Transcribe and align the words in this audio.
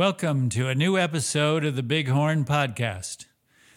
Welcome 0.00 0.48
to 0.52 0.66
a 0.66 0.74
new 0.74 0.96
episode 0.96 1.62
of 1.62 1.76
the 1.76 1.82
Bighorn 1.82 2.46
Podcast. 2.46 3.26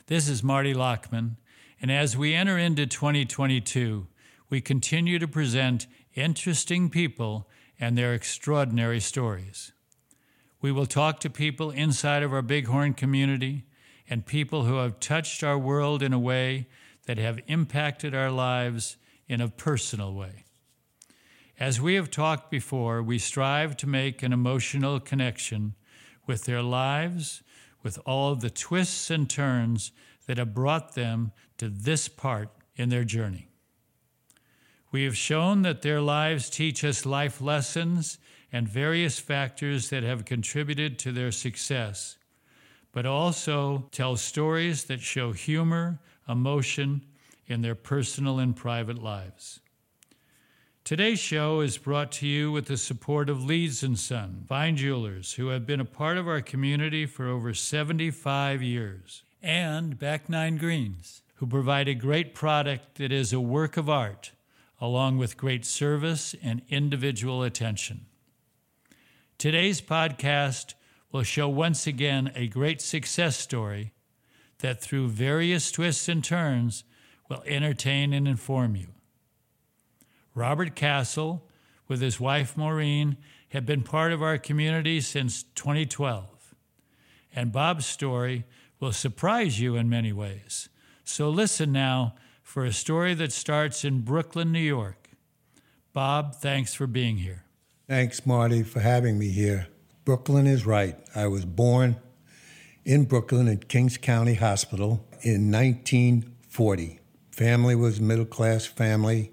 This 0.07 0.29
is 0.29 0.41
Marty 0.41 0.73
Lockman, 0.73 1.35
and 1.81 1.91
as 1.91 2.15
we 2.15 2.33
enter 2.33 2.57
into 2.57 2.85
2022, 2.85 4.07
we 4.49 4.61
continue 4.61 5.19
to 5.19 5.27
present 5.27 5.85
interesting 6.15 6.89
people 6.89 7.49
and 7.77 7.97
their 7.97 8.13
extraordinary 8.13 9.01
stories. 9.01 9.73
We 10.61 10.71
will 10.71 10.85
talk 10.85 11.19
to 11.19 11.29
people 11.29 11.71
inside 11.71 12.23
of 12.23 12.31
our 12.31 12.41
Bighorn 12.41 12.93
community 12.93 13.65
and 14.09 14.25
people 14.25 14.63
who 14.63 14.77
have 14.77 15.01
touched 15.01 15.43
our 15.43 15.57
world 15.57 16.01
in 16.01 16.13
a 16.13 16.19
way 16.19 16.69
that 17.05 17.17
have 17.17 17.41
impacted 17.47 18.15
our 18.15 18.31
lives 18.31 18.95
in 19.27 19.41
a 19.41 19.49
personal 19.49 20.13
way. 20.13 20.45
As 21.59 21.81
we 21.81 21.95
have 21.95 22.09
talked 22.09 22.49
before, 22.49 23.03
we 23.03 23.19
strive 23.19 23.75
to 23.75 23.87
make 23.87 24.23
an 24.23 24.31
emotional 24.31 25.01
connection 25.01 25.75
with 26.25 26.45
their 26.45 26.61
lives, 26.61 27.43
with 27.81 27.99
all 28.05 28.31
of 28.31 28.41
the 28.41 28.49
twists 28.49 29.09
and 29.11 29.29
turns 29.29 29.91
that 30.25 30.37
have 30.37 30.53
brought 30.53 30.95
them 30.95 31.31
to 31.57 31.69
this 31.69 32.07
part 32.07 32.49
in 32.75 32.89
their 32.89 33.03
journey. 33.03 33.47
We 34.91 35.03
have 35.03 35.17
shown 35.17 35.63
that 35.63 35.81
their 35.81 36.01
lives 36.01 36.49
teach 36.49 36.83
us 36.83 37.05
life 37.05 37.41
lessons 37.41 38.19
and 38.51 38.67
various 38.67 39.19
factors 39.19 39.89
that 39.89 40.03
have 40.03 40.25
contributed 40.25 40.99
to 40.99 41.11
their 41.11 41.31
success, 41.31 42.17
but 42.91 43.05
also 43.05 43.89
tell 43.91 44.15
stories 44.15 44.83
that 44.85 45.01
show 45.01 45.31
humor, 45.31 45.99
emotion 46.29 47.01
in 47.47 47.61
their 47.61 47.75
personal 47.75 48.39
and 48.39 48.55
private 48.55 49.01
lives. 49.01 49.59
Today's 50.85 51.19
show 51.19 51.61
is 51.61 51.77
brought 51.77 52.11
to 52.13 52.27
you 52.27 52.51
with 52.51 52.65
the 52.65 52.75
support 52.75 53.29
of 53.29 53.41
Leeds 53.41 53.83
and 53.83 53.97
Son, 53.97 54.43
fine 54.49 54.75
jewelers 54.75 55.35
who 55.35 55.47
have 55.47 55.65
been 55.65 55.79
a 55.79 55.85
part 55.85 56.17
of 56.17 56.27
our 56.27 56.41
community 56.41 57.05
for 57.05 57.25
over 57.25 57.53
75 57.53 58.61
years, 58.61 59.23
and 59.41 59.97
Back 59.97 60.27
Nine 60.27 60.57
Greens, 60.57 61.21
who 61.35 61.47
provide 61.47 61.87
a 61.87 61.93
great 61.93 62.35
product 62.35 62.95
that 62.95 63.13
is 63.13 63.31
a 63.31 63.39
work 63.39 63.77
of 63.77 63.89
art, 63.89 64.33
along 64.81 65.17
with 65.17 65.37
great 65.37 65.63
service 65.63 66.35
and 66.43 66.61
individual 66.67 67.43
attention. 67.43 68.05
Today's 69.37 69.79
podcast 69.79 70.73
will 71.13 71.23
show 71.23 71.47
once 71.47 71.87
again 71.87 72.29
a 72.35 72.49
great 72.49 72.81
success 72.81 73.37
story 73.37 73.93
that, 74.57 74.81
through 74.81 75.07
various 75.07 75.71
twists 75.71 76.09
and 76.09 76.21
turns, 76.21 76.83
will 77.29 77.41
entertain 77.47 78.11
and 78.11 78.27
inform 78.27 78.75
you. 78.75 78.87
Robert 80.35 80.75
Castle, 80.75 81.47
with 81.87 82.01
his 82.01 82.19
wife 82.19 82.57
Maureen, 82.57 83.17
have 83.49 83.65
been 83.65 83.83
part 83.83 84.11
of 84.11 84.23
our 84.23 84.37
community 84.37 84.99
since 84.99 85.43
2012. 85.55 86.55
And 87.35 87.51
Bob's 87.51 87.85
story 87.85 88.45
will 88.79 88.91
surprise 88.91 89.59
you 89.59 89.75
in 89.75 89.89
many 89.89 90.11
ways. 90.11 90.69
So 91.03 91.29
listen 91.29 91.71
now 91.71 92.15
for 92.41 92.65
a 92.65 92.73
story 92.73 93.13
that 93.15 93.31
starts 93.31 93.83
in 93.83 94.01
Brooklyn, 94.01 94.51
New 94.51 94.59
York. 94.59 95.09
Bob, 95.93 96.35
thanks 96.35 96.73
for 96.73 96.87
being 96.87 97.17
here. 97.17 97.43
Thanks, 97.87 98.25
Marty, 98.25 98.63
for 98.63 98.79
having 98.79 99.19
me 99.19 99.29
here. 99.29 99.67
Brooklyn 100.05 100.47
is 100.47 100.65
right. 100.65 100.95
I 101.15 101.27
was 101.27 101.45
born 101.45 101.97
in 102.85 103.05
Brooklyn 103.05 103.47
at 103.47 103.67
Kings 103.67 103.97
County 103.97 104.35
Hospital 104.35 105.05
in 105.21 105.51
1940. 105.51 106.99
Family 107.31 107.75
was 107.75 108.01
middle 108.01 108.25
class 108.25 108.65
family. 108.65 109.32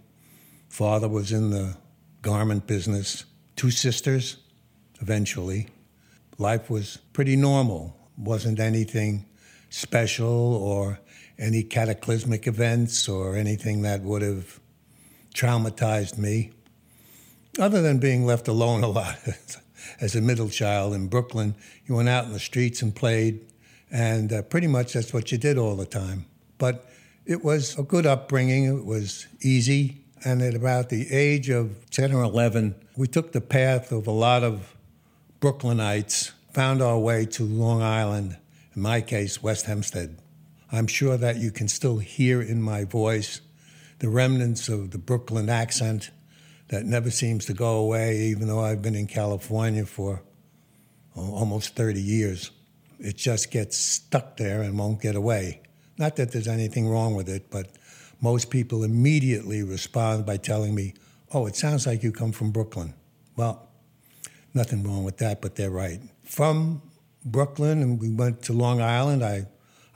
Father 0.71 1.09
was 1.09 1.33
in 1.33 1.51
the 1.51 1.77
garment 2.23 2.67
business. 2.67 3.25
Two 3.57 3.73
sisters, 3.73 4.37
eventually. 5.01 5.67
Life 6.39 6.71
was 6.71 6.99
pretty 7.13 7.37
normal. 7.37 7.97
Wasn't 8.17 8.61
anything 8.61 9.27
special 9.69 10.55
or 10.55 11.01
any 11.39 11.65
cataclysmic 11.65 12.47
events 12.47 13.09
or 13.09 13.37
anything 13.37 13.83
that 13.83 14.03
would 14.03 14.23
have 14.23 14.61
traumatized 15.35 16.17
me, 16.17 16.53
other 17.59 17.83
than 17.83 17.99
being 17.99 18.25
left 18.25 18.47
alone 18.47 18.85
a 18.85 18.89
lot. 18.89 19.19
As 20.01 20.15
a 20.15 20.21
middle 20.21 20.49
child 20.49 20.95
in 20.95 21.09
Brooklyn, 21.09 21.57
you 21.87 21.97
went 21.97 22.09
out 22.09 22.27
in 22.27 22.33
the 22.33 22.39
streets 22.39 22.81
and 22.81 22.95
played, 22.95 23.41
and 23.91 24.33
uh, 24.33 24.43
pretty 24.43 24.69
much 24.69 24.93
that's 24.93 25.13
what 25.13 25.33
you 25.33 25.39
did 25.39 25.59
all 25.59 25.75
the 25.75 25.85
time. 25.85 26.27
But 26.59 26.89
it 27.27 27.43
was 27.43 27.77
a 27.77 27.83
good 27.83 28.07
upbringing. 28.07 28.65
It 28.65 28.85
was 28.85 29.27
easy. 29.43 30.05
And 30.23 30.43
at 30.43 30.55
about 30.55 30.91
the 30.91 31.11
age 31.11 31.49
of 31.49 31.89
10 31.91 32.13
or 32.13 32.23
11, 32.23 32.75
we 32.97 33.07
took 33.07 33.33
the 33.33 33.41
path 33.41 33.91
of 33.91 34.07
a 34.07 34.13
lot 34.13 34.43
of 34.43 34.77
Brooklynites, 35.41 36.33
found 36.53 36.83
our 36.83 36.99
way 36.99 37.25
to 37.25 37.45
Long 37.45 37.83
Island, 37.83 38.37
in 38.75 38.83
my 38.83 39.01
case, 39.01 39.43
West 39.43 39.65
Hempstead. 39.65 40.19
I'm 40.71 40.87
sure 40.87 41.17
that 41.17 41.37
you 41.37 41.51
can 41.51 41.69
still 41.69 41.99
hear 41.99 42.43
in 42.43 42.61
my 42.61 42.85
voice 42.85 43.41
the 44.01 44.11
remnants 44.11 44.69
of 44.69 44.91
the 44.91 44.99
Brooklyn 44.99 45.49
accent 45.49 46.11
that 46.69 46.85
never 46.85 47.11
seems 47.11 47.47
to 47.47 47.55
go 47.55 47.79
away, 47.79 48.19
even 48.19 48.47
though 48.47 48.61
I've 48.61 48.83
been 48.83 48.95
in 48.95 49.07
California 49.07 49.87
for 49.87 50.23
almost 51.17 51.75
30 51.77 52.01
years. 52.01 52.51
It 52.99 53.17
just 53.17 53.51
gets 53.51 53.79
stuck 53.79 54.37
there 54.37 54.63
and 54.63 54.79
won't 54.79 55.01
get 55.01 55.17
away. 55.17 55.63
Not 55.99 56.17
that 56.17 56.33
there's 56.33 56.49
anything 56.49 56.89
wrong 56.89 57.15
with 57.15 57.29
it, 57.29 57.51
but 57.51 57.69
most 58.21 58.51
people 58.51 58.85
immediately 58.85 59.63
respond 59.63 60.27
by 60.27 60.37
telling 60.37 60.75
me, 60.75 60.95
Oh, 61.33 61.47
it 61.47 61.55
sounds 61.55 61.87
like 61.87 62.03
you 62.03 62.11
come 62.11 62.33
from 62.33 62.51
Brooklyn. 62.51 62.95
Well, 63.37 63.69
nothing 64.53 64.83
wrong 64.83 65.05
with 65.05 65.19
that, 65.19 65.41
but 65.41 65.55
they're 65.55 65.71
right. 65.71 66.01
From 66.25 66.83
Brooklyn, 67.25 67.83
and 67.83 68.01
we 68.01 68.11
went 68.11 68.43
to 68.43 68.53
Long 68.53 68.81
Island. 68.81 69.23
I, 69.23 69.47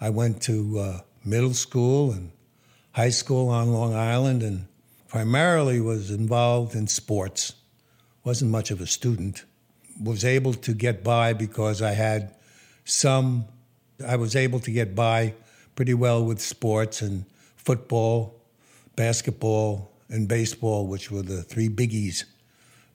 I 0.00 0.10
went 0.10 0.42
to 0.42 0.78
uh, 0.78 1.00
middle 1.24 1.54
school 1.54 2.12
and 2.12 2.30
high 2.92 3.10
school 3.10 3.48
on 3.48 3.72
Long 3.72 3.94
Island 3.94 4.42
and 4.42 4.66
primarily 5.08 5.80
was 5.80 6.10
involved 6.10 6.74
in 6.74 6.86
sports. 6.86 7.54
Wasn't 8.22 8.50
much 8.50 8.70
of 8.70 8.80
a 8.80 8.86
student. 8.86 9.44
Was 10.00 10.24
able 10.24 10.54
to 10.54 10.72
get 10.72 11.02
by 11.02 11.32
because 11.32 11.82
I 11.82 11.92
had 11.92 12.34
some, 12.84 13.46
I 14.06 14.16
was 14.16 14.36
able 14.36 14.60
to 14.60 14.70
get 14.70 14.94
by 14.94 15.34
pretty 15.74 15.94
well 15.94 16.24
with 16.24 16.40
sports 16.40 17.02
and 17.02 17.24
football, 17.64 18.40
basketball, 18.96 19.90
and 20.08 20.28
baseball, 20.28 20.86
which 20.86 21.10
were 21.10 21.22
the 21.22 21.42
three 21.42 21.68
biggies 21.68 22.24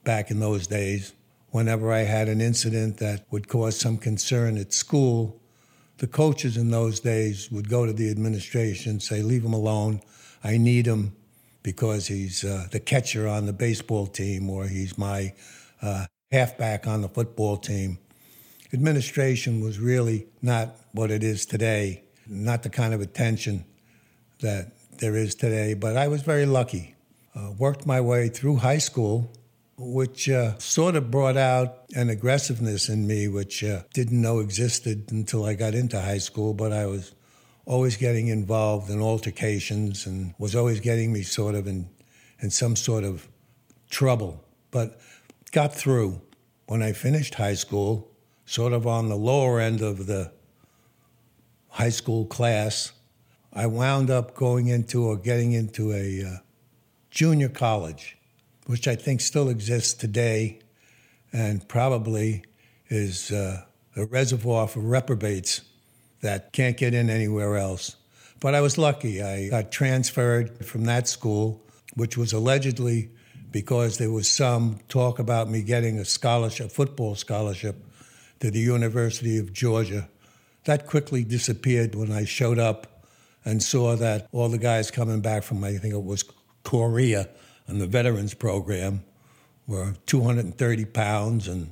back 0.04 0.32
in 0.32 0.40
those 0.40 0.68
days. 0.68 1.14
Whenever 1.50 1.92
I 1.92 2.00
had 2.00 2.30
an 2.30 2.42
incident 2.42 2.98
that 2.98 3.26
would 3.32 3.48
cause 3.48 3.80
some 3.80 3.98
concern 3.98 4.58
at 4.58 4.72
school, 4.72 5.42
the 5.98 6.08
coaches 6.08 6.56
in 6.56 6.70
those 6.70 7.00
days 7.00 7.52
would 7.52 7.68
go 7.68 7.86
to 7.86 7.92
the 7.92 8.10
administration, 8.10 8.92
and 8.92 9.04
say, 9.04 9.22
Leave 9.22 9.44
him 9.44 9.54
alone. 9.54 10.02
I 10.44 10.58
need 10.58 10.86
him 10.86 11.16
because 11.64 12.08
he's 12.08 12.46
uh, 12.46 12.68
the 12.72 12.80
catcher 12.80 13.28
on 13.28 13.46
the 13.46 13.54
baseball 13.54 14.08
team 14.08 14.50
or 14.50 14.66
he's 14.66 14.98
my 14.98 15.34
uh, 15.82 16.06
halfback 16.32 16.88
on 16.88 17.02
the 17.02 17.10
football 17.10 17.58
team. 17.58 17.98
Administration 18.72 19.62
was 19.62 19.80
really 19.80 20.28
not 20.42 20.76
what 20.94 21.12
it 21.12 21.24
is 21.24 21.46
today, 21.46 22.04
not 22.28 22.64
the 22.64 22.70
kind 22.70 22.94
of 22.94 23.02
attention 23.02 23.66
that 24.42 24.72
there 25.00 25.16
is 25.16 25.36
today, 25.36 25.74
but 25.74 25.98
I 25.98 26.08
was 26.08 26.22
very 26.22 26.46
lucky. 26.46 26.96
Uh, 27.36 27.52
worked 27.58 27.86
my 27.86 28.02
way 28.02 28.30
through 28.30 28.58
high 28.58 28.78
school, 28.78 29.32
which 29.78 30.30
uh, 30.30 30.58
sort 30.58 30.96
of 30.96 31.10
brought 31.10 31.38
out 31.38 31.86
an 31.96 32.10
aggressiveness 32.10 32.90
in 32.90 33.08
me, 33.08 33.28
which 33.28 33.64
uh, 33.64 33.84
didn't 33.94 34.22
know 34.22 34.40
existed 34.40 35.12
until 35.12 35.46
I 35.46 35.54
got 35.54 35.74
into 35.74 36.02
high 36.02 36.18
school, 36.18 36.54
but 36.54 36.74
I 36.74 36.86
was 36.86 37.14
always 37.66 37.98
getting 37.98 38.28
involved 38.28 38.90
in 38.90 39.02
altercations 39.02 40.06
and 40.06 40.34
was 40.38 40.56
always 40.56 40.80
getting 40.80 41.14
me 41.14 41.22
sort 41.22 41.56
of 41.56 41.68
in, 41.68 41.88
in 42.40 42.50
some 42.50 42.76
sort 42.76 43.04
of 43.04 43.28
trouble. 43.90 44.44
But 44.72 45.00
got 45.52 45.74
through. 45.74 46.22
When 46.68 46.84
I 46.84 46.92
finished 46.92 47.36
high 47.36 47.56
school, 47.56 48.12
sort 48.46 48.74
of 48.74 48.86
on 48.86 49.10
the 49.10 49.16
lower 49.16 49.60
end 49.60 49.82
of 49.82 50.06
the 50.06 50.32
high 51.70 51.90
school 51.90 52.26
class, 52.26 52.92
I 53.54 53.66
wound 53.66 54.10
up 54.10 54.36
going 54.36 54.68
into 54.68 55.06
or 55.06 55.18
getting 55.18 55.54
into 55.54 55.92
a 55.92 56.24
uh, 56.24 56.38
junior 57.10 57.50
college, 57.50 58.18
which 58.68 58.88
I 58.88 58.96
think 58.96 59.22
still 59.22 59.50
exists 59.50 59.94
today 59.94 60.60
and 61.34 61.68
probably 61.68 62.44
is 62.90 63.32
uh, 63.32 63.64
a 63.96 64.06
reservoir 64.06 64.68
for 64.68 64.82
reprobates 64.82 65.62
that 66.22 66.54
can't 66.54 66.78
get 66.78 66.94
in 66.94 67.10
anywhere 67.10 67.58
else. 67.58 67.96
But 68.40 68.56
I 68.56 68.62
was 68.62 68.78
lucky. 68.78 69.22
I 69.22 69.50
got 69.50 69.72
transferred 69.72 70.66
from 70.66 70.86
that 70.86 71.08
school, 71.08 71.62
which 71.96 72.18
was 72.18 72.34
allegedly 72.34 73.10
because 73.52 73.98
there 73.98 74.12
was 74.12 74.30
some 74.30 74.80
talk 74.90 75.20
about 75.20 75.50
me 75.50 75.64
getting 75.64 75.98
a 75.98 76.06
scholarship, 76.06 76.72
football 76.72 77.16
scholarship, 77.16 77.84
to 78.40 78.52
the 78.52 78.60
University 78.60 79.38
of 79.38 79.52
Georgia. 79.52 80.08
That 80.66 80.88
quickly 80.88 81.24
disappeared 81.24 81.96
when 81.96 82.12
I 82.12 82.26
showed 82.26 82.60
up 82.60 82.99
and 83.50 83.64
saw 83.64 83.96
that 83.96 84.28
all 84.32 84.48
the 84.48 84.60
guys 84.60 84.92
coming 84.92 85.22
back 85.22 85.42
from, 85.42 85.64
I 85.64 85.74
think 85.78 85.94
it 85.94 86.04
was 86.04 86.24
Korea 86.64 87.28
and 87.66 87.82
the 87.82 87.88
veterans 87.88 88.36
program, 88.36 89.04
were 89.66 89.96
230 90.06 90.86
pounds 90.86 91.48
and 91.48 91.72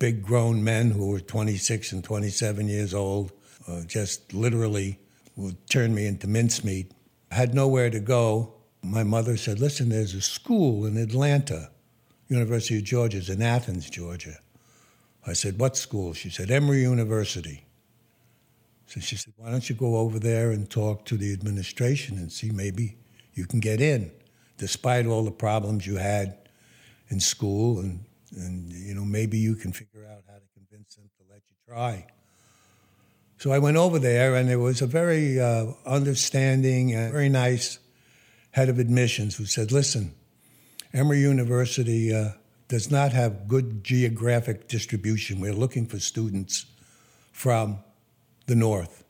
big 0.00 0.22
grown 0.22 0.64
men 0.64 0.90
who 0.90 1.08
were 1.08 1.20
26 1.20 1.92
and 1.92 2.02
27 2.02 2.68
years 2.68 2.92
old, 2.92 3.32
uh, 3.68 3.82
just 3.82 4.34
literally 4.34 4.98
would 5.36 5.64
turn 5.68 5.94
me 5.94 6.06
into 6.06 6.26
mincemeat. 6.26 6.90
Had 7.30 7.54
nowhere 7.54 7.90
to 7.90 8.00
go. 8.00 8.54
My 8.82 9.04
mother 9.04 9.36
said, 9.36 9.60
Listen, 9.60 9.88
there's 9.88 10.14
a 10.14 10.20
school 10.20 10.86
in 10.86 10.96
Atlanta, 10.96 11.70
University 12.28 12.78
of 12.78 12.84
Georgia's 12.84 13.30
in 13.30 13.42
Athens, 13.42 13.88
Georgia. 13.88 14.38
I 15.26 15.34
said, 15.34 15.58
What 15.58 15.76
school? 15.76 16.14
She 16.14 16.30
said, 16.30 16.50
Emory 16.50 16.82
University. 16.82 17.65
So 18.86 19.00
she 19.00 19.16
said, 19.16 19.34
Why 19.36 19.50
don't 19.50 19.68
you 19.68 19.74
go 19.74 19.96
over 19.96 20.18
there 20.18 20.50
and 20.50 20.68
talk 20.68 21.04
to 21.06 21.16
the 21.16 21.32
administration 21.32 22.18
and 22.18 22.32
see 22.32 22.50
maybe 22.50 22.96
you 23.34 23.46
can 23.46 23.60
get 23.60 23.80
in, 23.80 24.10
despite 24.58 25.06
all 25.06 25.24
the 25.24 25.30
problems 25.30 25.86
you 25.86 25.96
had 25.96 26.36
in 27.08 27.20
school, 27.20 27.80
and, 27.80 28.04
and 28.36 28.72
you 28.72 28.94
know, 28.94 29.04
maybe 29.04 29.38
you 29.38 29.54
can 29.54 29.72
figure 29.72 30.04
out 30.06 30.22
how 30.28 30.36
to 30.36 30.46
convince 30.54 30.94
them 30.94 31.10
to 31.18 31.24
let 31.30 31.42
you 31.48 31.56
try. 31.68 32.06
So 33.38 33.52
I 33.52 33.58
went 33.58 33.76
over 33.76 33.98
there, 33.98 34.34
and 34.34 34.48
there 34.48 34.58
was 34.58 34.80
a 34.80 34.86
very 34.86 35.40
uh, 35.40 35.66
understanding 35.84 36.94
and 36.94 37.12
very 37.12 37.28
nice 37.28 37.78
head 38.52 38.68
of 38.68 38.78
admissions 38.78 39.36
who 39.36 39.44
said, 39.44 39.72
Listen, 39.72 40.14
Emory 40.94 41.20
University 41.20 42.14
uh, 42.14 42.30
does 42.68 42.90
not 42.90 43.12
have 43.12 43.46
good 43.46 43.84
geographic 43.84 44.68
distribution. 44.68 45.40
We're 45.40 45.52
looking 45.52 45.86
for 45.86 45.98
students 45.98 46.64
from 47.32 47.80
the 48.46 48.54
north, 48.54 49.04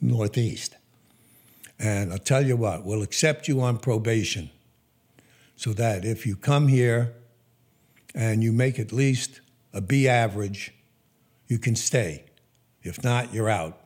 northeast. 0.00 0.76
And 1.78 2.12
I'll 2.12 2.18
tell 2.18 2.44
you 2.44 2.56
what, 2.56 2.84
we'll 2.84 3.02
accept 3.02 3.48
you 3.48 3.60
on 3.60 3.78
probation 3.78 4.50
so 5.56 5.72
that 5.74 6.04
if 6.04 6.26
you 6.26 6.36
come 6.36 6.68
here 6.68 7.14
and 8.14 8.42
you 8.42 8.52
make 8.52 8.78
at 8.78 8.92
least 8.92 9.40
a 9.72 9.80
B 9.80 10.08
average, 10.08 10.72
you 11.48 11.58
can 11.58 11.76
stay. 11.76 12.24
If 12.82 13.02
not, 13.02 13.32
you're 13.34 13.48
out. 13.48 13.78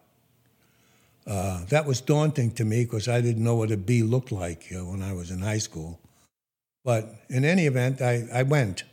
Uh, 1.26 1.64
that 1.66 1.86
was 1.86 2.00
daunting 2.00 2.50
to 2.52 2.64
me 2.64 2.84
because 2.84 3.08
I 3.08 3.20
didn't 3.20 3.44
know 3.44 3.56
what 3.56 3.70
a 3.70 3.76
B 3.76 4.02
looked 4.02 4.32
like 4.32 4.70
you 4.70 4.78
know, 4.78 4.90
when 4.90 5.02
I 5.02 5.12
was 5.12 5.30
in 5.30 5.40
high 5.40 5.58
school. 5.58 6.00
But 6.84 7.14
in 7.28 7.44
any 7.44 7.66
event, 7.66 8.00
I, 8.00 8.26
I 8.32 8.42
went. 8.42 8.84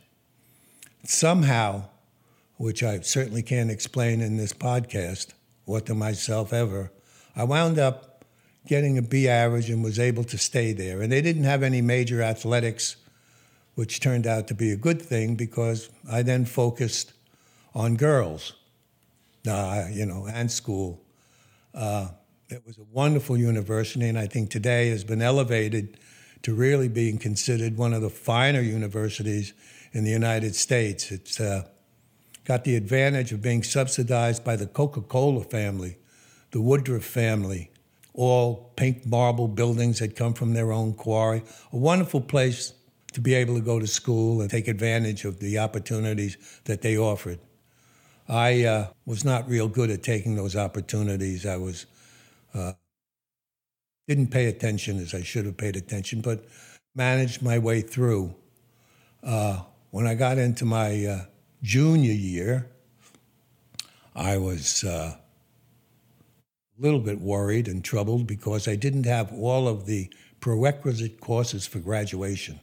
Somehow, 1.04 1.84
which 2.56 2.82
I 2.82 3.00
certainly 3.00 3.42
can't 3.42 3.70
explain 3.70 4.20
in 4.20 4.36
this 4.36 4.52
podcast, 4.52 5.32
or 5.68 5.80
to 5.82 5.94
myself 5.94 6.52
ever. 6.52 6.90
I 7.36 7.44
wound 7.44 7.78
up 7.78 8.24
getting 8.66 8.98
a 8.98 9.02
B 9.02 9.28
average 9.28 9.70
and 9.70 9.84
was 9.84 9.98
able 9.98 10.24
to 10.24 10.38
stay 10.38 10.72
there. 10.72 11.02
And 11.02 11.12
they 11.12 11.20
didn't 11.20 11.44
have 11.44 11.62
any 11.62 11.82
major 11.82 12.22
athletics, 12.22 12.96
which 13.74 14.00
turned 14.00 14.26
out 14.26 14.48
to 14.48 14.54
be 14.54 14.72
a 14.72 14.76
good 14.76 15.00
thing 15.00 15.36
because 15.36 15.90
I 16.10 16.22
then 16.22 16.46
focused 16.46 17.12
on 17.74 17.96
girls, 17.96 18.54
uh, 19.46 19.84
you 19.90 20.06
know, 20.06 20.26
and 20.26 20.50
school. 20.50 21.00
Uh, 21.74 22.08
it 22.48 22.62
was 22.66 22.78
a 22.78 22.84
wonderful 22.90 23.36
university, 23.36 24.08
and 24.08 24.18
I 24.18 24.26
think 24.26 24.50
today 24.50 24.88
has 24.88 25.04
been 25.04 25.20
elevated 25.20 25.98
to 26.42 26.54
really 26.54 26.88
being 26.88 27.18
considered 27.18 27.76
one 27.76 27.92
of 27.92 28.00
the 28.00 28.10
finer 28.10 28.62
universities 28.62 29.52
in 29.92 30.04
the 30.04 30.10
United 30.10 30.56
States. 30.56 31.10
It's 31.10 31.38
uh, 31.38 31.68
got 32.48 32.64
the 32.64 32.76
advantage 32.76 33.30
of 33.30 33.42
being 33.42 33.62
subsidized 33.62 34.42
by 34.42 34.56
the 34.56 34.66
Coca 34.66 35.02
Cola 35.02 35.44
family, 35.44 35.98
the 36.50 36.62
Woodruff 36.62 37.04
family, 37.04 37.70
all 38.14 38.72
pink 38.74 39.04
marble 39.04 39.48
buildings 39.48 39.98
that 39.98 40.16
come 40.16 40.32
from 40.32 40.54
their 40.54 40.72
own 40.72 40.94
quarry. 40.94 41.42
A 41.74 41.76
wonderful 41.76 42.22
place 42.22 42.72
to 43.12 43.20
be 43.20 43.34
able 43.34 43.54
to 43.56 43.60
go 43.60 43.78
to 43.78 43.86
school 43.86 44.40
and 44.40 44.50
take 44.50 44.66
advantage 44.66 45.26
of 45.26 45.40
the 45.40 45.58
opportunities 45.58 46.38
that 46.64 46.80
they 46.80 46.96
offered. 46.96 47.38
I 48.26 48.64
uh, 48.64 48.86
was 49.04 49.26
not 49.26 49.46
real 49.46 49.68
good 49.68 49.90
at 49.90 50.02
taking 50.02 50.34
those 50.34 50.56
opportunities. 50.56 51.44
I 51.44 51.58
was 51.58 51.84
uh, 52.54 52.72
didn't 54.06 54.28
pay 54.28 54.46
attention 54.46 54.98
as 54.98 55.12
I 55.12 55.22
should 55.22 55.44
have 55.44 55.58
paid 55.58 55.76
attention, 55.76 56.22
but 56.22 56.46
managed 56.94 57.42
my 57.42 57.58
way 57.58 57.82
through. 57.82 58.34
Uh, 59.22 59.60
when 59.90 60.06
I 60.06 60.14
got 60.14 60.38
into 60.38 60.64
my 60.64 61.04
uh, 61.04 61.24
junior 61.62 62.12
year, 62.12 62.70
I 64.14 64.36
was 64.36 64.84
uh, 64.84 65.16
a 65.16 66.82
little 66.82 67.00
bit 67.00 67.20
worried 67.20 67.68
and 67.68 67.84
troubled 67.84 68.26
because 68.26 68.68
I 68.68 68.76
didn't 68.76 69.06
have 69.06 69.32
all 69.32 69.68
of 69.68 69.86
the 69.86 70.10
prerequisite 70.40 71.20
courses 71.20 71.66
for 71.66 71.78
graduation. 71.78 72.60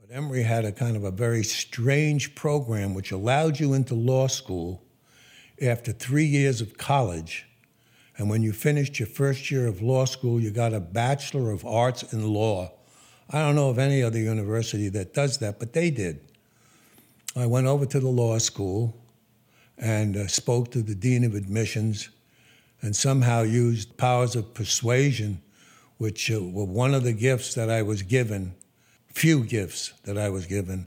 But 0.00 0.14
Emory 0.14 0.42
had 0.42 0.64
a 0.64 0.72
kind 0.72 0.96
of 0.96 1.04
a 1.04 1.10
very 1.10 1.42
strange 1.42 2.34
program 2.34 2.94
which 2.94 3.12
allowed 3.12 3.60
you 3.60 3.72
into 3.72 3.94
law 3.94 4.26
school 4.26 4.82
after 5.62 5.92
three 5.92 6.26
years 6.26 6.60
of 6.60 6.76
college. 6.76 7.46
And 8.16 8.30
when 8.30 8.42
you 8.42 8.52
finished 8.52 8.98
your 8.98 9.08
first 9.08 9.50
year 9.50 9.66
of 9.66 9.82
law 9.82 10.04
school, 10.04 10.40
you 10.40 10.50
got 10.50 10.72
a 10.72 10.80
Bachelor 10.80 11.50
of 11.50 11.64
Arts 11.64 12.02
in 12.12 12.32
Law. 12.32 12.72
I 13.30 13.38
don't 13.38 13.54
know 13.54 13.70
of 13.70 13.78
any 13.78 14.02
other 14.02 14.18
university 14.18 14.88
that 14.90 15.14
does 15.14 15.38
that, 15.38 15.58
but 15.58 15.72
they 15.72 15.90
did. 15.90 16.20
I 17.36 17.46
went 17.46 17.66
over 17.66 17.84
to 17.86 17.98
the 17.98 18.08
law 18.08 18.38
school 18.38 18.96
and 19.76 20.16
uh, 20.16 20.26
spoke 20.28 20.70
to 20.70 20.82
the 20.82 20.94
dean 20.94 21.24
of 21.24 21.34
admissions 21.34 22.08
and 22.80 22.94
somehow 22.94 23.42
used 23.42 23.96
powers 23.96 24.36
of 24.36 24.54
persuasion, 24.54 25.42
which 25.98 26.30
uh, 26.30 26.40
were 26.40 26.64
one 26.64 26.94
of 26.94 27.02
the 27.02 27.12
gifts 27.12 27.54
that 27.54 27.70
I 27.70 27.82
was 27.82 28.02
given, 28.02 28.54
few 29.08 29.42
gifts 29.42 29.92
that 30.04 30.16
I 30.16 30.28
was 30.28 30.46
given, 30.46 30.86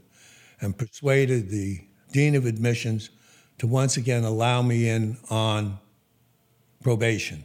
and 0.60 0.76
persuaded 0.76 1.50
the 1.50 1.80
dean 2.12 2.34
of 2.34 2.46
admissions 2.46 3.10
to 3.58 3.66
once 3.66 3.96
again 3.96 4.24
allow 4.24 4.62
me 4.62 4.88
in 4.88 5.18
on 5.28 5.78
probation. 6.82 7.44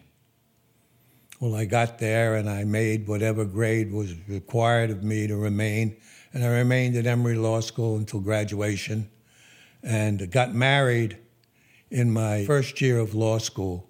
Well, 1.41 1.55
I 1.55 1.65
got 1.65 1.99
there 1.99 2.35
and 2.35 2.49
I 2.49 2.63
made 2.63 3.07
whatever 3.07 3.43
grade 3.43 3.91
was 3.91 4.15
required 4.29 4.91
of 4.91 5.03
me 5.03 5.27
to 5.27 5.35
remain 5.35 5.97
and 6.33 6.43
I 6.43 6.47
remained 6.47 6.95
at 6.95 7.05
Emory 7.05 7.35
Law 7.35 7.59
School 7.59 7.95
until 7.95 8.19
graduation 8.19 9.09
and 9.83 10.31
got 10.31 10.53
married 10.53 11.17
in 11.91 12.11
my 12.11 12.43
first 12.45 12.81
year 12.81 12.97
of 12.97 13.13
law 13.13 13.37
school 13.37 13.87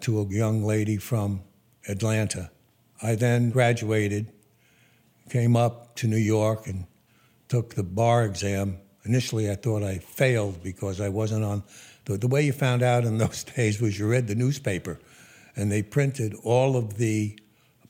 to 0.00 0.20
a 0.20 0.26
young 0.26 0.64
lady 0.64 0.96
from 0.96 1.42
Atlanta. 1.86 2.50
I 3.02 3.14
then 3.14 3.50
graduated, 3.50 4.32
came 5.28 5.54
up 5.54 5.94
to 5.96 6.06
New 6.06 6.16
York, 6.16 6.66
and 6.66 6.86
took 7.48 7.74
the 7.74 7.82
bar 7.82 8.24
exam. 8.24 8.78
Initially, 9.04 9.50
I 9.50 9.54
thought 9.54 9.82
I 9.82 9.98
failed 9.98 10.62
because 10.62 11.00
I 11.00 11.10
wasn't 11.10 11.44
on. 11.44 11.62
The, 12.06 12.16
the 12.16 12.28
way 12.28 12.42
you 12.42 12.52
found 12.52 12.82
out 12.82 13.04
in 13.04 13.18
those 13.18 13.44
days 13.44 13.82
was 13.82 13.98
you 13.98 14.08
read 14.08 14.28
the 14.28 14.34
newspaper, 14.34 14.98
and 15.56 15.70
they 15.70 15.82
printed 15.82 16.34
all 16.42 16.76
of 16.76 16.96
the 16.96 17.38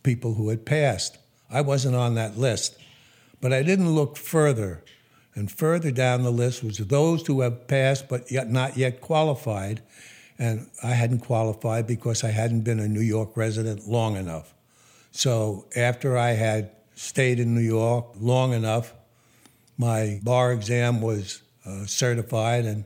people 0.03 0.35
who 0.35 0.49
had 0.49 0.67
passed. 0.67 1.19
I 1.49 1.61
wasn't 1.61 1.95
on 1.95 2.17
that 2.17 2.37
list. 2.37 2.80
But 3.41 3.53
I 3.53 3.63
didn't 3.63 3.95
look 3.95 4.17
further. 4.17 4.83
And 5.35 5.51
further 5.51 5.91
down 5.91 6.23
the 6.23 6.33
list 6.33 6.63
was 6.63 6.79
those 6.79 7.27
who 7.27 7.41
have 7.41 7.69
passed 7.69 8.09
but 8.09 8.31
yet 8.31 8.51
not 8.51 8.77
yet 8.77 9.01
qualified. 9.01 9.83
And 10.39 10.69
I 10.83 10.91
hadn't 10.91 11.21
qualified 11.21 11.87
because 11.87 12.25
I 12.25 12.31
hadn't 12.31 12.63
been 12.63 12.81
a 12.81 12.89
New 12.89 13.01
York 13.01 13.37
resident 13.37 13.87
long 13.87 14.17
enough. 14.17 14.55
So 15.13 15.67
after 15.77 16.17
I 16.17 16.31
had 16.31 16.71
stayed 16.95 17.41
in 17.41 17.55
New 17.55 17.61
York 17.61 18.07
long 18.19 18.53
enough, 18.53 18.95
my 19.77 20.21
bar 20.23 20.53
exam 20.53 21.01
was 21.01 21.43
uh, 21.65 21.87
certified 21.87 22.65
and 22.65 22.85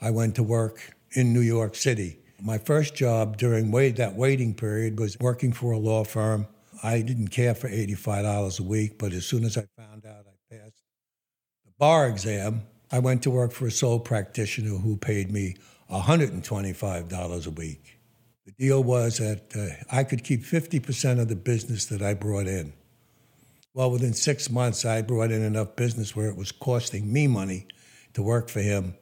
I 0.00 0.10
went 0.10 0.34
to 0.36 0.42
work 0.42 0.94
in 1.12 1.32
New 1.32 1.40
York 1.40 1.74
City. 1.74 2.18
My 2.40 2.58
first 2.58 2.94
job 2.94 3.36
during 3.36 3.70
wait, 3.70 3.96
that 3.96 4.14
waiting 4.14 4.54
period 4.54 4.98
was 4.98 5.16
working 5.20 5.52
for 5.52 5.72
a 5.72 5.78
law 5.78 6.04
firm 6.04 6.46
I 6.82 7.00
didn't 7.00 7.28
care 7.28 7.54
for 7.54 7.68
$85 7.68 8.58
a 8.58 8.62
week, 8.62 8.98
but 8.98 9.12
as 9.12 9.24
soon 9.24 9.44
as 9.44 9.56
I 9.56 9.66
found 9.76 10.04
out 10.04 10.26
I 10.26 10.54
passed 10.54 10.82
the 11.64 11.72
bar 11.78 12.08
exam, 12.08 12.62
I 12.90 12.98
went 12.98 13.22
to 13.22 13.30
work 13.30 13.52
for 13.52 13.66
a 13.66 13.70
sole 13.70 14.00
practitioner 14.00 14.76
who 14.78 14.96
paid 14.96 15.30
me 15.30 15.56
$125 15.90 17.46
a 17.46 17.50
week. 17.50 17.98
The 18.44 18.52
deal 18.52 18.82
was 18.82 19.18
that 19.18 19.54
uh, 19.54 19.96
I 19.96 20.02
could 20.02 20.24
keep 20.24 20.42
50% 20.42 21.20
of 21.20 21.28
the 21.28 21.36
business 21.36 21.86
that 21.86 22.02
I 22.02 22.14
brought 22.14 22.48
in. 22.48 22.72
Well, 23.74 23.90
within 23.90 24.12
six 24.12 24.50
months, 24.50 24.84
I 24.84 25.00
brought 25.00 25.30
in 25.30 25.42
enough 25.42 25.76
business 25.76 26.16
where 26.16 26.28
it 26.28 26.36
was 26.36 26.50
costing 26.50 27.10
me 27.12 27.28
money 27.28 27.66
to 28.14 28.22
work 28.22 28.48
for 28.48 28.60
him. 28.60 28.94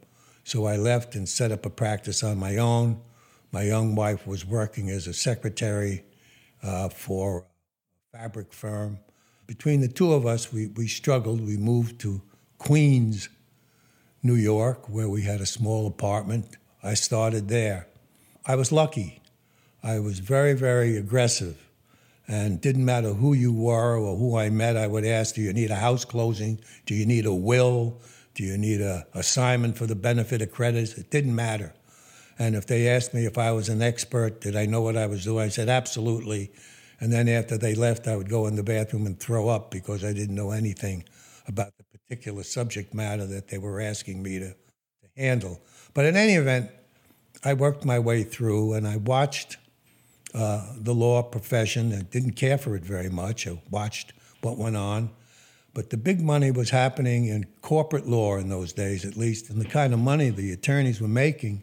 So 0.45 0.67
I 0.67 0.77
left 0.77 1.15
and 1.15 1.29
set 1.29 1.51
up 1.51 1.65
a 1.65 1.71
practice 1.71 2.23
on 2.23 2.39
my 2.39 2.59
own. 2.59 3.01
My 3.51 3.63
young 3.63 3.95
wife 3.95 4.27
was 4.27 4.45
working 4.45 4.91
as 4.91 5.07
a 5.07 5.15
secretary 5.15 6.05
uh, 6.63 6.91
for 6.91 7.47
fabric 8.13 8.53
firm. 8.53 8.99
Between 9.47 9.81
the 9.81 9.89
two 9.89 10.13
of 10.13 10.27
us, 10.27 10.53
we, 10.53 10.67
we 10.67 10.89
struggled. 10.89 11.41
We 11.41 11.57
moved 11.57 12.01
to 12.01 12.21
Queens, 12.59 13.29
New 14.21 14.35
York, 14.35 14.89
where 14.89 15.09
we 15.09 15.23
had 15.23 15.41
a 15.41 15.47
small 15.47 15.87
apartment. 15.87 16.57
I 16.83 16.95
started 16.95 17.49
there. 17.49 17.87
I 18.45 18.57
was 18.57 18.73
lucky. 18.73 19.23
I 19.81 20.01
was 20.01 20.19
very, 20.19 20.55
very 20.55 20.97
aggressive. 20.97 21.69
And 22.27 22.61
didn't 22.61 22.85
matter 22.85 23.13
who 23.13 23.33
you 23.33 23.53
were 23.53 23.97
or 23.97 24.17
who 24.17 24.37
I 24.37 24.51
met, 24.51 24.77
I 24.77 24.89
would 24.89 25.05
ask, 25.05 25.37
Do 25.37 25.43
you 25.43 25.53
need 25.53 25.71
a 25.71 25.77
house 25.77 26.05
closing? 26.05 26.59
Do 26.87 26.95
you 26.95 27.07
need 27.07 27.27
a 27.27 27.35
will? 27.35 28.01
Do 28.35 28.43
you 28.43 28.59
need 28.59 28.81
a 28.81 29.07
assignment 29.15 29.79
for 29.79 29.87
the 29.87 29.95
benefit 29.95 30.43
of 30.43 30.51
creditors? 30.51 30.95
It 30.95 31.11
didn't 31.11 31.37
matter. 31.37 31.75
And 32.41 32.57
if 32.57 32.67
they 32.67 32.89
asked 32.89 33.15
me 33.15 33.25
if 33.25 33.39
I 33.39 33.53
was 33.53 33.69
an 33.69 33.83
expert, 33.83 34.41
did 34.41 34.57
I 34.57 34.67
know 34.67 34.81
what 34.81 34.97
I 34.97 35.07
was 35.07 35.23
doing? 35.23 35.45
I 35.45 35.49
said, 35.49 35.69
absolutely. 35.69 36.51
And 37.01 37.13
then 37.13 37.29
after 37.29 37.57
they 37.57 37.75
left, 37.75 38.07
I 38.07 38.17
would 38.17 38.29
go 38.29 38.47
in 38.47 38.57
the 38.57 38.63
bathroom 38.63 39.07
and 39.07 39.19
throw 39.19 39.49
up 39.49 39.71
because 39.71 40.05
I 40.05 40.13
didn't 40.13 40.35
know 40.35 40.51
anything 40.51 41.05
about 41.49 41.73
the 41.79 41.99
particular 41.99 42.43
subject 42.43 42.93
matter 42.93 43.27
that 43.27 43.49
they 43.49 43.59
were 43.59 43.81
asking 43.81 44.23
me 44.23 44.39
to, 44.39 44.51
to 44.51 45.09
handle. 45.17 45.61
But 45.95 46.05
in 46.05 46.17
any 46.17 46.35
event, 46.35 46.71
I 47.43 47.55
worked 47.55 47.85
my 47.85 47.99
way 47.99 48.23
through 48.23 48.75
and 48.75 48.87
I 48.87 48.99
watched 48.99 49.57
uh, 50.35 50.75
the 50.77 50.95
law 50.95 51.23
profession 51.23 51.91
and 51.93 52.11
didn't 52.11 52.33
care 52.33 52.59
for 52.59 52.77
it 52.77 52.85
very 52.85 53.09
much. 53.09 53.47
I 53.47 53.61
watched 53.71 54.13
what 54.43 54.59
went 54.59 54.77
on. 54.77 55.11
But 55.73 55.91
the 55.91 55.97
big 55.97 56.21
money 56.21 56.51
was 56.51 56.71
happening 56.71 57.27
in 57.27 57.47
corporate 57.63 58.07
law 58.07 58.37
in 58.37 58.49
those 58.49 58.73
days, 58.73 59.05
at 59.05 59.17
least, 59.17 59.51
and 59.51 59.61
the 59.61 59.69
kind 59.69 59.95
of 59.95 60.01
money 60.01 60.29
the 60.29 60.53
attorneys 60.53 61.01
were 61.01 61.09
making, 61.09 61.63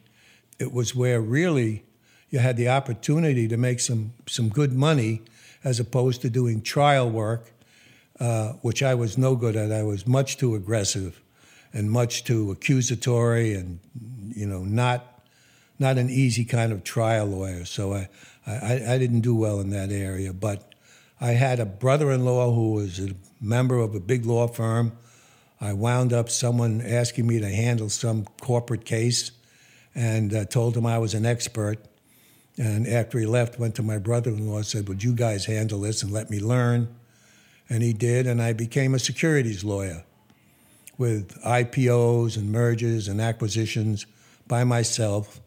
it 0.59 0.71
was 0.71 0.95
where 0.95 1.21
really 1.21 1.83
you 2.29 2.39
had 2.39 2.57
the 2.57 2.69
opportunity 2.69 3.47
to 3.47 3.57
make 3.57 3.79
some, 3.79 4.13
some 4.27 4.49
good 4.49 4.73
money 4.73 5.21
as 5.63 5.79
opposed 5.79 6.21
to 6.21 6.29
doing 6.29 6.61
trial 6.61 7.09
work, 7.09 7.51
uh, 8.19 8.53
which 8.61 8.83
I 8.83 8.95
was 8.95 9.17
no 9.17 9.35
good 9.35 9.55
at. 9.55 9.71
I 9.71 9.83
was 9.83 10.05
much 10.05 10.37
too 10.37 10.55
aggressive 10.55 11.21
and 11.73 11.91
much 11.91 12.23
too 12.23 12.51
accusatory 12.51 13.53
and, 13.53 13.79
you 14.35 14.45
know, 14.45 14.63
not 14.63 15.13
not 15.79 15.97
an 15.97 16.09
easy 16.09 16.43
kind 16.43 16.71
of 16.71 16.83
trial 16.83 17.27
lawyer. 17.27 17.65
So 17.65 17.93
I, 17.93 18.09
I, 18.45 18.93
I 18.93 18.97
didn't 18.97 19.21
do 19.21 19.35
well 19.35 19.59
in 19.59 19.69
that 19.71 19.91
area. 19.91 20.33
But 20.33 20.73
I 21.21 21.31
had 21.31 21.59
a 21.59 21.65
brother 21.65 22.11
in 22.11 22.25
law 22.25 22.53
who 22.53 22.73
was 22.73 22.99
a 22.99 23.11
member 23.39 23.77
of 23.77 23.93
a 23.95 23.99
big 23.99 24.25
law 24.25 24.47
firm. 24.47 24.97
I 25.59 25.73
wound 25.73 26.13
up 26.13 26.29
someone 26.29 26.81
asking 26.81 27.27
me 27.27 27.39
to 27.39 27.49
handle 27.49 27.89
some 27.89 28.25
corporate 28.41 28.85
case 28.85 29.31
and 29.95 30.33
uh, 30.33 30.45
told 30.45 30.77
him 30.77 30.85
I 30.85 30.99
was 30.99 31.13
an 31.13 31.25
expert. 31.25 31.79
And 32.57 32.87
after 32.87 33.19
he 33.19 33.25
left, 33.25 33.59
went 33.59 33.75
to 33.75 33.83
my 33.83 33.99
brother-in-law 33.99 34.57
and 34.57 34.65
said, 34.65 34.87
"Would 34.87 35.03
you 35.03 35.13
guys 35.13 35.45
handle 35.45 35.81
this 35.81 36.01
and 36.01 36.11
let 36.11 36.29
me 36.29 36.39
learn?" 36.39 36.87
And 37.69 37.83
he 37.83 37.93
did, 37.93 38.25
and 38.25 38.41
I 38.41 38.53
became 38.53 38.95
a 38.95 38.99
securities 38.99 39.63
lawyer 39.63 40.03
with 40.97 41.39
IPOs 41.43 42.37
and 42.37 42.51
mergers 42.51 43.07
and 43.07 43.21
acquisitions 43.21 44.05
by 44.47 44.63
myself. 44.63 45.41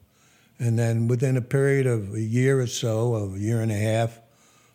And 0.59 0.79
then 0.79 1.09
within 1.09 1.37
a 1.37 1.43
period 1.43 1.87
of 1.87 2.15
a 2.15 2.21
year 2.21 2.61
or 2.61 2.67
so, 2.67 3.15
of 3.15 3.37
a 3.37 3.39
year 3.39 3.61
and 3.61 3.73
a 3.73 3.79
half, 3.79 4.21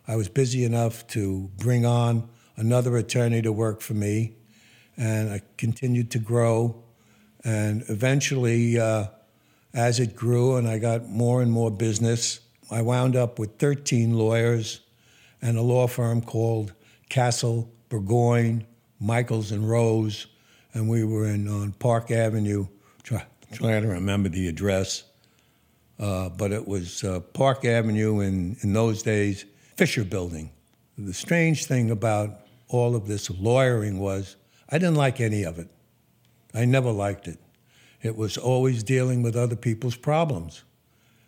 I 0.06 0.16
was 0.16 0.28
busy 0.28 0.64
enough 0.64 1.06
to 1.08 1.50
bring 1.56 1.86
on 1.86 2.28
another 2.56 2.96
attorney 2.96 3.40
to 3.42 3.52
work 3.52 3.80
for 3.80 3.94
me. 3.94 4.34
And 4.96 5.30
I 5.30 5.42
continued 5.56 6.10
to 6.12 6.18
grow. 6.18 6.82
And 7.44 7.84
eventually, 7.88 8.78
uh, 8.78 9.06
as 9.76 10.00
it 10.00 10.16
grew 10.16 10.56
and 10.56 10.66
I 10.66 10.78
got 10.78 11.08
more 11.08 11.42
and 11.42 11.52
more 11.52 11.70
business, 11.70 12.40
I 12.70 12.80
wound 12.80 13.14
up 13.14 13.38
with 13.38 13.58
13 13.58 14.14
lawyers 14.18 14.80
and 15.42 15.58
a 15.58 15.62
law 15.62 15.86
firm 15.86 16.22
called 16.22 16.72
Castle, 17.10 17.70
Burgoyne, 17.90 18.66
Michaels, 18.98 19.52
and 19.52 19.68
Rose. 19.68 20.26
And 20.72 20.88
we 20.88 21.04
were 21.04 21.26
in 21.26 21.46
on 21.46 21.72
Park 21.72 22.10
Avenue, 22.10 22.66
try, 23.02 23.24
trying 23.52 23.82
to 23.82 23.88
remember 23.88 24.30
the 24.30 24.48
address. 24.48 25.04
Uh, 26.00 26.30
but 26.30 26.52
it 26.52 26.66
was 26.66 27.04
uh, 27.04 27.20
Park 27.20 27.64
Avenue 27.64 28.20
in, 28.20 28.56
in 28.62 28.72
those 28.72 29.02
days, 29.02 29.44
Fisher 29.76 30.04
Building. 30.04 30.50
The 30.98 31.14
strange 31.14 31.66
thing 31.66 31.90
about 31.90 32.40
all 32.68 32.96
of 32.96 33.06
this 33.06 33.30
lawyering 33.30 33.98
was 33.98 34.36
I 34.70 34.78
didn't 34.78 34.96
like 34.96 35.20
any 35.20 35.44
of 35.44 35.58
it. 35.58 35.68
I 36.54 36.64
never 36.64 36.90
liked 36.90 37.28
it. 37.28 37.38
It 38.02 38.16
was 38.16 38.36
always 38.36 38.82
dealing 38.82 39.22
with 39.22 39.36
other 39.36 39.56
people's 39.56 39.96
problems. 39.96 40.62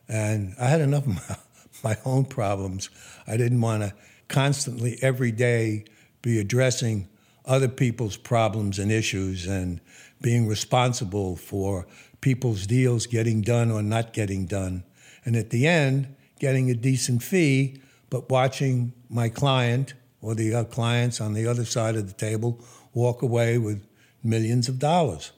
And 0.09 0.55
I 0.61 0.67
had 0.67 0.81
enough 0.81 1.07
of 1.07 1.15
my, 1.15 1.37
my 1.91 1.99
own 2.05 2.25
problems. 2.25 2.91
I 3.27 3.37
didn't 3.37 3.61
want 3.61 3.83
to 3.83 3.95
constantly, 4.29 4.99
every 5.03 5.33
day, 5.33 5.85
be 6.23 6.39
addressing 6.39 7.09
other 7.45 7.69
people's 7.69 8.17
problems 8.17 8.79
and 8.79 8.93
issues 8.93 9.47
and 9.47 9.81
being 10.21 10.47
responsible 10.47 11.37
for 11.37 11.87
people's 12.21 12.67
deals 12.67 13.07
getting 13.07 13.41
done 13.41 13.71
or 13.71 13.83
not 13.83 14.13
getting 14.13 14.47
done. 14.47 14.85
And 15.25 15.37
at 15.37 15.51
the 15.51 15.67
end, 15.67 16.15
getting 16.39 16.71
a 16.71 16.75
decent 16.75 17.23
fee, 17.23 17.81
but 18.11 18.31
watching 18.31 18.93
my 19.09 19.29
client 19.29 19.95
or 20.21 20.35
the 20.35 20.55
uh, 20.55 20.65
clients 20.65 21.21
on 21.21 21.33
the 21.35 21.47
other 21.47 21.65
side 21.65 21.97
of 21.97 22.07
the 22.07 22.15
table 22.15 22.59
walk 22.93 23.23
away 23.23 23.59
with 23.59 23.87
millions 24.23 24.69
of 24.69 24.79
dollars. 24.79 25.33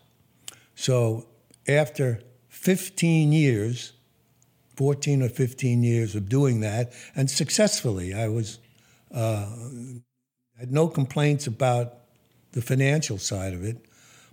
So 0.74 1.26
after 1.68 2.20
15 2.48 3.32
years, 3.32 3.92
14 4.76 5.22
or 5.22 5.28
15 5.28 5.82
years 5.82 6.14
of 6.14 6.28
doing 6.28 6.60
that, 6.60 6.92
and 7.14 7.30
successfully, 7.30 8.14
I 8.14 8.28
was 8.28 8.58
uh, 9.14 9.46
had 10.58 10.72
no 10.72 10.88
complaints 10.88 11.46
about 11.46 11.94
the 12.52 12.62
financial 12.62 13.18
side 13.18 13.54
of 13.54 13.64
it. 13.64 13.78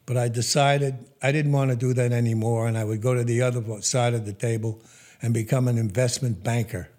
But 0.05 0.17
I 0.17 0.29
decided 0.29 0.95
I 1.21 1.31
didn't 1.31 1.51
want 1.51 1.71
to 1.71 1.75
do 1.75 1.93
that 1.93 2.11
anymore, 2.11 2.67
and 2.67 2.77
I 2.77 2.83
would 2.83 3.01
go 3.01 3.13
to 3.13 3.23
the 3.23 3.41
other 3.41 3.81
side 3.81 4.13
of 4.13 4.25
the 4.25 4.33
table 4.33 4.81
and 5.21 5.33
become 5.33 5.67
an 5.67 5.77
investment 5.77 6.43
banker. 6.43 6.89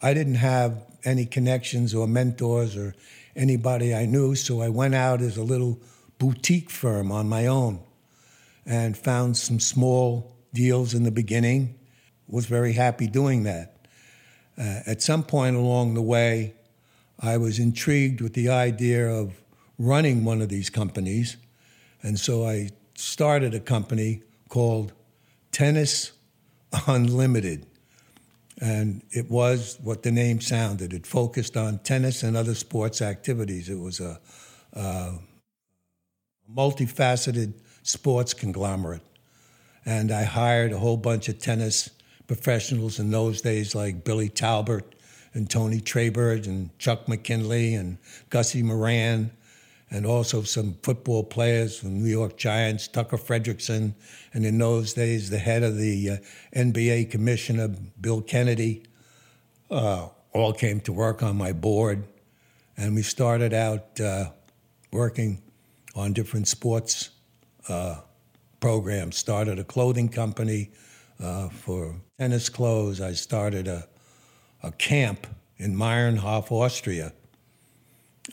I 0.00 0.14
didn't 0.14 0.36
have 0.36 0.84
any 1.04 1.26
connections 1.26 1.94
or 1.94 2.06
mentors 2.06 2.76
or 2.76 2.94
anybody 3.34 3.94
I 3.94 4.06
knew, 4.06 4.34
so 4.34 4.62
I 4.62 4.68
went 4.68 4.94
out 4.94 5.20
as 5.20 5.36
a 5.36 5.42
little 5.42 5.78
boutique 6.18 6.70
firm 6.70 7.12
on 7.12 7.28
my 7.28 7.46
own 7.46 7.80
and 8.66 8.96
found 8.96 9.36
some 9.36 9.60
small 9.60 10.36
deals 10.52 10.94
in 10.94 11.04
the 11.04 11.10
beginning. 11.10 11.78
Was 12.28 12.46
very 12.46 12.72
happy 12.72 13.06
doing 13.06 13.44
that. 13.44 13.86
Uh, 14.58 14.80
at 14.86 15.00
some 15.00 15.22
point 15.22 15.54
along 15.54 15.94
the 15.94 16.02
way, 16.02 16.54
I 17.20 17.36
was 17.36 17.58
intrigued 17.58 18.20
with 18.20 18.34
the 18.34 18.48
idea 18.48 19.08
of 19.08 19.32
running 19.78 20.24
one 20.24 20.42
of 20.42 20.48
these 20.48 20.70
companies 20.70 21.36
and 22.06 22.20
so 22.20 22.46
I 22.46 22.70
started 22.94 23.52
a 23.52 23.58
company 23.58 24.22
called 24.48 24.92
Tennis 25.50 26.12
Unlimited. 26.86 27.66
And 28.60 29.02
it 29.10 29.28
was 29.28 29.76
what 29.82 30.04
the 30.04 30.12
name 30.12 30.40
sounded. 30.40 30.92
It 30.92 31.04
focused 31.04 31.56
on 31.56 31.80
tennis 31.80 32.22
and 32.22 32.36
other 32.36 32.54
sports 32.54 33.02
activities. 33.02 33.68
It 33.68 33.80
was 33.80 33.98
a, 33.98 34.20
a 34.72 35.14
multifaceted 36.48 37.54
sports 37.86 38.34
conglomerate. 38.34 39.02
And 39.84 40.10
I 40.10 40.24
hired 40.24 40.72
a 40.72 40.78
whole 40.78 40.96
bunch 40.96 41.28
of 41.28 41.38
tennis 41.38 41.90
professionals 42.26 42.98
in 42.98 43.10
those 43.12 43.40
days, 43.40 43.74
like 43.74 44.02
Billy 44.04 44.28
Talbert 44.28 44.94
and 45.32 45.48
Tony 45.48 45.80
Trabert 45.80 46.46
and 46.46 46.76
Chuck 46.78 47.06
McKinley 47.06 47.74
and 47.74 47.98
Gussie 48.28 48.62
Moran 48.62 49.30
and 49.88 50.04
also 50.04 50.42
some 50.42 50.74
football 50.82 51.22
players 51.22 51.78
from 51.78 52.02
New 52.02 52.10
York 52.10 52.36
Giants, 52.36 52.88
Tucker 52.88 53.16
Frederickson, 53.16 53.94
and 54.34 54.44
in 54.44 54.58
those 54.58 54.94
days, 54.94 55.30
the 55.30 55.38
head 55.38 55.62
of 55.62 55.76
the 55.76 56.10
uh, 56.10 56.16
NBA 56.56 57.12
commissioner, 57.12 57.68
Bill 58.00 58.20
Kennedy, 58.20 58.82
uh, 59.70 60.08
all 60.32 60.52
came 60.52 60.80
to 60.80 60.92
work 60.92 61.22
on 61.22 61.36
my 61.36 61.52
board. 61.52 62.02
And 62.76 62.96
we 62.96 63.02
started 63.02 63.54
out 63.54 64.00
uh, 64.00 64.30
working 64.90 65.40
on 65.94 66.12
different 66.12 66.48
sports 66.48 67.10
uh, 67.68 68.00
programs. 68.60 69.16
Started 69.16 69.58
a 69.58 69.64
clothing 69.64 70.08
company 70.08 70.70
uh, 71.20 71.48
for 71.48 71.96
tennis 72.18 72.48
clothes. 72.48 73.00
I 73.00 73.12
started 73.12 73.68
a, 73.68 73.86
a 74.62 74.72
camp 74.72 75.26
in 75.58 75.76
Meyernhof, 75.76 76.50
Austria. 76.50 77.12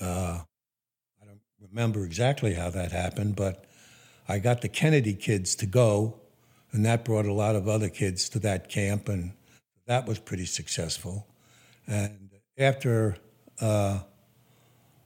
Uh, 0.01 0.41
I 1.21 1.25
don't 1.25 1.39
remember 1.61 2.05
exactly 2.05 2.53
how 2.53 2.69
that 2.71 2.91
happened, 2.91 3.35
but 3.35 3.65
I 4.27 4.39
got 4.39 4.61
the 4.61 4.69
Kennedy 4.69 5.13
kids 5.13 5.55
to 5.55 5.65
go, 5.65 6.19
and 6.71 6.85
that 6.85 7.05
brought 7.05 7.25
a 7.25 7.33
lot 7.33 7.55
of 7.55 7.67
other 7.67 7.89
kids 7.89 8.29
to 8.29 8.39
that 8.39 8.69
camp, 8.69 9.09
and 9.09 9.33
that 9.85 10.07
was 10.07 10.19
pretty 10.19 10.45
successful. 10.45 11.27
And 11.87 12.29
after 12.57 13.17
uh, 13.59 13.99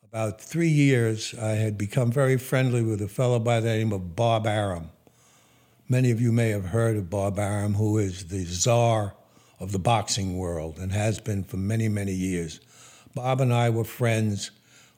about 0.09 0.39
three 0.39 0.69
years, 0.69 1.35
I 1.35 1.51
had 1.51 1.77
become 1.77 2.11
very 2.11 2.37
friendly 2.37 2.81
with 2.81 3.01
a 3.01 3.09
fellow 3.09 3.39
by 3.39 3.59
the 3.59 3.67
name 3.67 3.91
of 3.91 4.15
Bob 4.15 4.47
Arum. 4.47 4.89
Many 5.89 6.11
of 6.11 6.21
you 6.21 6.31
may 6.31 6.49
have 6.49 6.67
heard 6.67 6.95
of 6.95 7.09
Bob 7.09 7.37
Arum, 7.37 7.73
who 7.73 7.97
is 7.97 8.27
the 8.27 8.45
czar 8.45 9.15
of 9.59 9.73
the 9.73 9.79
boxing 9.79 10.37
world 10.37 10.77
and 10.77 10.93
has 10.93 11.19
been 11.19 11.43
for 11.43 11.57
many, 11.57 11.89
many 11.89 12.13
years. 12.13 12.61
Bob 13.15 13.41
and 13.41 13.53
I 13.53 13.69
were 13.69 13.83
friends 13.83 14.51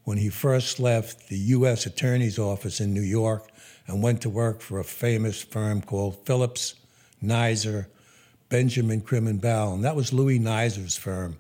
when 0.04 0.18
he 0.18 0.30
first 0.30 0.80
left 0.80 1.30
the 1.30 1.38
U.S. 1.38 1.88
Attorney's 1.88 2.38
Office 2.38 2.80
in 2.80 2.94
New 2.94 3.02
York 3.02 3.50
and 3.88 4.04
went 4.04 4.22
to 4.22 4.30
work 4.30 4.62
for 4.62 4.80
a 4.80 4.84
famous 4.84 5.42
firm 5.42 5.82
called 5.82 6.24
Phillips, 6.26 6.76
Nizer, 7.24 7.88
Benjamin 8.50 9.02
Crinn 9.02 9.40
Bell. 9.42 9.74
And 9.74 9.84
that 9.84 9.96
was 9.96 10.14
Louis 10.14 10.40
Nizer's 10.40 10.98
firm. 10.98 11.38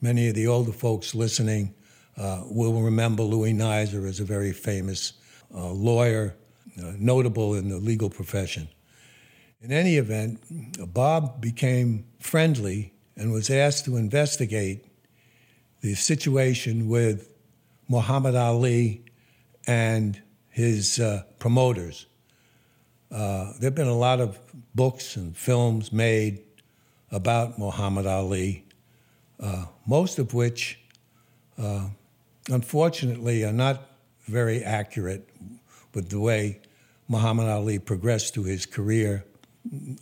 Many 0.00 0.28
of 0.28 0.34
the 0.36 0.46
older 0.46 0.72
folks 0.72 1.14
listening 1.14 1.74
uh, 2.20 2.42
will 2.44 2.82
remember 2.82 3.22
Louis 3.22 3.54
Nizer 3.54 4.06
as 4.06 4.20
a 4.20 4.24
very 4.24 4.52
famous 4.52 5.14
uh, 5.54 5.70
lawyer, 5.70 6.36
uh, 6.78 6.92
notable 6.98 7.54
in 7.54 7.70
the 7.70 7.78
legal 7.78 8.10
profession. 8.10 8.68
In 9.62 9.72
any 9.72 9.96
event, 9.96 10.40
Bob 10.92 11.40
became 11.40 12.04
friendly 12.18 12.92
and 13.16 13.32
was 13.32 13.48
asked 13.48 13.86
to 13.86 13.96
investigate 13.96 14.84
the 15.80 15.94
situation 15.94 16.88
with 16.88 17.32
Muhammad 17.88 18.34
Ali 18.34 19.04
and 19.66 20.20
his 20.50 21.00
uh, 21.00 21.22
promoters. 21.38 22.06
Uh, 23.10 23.52
there 23.58 23.68
have 23.68 23.74
been 23.74 23.88
a 23.88 23.96
lot 23.96 24.20
of 24.20 24.38
books 24.74 25.16
and 25.16 25.36
films 25.36 25.90
made 25.90 26.42
about 27.10 27.58
Muhammad 27.58 28.06
Ali, 28.06 28.64
uh, 29.40 29.64
most 29.86 30.18
of 30.18 30.34
which, 30.34 30.78
unfortunately, 32.48 33.44
are 33.44 33.52
not 33.52 33.90
very 34.26 34.62
accurate 34.62 35.28
with 35.94 36.10
the 36.10 36.20
way 36.20 36.60
Muhammad 37.08 37.48
Ali 37.48 37.78
progressed 37.78 38.34
through 38.34 38.44
his 38.44 38.66
career. 38.66 39.24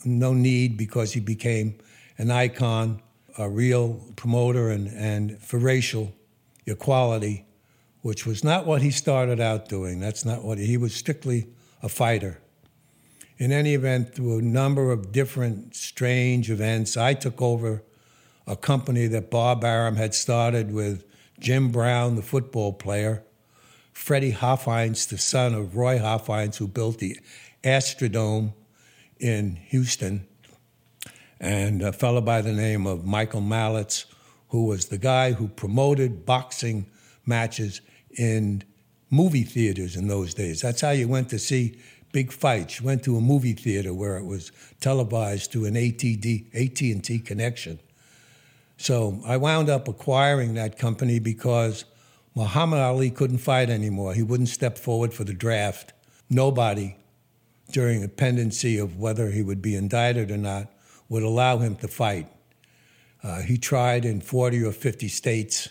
No 0.04 0.32
need 0.34 0.76
because 0.76 1.12
he 1.14 1.20
became 1.20 1.78
an 2.18 2.30
icon, 2.30 3.00
a 3.38 3.48
real 3.48 4.04
promoter, 4.16 4.70
and, 4.70 4.88
and 4.88 5.40
for 5.40 5.58
racial 5.58 6.12
equality, 6.66 7.46
which 8.02 8.26
was 8.26 8.44
not 8.44 8.66
what 8.66 8.82
he 8.82 8.90
started 8.90 9.40
out 9.40 9.68
doing. 9.68 10.00
That's 10.00 10.24
not 10.24 10.44
what 10.44 10.58
he, 10.58 10.76
was 10.76 10.94
strictly 10.94 11.46
a 11.82 11.88
fighter. 11.88 12.40
In 13.38 13.52
any 13.52 13.74
event, 13.74 14.14
through 14.14 14.38
a 14.38 14.42
number 14.42 14.90
of 14.90 15.12
different 15.12 15.74
strange 15.74 16.50
events, 16.50 16.96
I 16.96 17.14
took 17.14 17.40
over 17.40 17.82
a 18.46 18.56
company 18.56 19.06
that 19.06 19.30
Bob 19.30 19.64
Arum 19.64 19.96
had 19.96 20.14
started 20.14 20.72
with 20.72 21.04
Jim 21.38 21.70
Brown, 21.70 22.16
the 22.16 22.22
football 22.22 22.72
player, 22.72 23.24
Freddie 23.92 24.32
Hofheinz, 24.32 25.08
the 25.08 25.18
son 25.18 25.54
of 25.54 25.76
Roy 25.76 25.98
Hofheinz, 25.98 26.56
who 26.56 26.68
built 26.68 26.98
the 26.98 27.18
Astrodome 27.64 28.52
in 29.18 29.56
Houston, 29.68 30.26
and 31.40 31.82
a 31.82 31.92
fellow 31.92 32.20
by 32.20 32.40
the 32.40 32.52
name 32.52 32.86
of 32.86 33.04
Michael 33.04 33.40
Malitz, 33.40 34.04
who 34.48 34.64
was 34.66 34.86
the 34.86 34.98
guy 34.98 35.32
who 35.32 35.48
promoted 35.48 36.24
boxing 36.24 36.86
matches 37.26 37.80
in 38.16 38.62
movie 39.10 39.44
theaters 39.44 39.96
in 39.96 40.08
those 40.08 40.34
days. 40.34 40.60
That's 40.60 40.80
how 40.80 40.90
you 40.90 41.08
went 41.08 41.28
to 41.30 41.38
see 41.38 41.78
big 42.12 42.32
fights. 42.32 42.80
You 42.80 42.86
went 42.86 43.02
to 43.04 43.16
a 43.16 43.20
movie 43.20 43.52
theater 43.52 43.92
where 43.92 44.16
it 44.16 44.24
was 44.24 44.52
televised 44.80 45.50
through 45.50 45.66
an 45.66 45.76
AT&T 45.76 47.22
connection. 47.24 47.80
So 48.78 49.20
I 49.26 49.36
wound 49.36 49.68
up 49.68 49.88
acquiring 49.88 50.54
that 50.54 50.78
company 50.78 51.18
because 51.18 51.84
Muhammad 52.36 52.78
Ali 52.78 53.10
couldn't 53.10 53.38
fight 53.38 53.70
anymore. 53.70 54.14
He 54.14 54.22
wouldn't 54.22 54.48
step 54.48 54.78
forward 54.78 55.12
for 55.12 55.24
the 55.24 55.34
draft. 55.34 55.92
Nobody, 56.30 56.96
during 57.72 58.00
the 58.00 58.08
pendency 58.08 58.78
of 58.78 58.96
whether 58.96 59.30
he 59.32 59.42
would 59.42 59.60
be 59.60 59.74
indicted 59.74 60.30
or 60.30 60.36
not, 60.36 60.72
would 61.08 61.24
allow 61.24 61.58
him 61.58 61.74
to 61.76 61.88
fight. 61.88 62.28
Uh, 63.20 63.42
he 63.42 63.58
tried 63.58 64.04
in 64.04 64.20
40 64.20 64.62
or 64.62 64.72
50 64.72 65.08
states, 65.08 65.70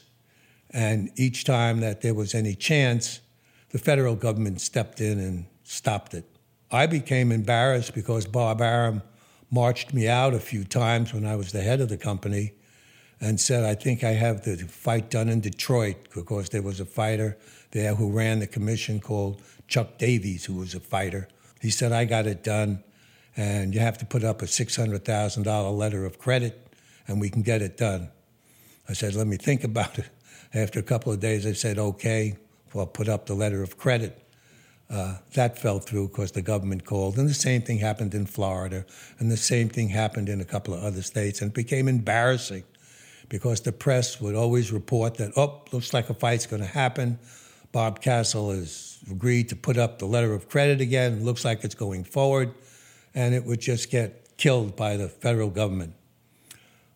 and 0.71 1.09
each 1.15 1.45
time 1.45 1.79
that 1.79 2.01
there 2.01 2.13
was 2.13 2.35
any 2.35 2.55
chance, 2.55 3.21
the 3.69 3.79
federal 3.79 4.15
government 4.15 4.59
stepped 4.59 4.99
in 4.99 5.17
and 5.17 5.45
stopped 5.63 6.13
it. 6.13 6.25
I 6.69 6.87
became 6.87 7.31
embarrassed 7.31 7.93
because 7.93 8.25
Bob 8.25 8.61
Arum 8.61 9.01
marched 9.49 9.93
me 9.93 10.09
out 10.09 10.33
a 10.33 10.39
few 10.41 10.65
times 10.65 11.13
when 11.13 11.25
I 11.25 11.37
was 11.37 11.53
the 11.53 11.61
head 11.61 11.79
of 11.79 11.87
the 11.87 11.97
company 11.97 12.51
and 13.19 13.39
said, 13.39 13.63
I 13.63 13.75
think 13.75 14.03
I 14.03 14.11
have 14.11 14.43
the 14.43 14.57
fight 14.57 15.09
done 15.09 15.29
in 15.29 15.41
Detroit 15.41 15.95
because 16.13 16.49
there 16.49 16.61
was 16.61 16.79
a 16.79 16.85
fighter 16.85 17.37
there 17.71 17.95
who 17.95 18.11
ran 18.11 18.39
the 18.39 18.47
commission 18.47 18.99
called 18.99 19.41
Chuck 19.67 19.97
Davey, 19.97 20.37
who 20.37 20.53
was 20.55 20.75
a 20.75 20.79
fighter. 20.79 21.27
He 21.61 21.69
said, 21.69 21.91
I 21.91 22.05
got 22.05 22.27
it 22.27 22.43
done, 22.43 22.83
and 23.35 23.73
you 23.73 23.79
have 23.79 23.97
to 23.99 24.05
put 24.05 24.23
up 24.23 24.41
a 24.41 24.45
$600,000 24.45 25.77
letter 25.77 26.05
of 26.05 26.19
credit, 26.19 26.67
and 27.07 27.19
we 27.19 27.29
can 27.29 27.41
get 27.41 27.61
it 27.61 27.77
done. 27.77 28.09
I 28.87 28.93
said, 28.93 29.15
let 29.15 29.27
me 29.27 29.37
think 29.37 29.63
about 29.63 29.99
it. 29.99 30.09
After 30.53 30.79
a 30.79 30.83
couple 30.83 31.11
of 31.11 31.19
days, 31.19 31.45
I 31.45 31.53
said, 31.53 31.77
okay, 31.77 32.37
well, 32.73 32.85
put 32.85 33.09
up 33.09 33.25
the 33.25 33.33
letter 33.33 33.61
of 33.61 33.77
credit. 33.77 34.23
Uh, 34.89 35.17
that 35.33 35.59
fell 35.59 35.79
through 35.79 36.07
because 36.07 36.31
the 36.31 36.41
government 36.41 36.85
called. 36.85 37.17
And 37.17 37.27
the 37.27 37.33
same 37.33 37.61
thing 37.61 37.79
happened 37.79 38.13
in 38.13 38.25
Florida, 38.25 38.85
and 39.19 39.29
the 39.29 39.37
same 39.37 39.67
thing 39.67 39.89
happened 39.89 40.29
in 40.29 40.39
a 40.39 40.45
couple 40.45 40.73
of 40.73 40.81
other 40.81 41.01
states. 41.01 41.41
And 41.41 41.51
it 41.51 41.53
became 41.53 41.89
embarrassing 41.89 42.63
because 43.29 43.61
the 43.61 43.71
press 43.71 44.21
would 44.21 44.35
always 44.35 44.71
report 44.71 45.15
that, 45.15 45.31
oh, 45.37 45.61
looks 45.71 45.93
like 45.93 46.09
a 46.09 46.13
fight's 46.13 46.45
going 46.45 46.61
to 46.61 46.67
happen. 46.67 47.19
Bob 47.71 48.01
Castle 48.01 48.51
has 48.51 48.99
agreed 49.11 49.49
to 49.49 49.55
put 49.55 49.77
up 49.77 49.99
the 49.99 50.05
letter 50.05 50.33
of 50.33 50.49
credit 50.49 50.81
again. 50.81 51.23
Looks 51.23 51.43
like 51.43 51.63
it's 51.63 51.75
going 51.75 52.03
forward. 52.03 52.53
And 53.13 53.35
it 53.35 53.45
would 53.45 53.59
just 53.59 53.89
get 53.89 54.37
killed 54.37 54.75
by 54.75 54.97
the 54.97 55.09
federal 55.09 55.49
government. 55.49 55.93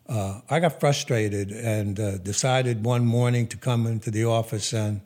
Uh, 0.08 0.40
I 0.50 0.60
got 0.60 0.80
frustrated 0.80 1.50
and 1.50 1.98
uh, 1.98 2.18
decided 2.18 2.84
one 2.84 3.04
morning 3.04 3.46
to 3.48 3.56
come 3.56 3.86
into 3.86 4.10
the 4.10 4.24
office 4.24 4.72
and 4.72 5.00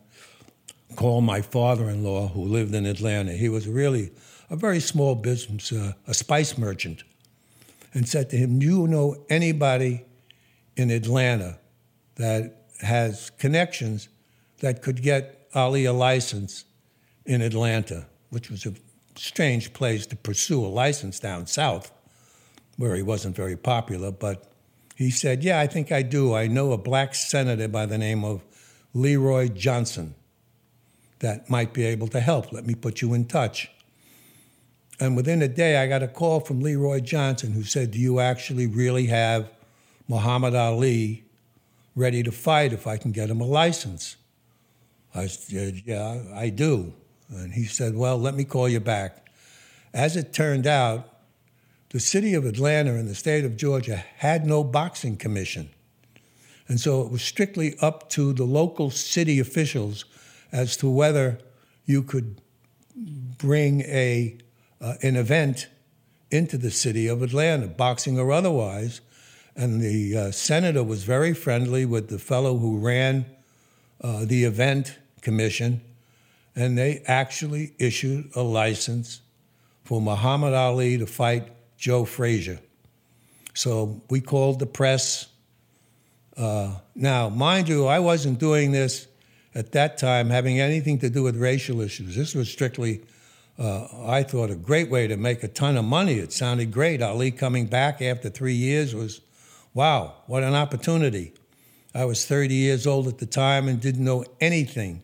call 0.95 1.21
my 1.21 1.43
father-in-law, 1.43 2.29
who 2.29 2.45
lived 2.45 2.75
in 2.75 2.87
Atlanta. 2.87 3.33
He 3.33 3.49
was 3.49 3.69
really 3.69 4.13
a 4.49 4.57
very 4.57 4.81
small 4.81 5.15
business, 5.15 5.73
uh, 5.73 5.93
a 6.07 6.15
spice 6.15 6.57
merchant, 6.57 7.03
and 7.93 8.09
said 8.09 8.31
to 8.31 8.37
him, 8.37 8.59
"Do 8.59 8.67
you 8.67 8.87
know 8.87 9.17
anybody 9.29 10.06
in 10.77 10.91
Atlanta 10.91 11.59
that 12.17 12.67
has 12.83 13.31
connections 13.39 14.09
that 14.61 14.83
could 14.83 15.03
get 15.03 15.49
Ali 15.55 15.85
a 15.85 15.93
license 15.93 16.65
in 17.25 17.43
Atlanta?" 17.43 18.07
Which 18.31 18.51
was 18.51 18.67
a 18.67 18.75
strange 19.17 19.73
place 19.73 20.07
to 20.07 20.17
pursue 20.17 20.65
a 20.65 20.69
license 20.69 21.19
down 21.19 21.47
south, 21.47 21.91
where 22.77 22.95
he 22.95 23.03
wasn't 23.03 23.37
very 23.37 23.57
popular. 23.57 24.11
But 24.11 24.45
he 24.95 25.11
said, 25.11 25.43
"Yeah, 25.43 25.61
I 25.61 25.67
think 25.67 25.91
I 25.93 26.03
do. 26.03 26.35
I 26.35 26.47
know 26.47 26.73
a 26.73 26.79
black 26.79 27.15
senator 27.15 27.69
by 27.69 27.87
the 27.87 27.99
name 27.99 28.25
of 28.25 28.45
Leroy 28.95 29.49
Johnson." 29.49 30.15
that 31.21 31.49
might 31.49 31.73
be 31.73 31.85
able 31.85 32.09
to 32.09 32.21
help. 32.21 32.53
Let 32.53 32.67
me 32.67 32.75
put 32.75 33.01
you 33.01 33.15
in 33.15 33.27
touch. 33.27 33.71
And 34.99 35.17
within 35.17 35.43
a 35.43 35.49
day, 35.49 35.77
I 35.77 35.87
got 35.87 36.03
a 36.03 36.09
call 36.09 36.41
from 36.41 36.61
Leroy 36.61 37.01
Johnson 37.01 37.53
who 37.53 37.65
said, 37.65 37.91
Do 37.91 37.99
you 37.99 38.21
actually 38.21 38.67
really 38.67 39.07
have 39.07 39.51
Muhammad 40.09 40.55
Ali 40.55 41.25
ready 41.95 42.23
to 42.23 42.33
fight 42.33 42.73
if 42.73 42.87
I 42.87 42.97
can 42.97 43.13
get 43.13 43.31
him 43.31 43.41
a 43.41 43.47
license? 43.47 44.17
I 45.15 45.27
said, 45.27 45.83
Yeah, 45.85 46.23
I 46.35 46.51
do. 46.51 46.93
And 47.29 47.53
he 47.53 47.65
said, 47.65 47.97
Well, 47.97 48.19
let 48.19 48.35
me 48.35 48.45
call 48.45 48.69
you 48.69 48.81
back. 48.81 49.27
As 49.93 50.17
it 50.17 50.33
turned 50.33 50.67
out, 50.67 51.09
the 51.91 52.01
city 52.01 52.35
of 52.35 52.45
Atlanta 52.45 52.95
and 52.95 53.09
the 53.09 53.15
state 53.15 53.45
of 53.45 53.57
Georgia 53.57 53.97
had 53.97 54.47
no 54.47 54.63
boxing 54.63 55.17
commission. 55.17 55.71
And 56.69 56.81
so 56.81 57.03
it 57.03 57.11
was 57.11 57.23
strictly 57.23 57.77
up 57.81 58.11
to 58.11 58.33
the 58.33 58.45
local 58.45 58.91
city 58.91 59.39
officials 59.39 60.05
as 60.53 60.77
to 60.79 60.91
whether 60.91 61.39
you 61.85 62.03
could 62.03 62.41
bring 63.39 63.83
a 63.83 64.37
uh, 64.81 64.95
an 65.03 65.17
event 65.17 65.69
into 66.31 66.59
the 66.59 66.71
city 66.71 67.07
of 67.07 67.23
Atlanta, 67.23 67.67
boxing 67.67 68.19
or 68.19 68.33
otherwise. 68.33 69.01
And 69.57 69.81
the 69.81 70.17
uh, 70.17 70.31
senator 70.33 70.85
was 70.85 71.05
very 71.05 71.33
friendly 71.33 71.87
with 71.87 72.09
the 72.09 72.19
fellow 72.19 72.59
who 72.59 72.79
ran 72.79 73.25
uh, 74.03 74.27
the 74.27 74.45
event 74.45 74.99
commission, 75.23 75.81
and 76.55 76.77
they 76.77 77.03
actually 77.07 77.73
issued 77.79 78.31
a 78.37 78.43
license 78.43 79.23
for 79.85 80.01
Muhammad 80.01 80.53
Ali 80.53 80.99
to 80.99 81.07
fight 81.07 81.49
Joe 81.79 82.05
Frazier. 82.05 82.61
So 83.55 84.03
we 84.11 84.21
called 84.21 84.59
the 84.59 84.67
press. 84.67 85.29
Uh, 86.37 86.75
now, 86.95 87.31
mind 87.31 87.69
you, 87.69 87.87
I 87.87 87.99
wasn't 88.01 88.39
doing 88.39 88.73
this 88.73 89.07
at 89.55 89.73
that 89.73 89.97
time 89.97 90.29
having 90.29 90.61
anything 90.61 90.99
to 90.99 91.09
do 91.09 91.23
with 91.23 91.37
racial 91.37 91.81
issues. 91.81 92.15
This 92.15 92.35
was 92.35 92.51
strictly, 92.51 93.01
uh, 93.59 93.87
I 94.07 94.23
thought, 94.23 94.51
a 94.51 94.55
great 94.55 94.91
way 94.91 95.07
to 95.07 95.17
make 95.17 95.43
a 95.43 95.49
ton 95.49 95.79
of 95.79 95.87
money. 95.87 96.15
It 96.19 96.33
sounded 96.33 96.71
great. 96.71 97.01
Ali 97.01 97.31
coming 97.31 97.65
back 97.65 98.03
after 98.03 98.29
three 98.29 98.55
years 98.55 98.95
was, 98.95 99.23
wow, 99.77 100.15
what 100.27 100.43
an 100.43 100.55
opportunity. 100.55 101.35
I 101.95 102.07
was 102.07 102.25
30 102.25 102.55
years 102.55 102.87
old 102.87 103.07
at 103.09 103.19
the 103.19 103.27
time 103.27 103.69
and 103.69 103.79
didn't 103.79 104.05
know 104.05 104.25
anything 104.41 105.03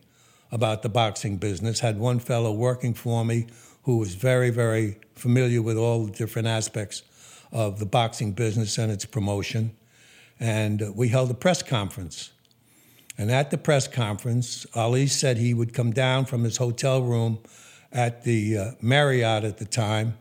about 0.51 0.81
the 0.81 0.89
boxing 0.89 1.37
business. 1.37 1.79
Had 1.79 1.99
one 1.99 2.17
fellow 2.17 2.51
working 2.51 2.95
for 2.95 3.23
me 3.23 3.45
who 3.83 3.97
was 3.97 4.15
very, 4.15 4.49
very 4.49 4.97
familiar 5.13 5.61
with 5.61 5.77
all 5.77 6.07
the 6.07 6.11
different 6.11 6.47
aspects 6.47 7.03
of 7.51 7.77
the 7.77 7.85
boxing 7.85 8.31
business 8.31 8.79
and 8.79 8.91
its 8.91 9.05
promotion. 9.05 9.75
And 10.39 10.81
uh, 10.81 10.91
we 10.91 11.09
held 11.09 11.29
a 11.29 11.35
press 11.35 11.61
conference 11.61 12.31
and 13.15 13.29
at 13.29 13.51
the 13.51 13.59
press 13.59 13.87
conference, 13.87 14.65
Ali 14.73 15.05
said 15.05 15.37
he 15.37 15.53
would 15.53 15.71
come 15.71 15.91
down 15.91 16.25
from 16.25 16.43
his 16.43 16.57
hotel 16.57 17.03
room 17.03 17.37
at 17.91 18.23
the 18.23 18.57
uh, 18.57 18.71
Marriott 18.81 19.43
at 19.43 19.59
the 19.59 19.65
time 19.65 20.17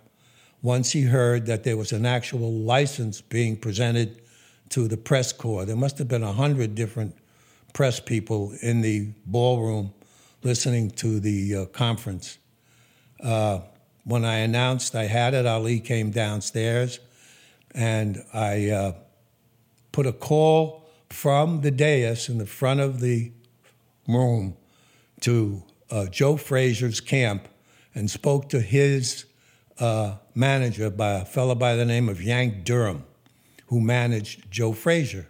once 0.60 0.92
he 0.92 1.02
heard 1.04 1.46
that 1.46 1.64
there 1.64 1.76
was 1.78 1.90
an 1.92 2.04
actual 2.04 2.52
license 2.52 3.22
being 3.22 3.56
presented 3.56 4.21
to 4.72 4.88
the 4.88 4.96
press 4.96 5.32
corps. 5.32 5.64
There 5.64 5.76
must 5.76 5.98
have 5.98 6.08
been 6.08 6.22
a 6.22 6.32
hundred 6.32 6.74
different 6.74 7.14
press 7.72 8.00
people 8.00 8.52
in 8.60 8.80
the 8.80 9.12
ballroom 9.26 9.94
listening 10.42 10.90
to 10.90 11.20
the 11.20 11.56
uh, 11.56 11.64
conference. 11.66 12.38
Uh, 13.22 13.60
when 14.04 14.24
I 14.24 14.38
announced 14.38 14.94
I 14.94 15.04
had 15.04 15.34
it, 15.34 15.46
Ali 15.46 15.78
came 15.78 16.10
downstairs 16.10 16.98
and 17.74 18.22
I 18.34 18.70
uh, 18.70 18.92
put 19.92 20.06
a 20.06 20.12
call 20.12 20.88
from 21.10 21.60
the 21.60 21.70
dais 21.70 22.28
in 22.28 22.38
the 22.38 22.46
front 22.46 22.80
of 22.80 23.00
the 23.00 23.30
room 24.08 24.56
to 25.20 25.62
uh, 25.90 26.06
Joe 26.06 26.36
Frazier's 26.36 27.00
camp 27.00 27.46
and 27.94 28.10
spoke 28.10 28.48
to 28.48 28.60
his 28.60 29.26
uh, 29.78 30.16
manager 30.34 30.90
by 30.90 31.12
a 31.12 31.24
fellow 31.24 31.54
by 31.54 31.76
the 31.76 31.84
name 31.84 32.08
of 32.08 32.22
Yank 32.22 32.64
Durham, 32.64 33.04
who 33.72 33.80
managed 33.80 34.50
Joe 34.50 34.74
Frazier. 34.74 35.26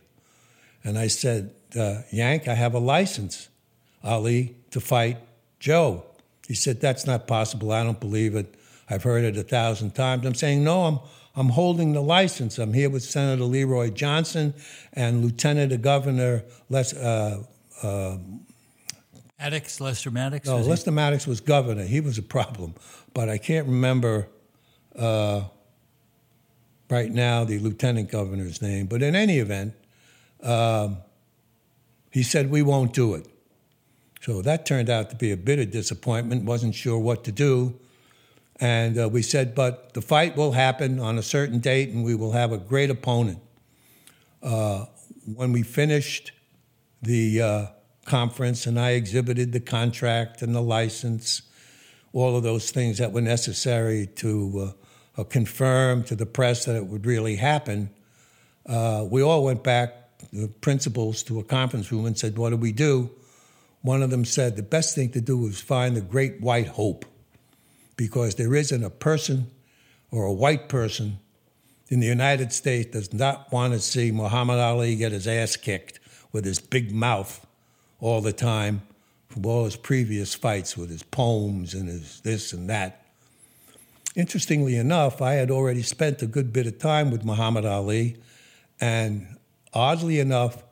And 0.82 0.98
I 0.98 1.06
said, 1.06 1.54
uh, 1.78 2.02
Yank, 2.10 2.48
I 2.48 2.54
have 2.54 2.74
a 2.74 2.80
license, 2.80 3.48
Ali, 4.02 4.56
to 4.72 4.80
fight 4.80 5.18
Joe. 5.60 6.04
He 6.48 6.54
said, 6.54 6.80
That's 6.80 7.06
not 7.06 7.28
possible. 7.28 7.70
I 7.70 7.84
don't 7.84 8.00
believe 8.00 8.34
it. 8.34 8.52
I've 8.90 9.04
heard 9.04 9.22
it 9.22 9.36
a 9.36 9.44
thousand 9.44 9.94
times. 9.94 10.26
I'm 10.26 10.34
saying, 10.34 10.64
No, 10.64 10.86
I'm, 10.86 10.98
I'm 11.36 11.50
holding 11.50 11.92
the 11.92 12.02
license. 12.02 12.58
I'm 12.58 12.72
here 12.72 12.90
with 12.90 13.04
Senator 13.04 13.44
Leroy 13.44 13.90
Johnson 13.90 14.54
and 14.92 15.24
Lieutenant 15.24 15.80
Governor 15.80 16.42
Les, 16.68 16.92
uh, 16.94 17.44
uh, 17.84 18.16
Maddox, 19.38 19.80
Lester 19.80 20.10
Maddox? 20.10 20.48
No, 20.48 20.56
Lester 20.56 20.90
he? 20.90 20.96
Maddox 20.96 21.28
was 21.28 21.40
governor. 21.40 21.84
He 21.84 22.00
was 22.00 22.18
a 22.18 22.22
problem. 22.22 22.74
But 23.14 23.28
I 23.28 23.38
can't 23.38 23.68
remember 23.68 24.26
uh, 24.98 25.44
right 26.92 27.10
now 27.10 27.42
the 27.42 27.58
lieutenant 27.58 28.10
governor's 28.10 28.60
name. 28.60 28.86
But 28.86 29.02
in 29.02 29.16
any 29.16 29.38
event, 29.38 29.74
um, 30.42 30.98
he 32.10 32.22
said, 32.22 32.50
We 32.50 32.62
won't 32.62 32.92
do 32.92 33.14
it. 33.14 33.26
So 34.20 34.42
that 34.42 34.66
turned 34.66 34.88
out 34.88 35.10
to 35.10 35.16
be 35.16 35.32
a 35.32 35.36
bit 35.36 35.58
of 35.58 35.72
disappointment, 35.72 36.44
wasn't 36.44 36.76
sure 36.76 36.98
what 36.98 37.24
to 37.24 37.32
do. 37.32 37.74
And 38.60 38.96
uh, 39.00 39.08
we 39.08 39.22
said, 39.22 39.54
But 39.54 39.94
the 39.94 40.02
fight 40.02 40.36
will 40.36 40.52
happen 40.52 41.00
on 41.00 41.18
a 41.18 41.22
certain 41.22 41.58
date 41.58 41.88
and 41.88 42.04
we 42.04 42.14
will 42.14 42.32
have 42.32 42.52
a 42.52 42.58
great 42.58 42.90
opponent. 42.90 43.38
Uh, 44.42 44.84
when 45.34 45.52
we 45.52 45.62
finished 45.62 46.32
the 47.00 47.40
uh, 47.40 47.66
conference 48.04 48.66
and 48.66 48.78
I 48.78 48.90
exhibited 48.90 49.52
the 49.52 49.60
contract 49.60 50.42
and 50.42 50.54
the 50.54 50.60
license, 50.60 51.42
all 52.12 52.36
of 52.36 52.42
those 52.42 52.70
things 52.70 52.98
that 52.98 53.12
were 53.12 53.22
necessary 53.22 54.06
to 54.16 54.74
uh, 55.16 55.24
confirm 55.24 56.04
to 56.04 56.14
the 56.14 56.26
press 56.26 56.64
that 56.64 56.76
it 56.76 56.86
would 56.86 57.06
really 57.06 57.36
happen, 57.36 57.90
uh, 58.66 59.04
we 59.08 59.22
all 59.22 59.44
went 59.44 59.62
back 59.62 59.94
the 60.32 60.48
principals 60.48 61.22
to 61.24 61.40
a 61.40 61.44
conference 61.44 61.90
room 61.90 62.06
and 62.06 62.18
said, 62.18 62.38
What 62.38 62.50
do 62.50 62.56
we 62.56 62.72
do? 62.72 63.10
One 63.82 64.02
of 64.02 64.10
them 64.10 64.24
said, 64.24 64.56
The 64.56 64.62
best 64.62 64.94
thing 64.94 65.10
to 65.10 65.20
do 65.20 65.46
is 65.46 65.60
find 65.60 65.96
the 65.96 66.00
great 66.00 66.40
white 66.40 66.68
hope 66.68 67.04
because 67.96 68.36
there 68.36 68.54
isn't 68.54 68.84
a 68.84 68.90
person 68.90 69.50
or 70.10 70.24
a 70.24 70.32
white 70.32 70.68
person 70.68 71.18
in 71.88 72.00
the 72.00 72.06
United 72.06 72.52
States 72.52 72.90
does 72.90 73.12
not 73.12 73.52
want 73.52 73.74
to 73.74 73.80
see 73.80 74.10
Muhammad 74.10 74.58
Ali 74.58 74.96
get 74.96 75.12
his 75.12 75.26
ass 75.26 75.56
kicked 75.56 76.00
with 76.32 76.44
his 76.44 76.58
big 76.58 76.92
mouth 76.92 77.46
all 78.00 78.20
the 78.20 78.32
time 78.32 78.82
from 79.28 79.44
all 79.44 79.64
his 79.64 79.76
previous 79.76 80.34
fights 80.34 80.76
with 80.76 80.90
his 80.90 81.02
poems 81.02 81.74
and 81.74 81.88
his 81.88 82.20
this 82.20 82.52
and 82.52 82.70
that. 82.70 83.01
Interestingly 84.14 84.76
enough, 84.76 85.22
I 85.22 85.34
had 85.34 85.50
already 85.50 85.82
spent 85.82 86.20
a 86.20 86.26
good 86.26 86.52
bit 86.52 86.66
of 86.66 86.78
time 86.78 87.10
with 87.10 87.24
Muhammad 87.24 87.64
Ali, 87.64 88.16
and 88.80 89.38
oddly 89.72 90.18
enough, 90.18 90.62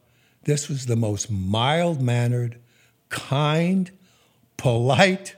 this 0.45 0.69
was 0.69 0.87
the 0.87 0.97
most 0.97 1.31
mild 1.31 2.03
mannered, 2.03 2.59
kind, 3.09 3.91
polite 4.57 5.37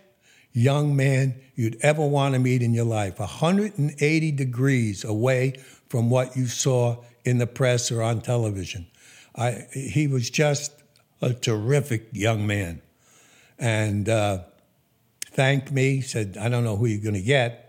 young 0.53 0.97
man 0.97 1.41
you'd 1.55 1.79
ever 1.83 2.05
want 2.05 2.35
to 2.35 2.41
meet 2.41 2.63
in 2.63 2.75
your 2.75 2.85
life, 2.85 3.19
180 3.19 4.33
degrees 4.33 5.05
away 5.05 5.55
from 5.89 6.11
what 6.11 6.37
you 6.37 6.47
saw 6.47 6.97
in 7.25 7.39
the 7.39 7.47
press 7.47 7.91
or 7.93 8.03
on 8.03 8.21
television. 8.21 8.87
I, 9.37 9.67
he 9.73 10.09
was 10.09 10.29
just 10.29 10.73
a 11.21 11.33
terrific 11.33 12.09
young 12.13 12.47
man. 12.47 12.83
And 13.59 14.09
uh, 14.09 14.41
thanked 15.27 15.71
me, 15.71 16.01
said, 16.01 16.37
I 16.39 16.49
don't 16.49 16.65
know 16.65 16.77
who 16.77 16.87
you're 16.87 17.03
going 17.03 17.15
to 17.15 17.23
get. 17.23 17.62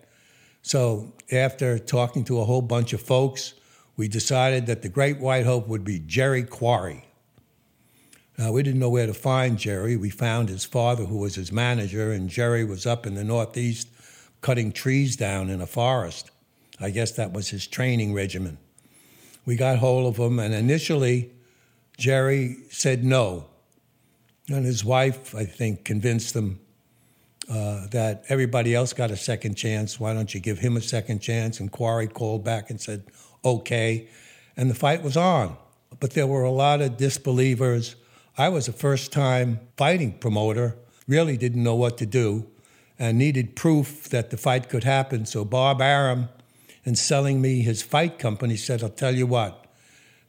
So 0.64 1.14
after 1.32 1.78
talking 1.78 2.24
to 2.26 2.40
a 2.40 2.46
whole 2.46 2.62
bunch 2.62 2.94
of 2.94 3.02
folks, 3.02 3.54
we 3.96 4.08
decided 4.08 4.66
that 4.66 4.82
the 4.82 4.90
great 4.90 5.20
white 5.20 5.46
hope 5.46 5.68
would 5.68 5.84
be 5.84 6.00
Jerry 6.00 6.44
Quarry. 6.44 7.06
Now, 8.38 8.54
we 8.54 8.64
didn't 8.64 8.80
know 8.80 8.90
where 8.90 9.06
to 9.06 9.14
find 9.14 9.60
Jerry. 9.60 9.96
We 9.96 10.10
found 10.10 10.50
his 10.50 10.66
father, 10.66 11.06
who 11.06 11.18
was 11.18 11.36
his 11.36 11.52
manager, 11.52 12.12
and 12.12 12.30
Jerry 12.30 12.66
was 12.66 12.88
up 12.88 13.06
in 13.06 13.14
the 13.14 13.24
Northeast 13.24 13.88
cutting 14.42 14.72
trees 14.72 15.16
down 15.16 15.50
in 15.50 15.62
a 15.62 15.68
forest. 15.68 16.32
I 16.80 16.90
guess 16.90 17.12
that 17.12 17.34
was 17.34 17.50
his 17.50 17.68
training 17.68 18.14
regimen. 18.14 18.58
We 19.46 19.56
got 19.56 19.78
hold 19.78 20.08
of 20.08 20.18
him, 20.18 20.40
and 20.40 20.54
initially, 20.54 21.32
Jerry 21.98 22.58
said 22.70 23.04
no. 23.04 23.46
And 24.48 24.66
his 24.66 24.84
wife, 24.84 25.36
I 25.36 25.46
think, 25.46 25.84
convinced 25.86 26.36
him 26.36 26.60
uh, 27.50 27.88
that 27.88 28.24
everybody 28.30 28.74
else 28.74 28.94
got 28.94 29.12
a 29.12 29.18
second 29.18 29.56
chance. 29.56 30.00
Why 30.00 30.14
don't 30.14 30.34
you 30.34 30.40
give 30.40 30.60
him 30.60 30.78
a 30.78 30.82
second 30.82 31.20
chance? 31.20 31.60
And 31.60 31.72
Quarry 31.72 32.08
called 32.08 32.44
back 32.44 32.70
and 32.70 32.80
said, 32.80 33.04
okay. 33.44 34.08
And 34.56 34.70
the 34.70 34.76
fight 34.76 35.04
was 35.04 35.18
on. 35.18 35.58
But 36.00 36.12
there 36.12 36.28
were 36.28 36.44
a 36.44 36.52
lot 36.52 36.82
of 36.82 36.98
disbelievers. 36.98 37.96
I 38.38 38.50
was 38.50 38.68
a 38.68 38.74
first 38.74 39.12
time 39.12 39.60
fighting 39.78 40.14
promoter, 40.14 40.76
really 41.08 41.38
didn't 41.38 41.64
know 41.64 41.76
what 41.76 41.98
to 42.00 42.06
do, 42.06 42.48
and 42.98 43.18
needed 43.18 43.56
proof 43.56 44.10
that 44.10 44.30
the 44.30 44.38
fight 44.38 44.70
could 44.70 44.84
happen. 44.84 45.26
So 45.26 45.46
Bob 45.46 45.82
Arum, 45.82 46.30
in 46.84 46.96
selling 46.96 47.42
me 47.42 47.62
his 47.62 47.84
fight 47.84 48.18
company, 48.20 48.56
said, 48.56 48.82
I'll 48.82 48.90
tell 48.90 49.16
you 49.16 49.28
what, 49.28 49.66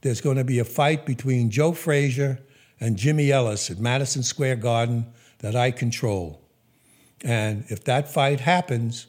there's 0.03 0.21
going 0.21 0.37
to 0.37 0.45
be 0.45 0.59
a 0.59 0.65
fight 0.65 1.07
between 1.07 1.51
Joe 1.51 1.73
Frazier 1.73 2.41
and 2.79 2.97
Jimmy 2.97 3.31
Ellis 3.33 3.71
at 3.71 3.79
Madison 3.79 4.23
Square 4.23 4.57
Garden 4.57 5.07
that 5.39 5.57
I 5.57 5.71
control. 5.71 6.44
And 7.25 7.65
if 7.69 7.83
that 7.85 8.13
fight 8.13 8.41
happens, 8.41 9.07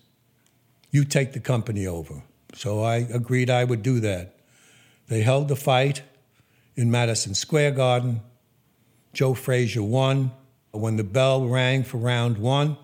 you 0.89 1.03
take 1.03 1.33
the 1.33 1.41
company 1.41 1.85
over. 1.85 2.23
So 2.53 2.81
I 2.81 2.95
agreed 2.95 3.49
I 3.49 3.65
would 3.65 3.83
do 3.83 3.99
that. 3.99 4.37
They 5.09 5.21
held 5.21 5.49
the 5.49 5.57
fight 5.57 6.01
in 6.75 6.89
Madison 6.89 7.35
Square 7.35 7.71
Garden. 7.71 8.21
Joe 9.13 9.33
Frazier 9.33 9.83
won. 9.83 10.31
When 10.71 10.95
the 10.95 11.03
bell 11.03 11.45
rang 11.45 11.83
for 11.83 11.97
round 11.97 12.37
one, 12.37 12.77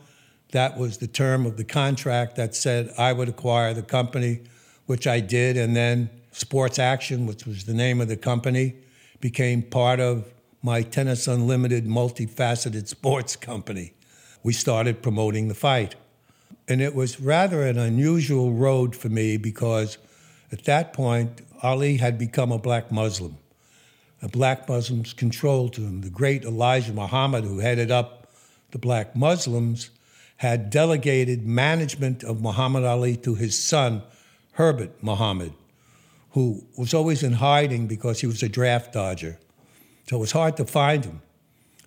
that 0.52 0.78
was 0.78 0.98
the 0.98 1.08
term 1.08 1.46
of 1.46 1.58
the 1.58 1.64
contract 1.64 2.36
that 2.36 2.54
said 2.56 2.94
I 2.98 3.14
would 3.14 3.30
acquire 3.30 3.74
the 3.74 3.82
company, 3.82 4.42
which 4.86 5.08
I 5.08 5.22
did. 5.22 5.56
And 5.58 5.76
then 5.76 6.10
Sports 6.32 6.80
Action, 6.80 7.26
which 7.26 7.46
was 7.46 7.66
the 7.66 7.74
name 7.74 8.02
of 8.02 8.08
the 8.08 8.18
company, 8.18 8.76
became 9.22 9.62
part 9.62 10.00
of 10.00 10.34
my 10.62 10.82
Tennis 10.82 11.28
Unlimited 11.28 11.86
multifaceted 11.86 12.88
sports 12.88 13.36
company. 13.36 13.94
We 14.44 14.54
started 14.54 15.02
promoting 15.02 15.48
the 15.48 15.56
fight. 15.56 15.96
And 16.68 16.82
it 16.82 16.96
was 16.96 17.20
rather 17.20 17.64
an 17.64 17.78
unusual 17.78 18.54
road 18.54 18.96
for 18.96 19.10
me 19.10 19.38
because 19.38 19.98
at 20.52 20.66
that 20.66 20.94
point, 20.94 21.42
Ali 21.64 21.98
had 21.98 22.18
become 22.18 22.52
a 22.52 22.58
black 22.58 22.92
Muslim. 22.92 23.38
The 24.22 24.28
black 24.28 24.68
Muslims 24.70 25.14
controlled 25.14 25.74
to 25.74 25.82
him. 25.82 26.02
The 26.02 26.10
great 26.10 26.44
Elijah 26.44 26.94
Muhammad, 26.94 27.44
who 27.44 27.60
headed 27.60 27.90
up 27.90 28.28
the 28.72 28.78
black 28.78 29.16
Muslims, 29.16 29.90
had 30.38 30.70
delegated 30.70 31.46
management 31.46 32.24
of 32.24 32.42
Muhammad 32.42 32.84
Ali 32.84 33.16
to 33.18 33.36
his 33.36 33.62
son, 33.62 34.02
Herbert 34.54 34.92
Muhammad, 35.02 35.54
who 36.32 36.64
was 36.78 36.94
always 36.94 37.24
in 37.24 37.34
hiding 37.34 37.88
because 37.88 38.22
he 38.22 38.28
was 38.28 38.44
a 38.44 38.50
draft 38.50 38.94
dodger. 38.94 39.40
So 40.10 40.18
it 40.18 40.20
was 40.20 40.32
hard 40.32 40.58
to 40.58 40.66
find 40.66 41.06
him. 41.06 41.22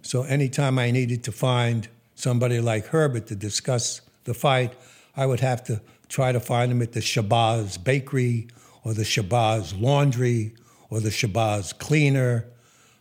So 0.02 0.22
anytime 0.22 0.78
I 0.78 0.90
needed 0.90 1.24
to 1.24 1.32
find 1.32 1.88
somebody 2.24 2.58
like 2.58 2.87
Herbert 2.87 3.26
to 3.26 3.37
discuss 3.37 4.00
the 4.24 4.32
fight, 4.32 4.72
I 5.14 5.26
would 5.26 5.40
have 5.40 5.62
to 5.64 5.82
try 6.08 6.32
to 6.32 6.40
find 6.40 6.72
him 6.72 6.80
at 6.80 6.92
the 6.92 7.00
Shabazz 7.00 7.84
Bakery 7.84 8.48
or 8.82 8.94
the 8.94 9.02
Shabazz 9.02 9.78
Laundry 9.78 10.54
or 10.88 11.00
the 11.00 11.10
Shabazz 11.10 11.78
Cleaner. 11.78 12.46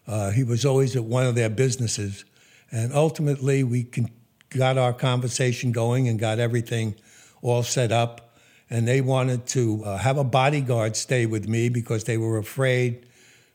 Uh, 0.06 0.32
he 0.32 0.44
was 0.44 0.66
always 0.66 0.98
at 0.98 1.06
one 1.06 1.26
of 1.26 1.36
their 1.36 1.50
businesses. 1.50 2.26
And 2.70 2.92
ultimately, 2.94 3.64
we 3.64 3.86
con- 3.86 4.12
got 4.50 4.78
our 4.78 4.92
conversation 4.92 5.72
going 5.72 6.10
and 6.10 6.20
got 6.20 6.38
everything 6.40 6.96
all 7.42 7.64
set 7.64 7.94
up. 7.94 8.36
And 8.70 8.86
they 8.86 9.00
wanted 9.00 9.46
to 9.48 9.84
uh, 9.86 9.98
have 10.00 10.18
a 10.18 10.26
bodyguard 10.26 10.98
stay 10.98 11.26
with 11.26 11.48
me 11.48 11.70
because 11.70 12.04
they 12.04 12.18
were 12.18 12.38
afraid 12.38 13.06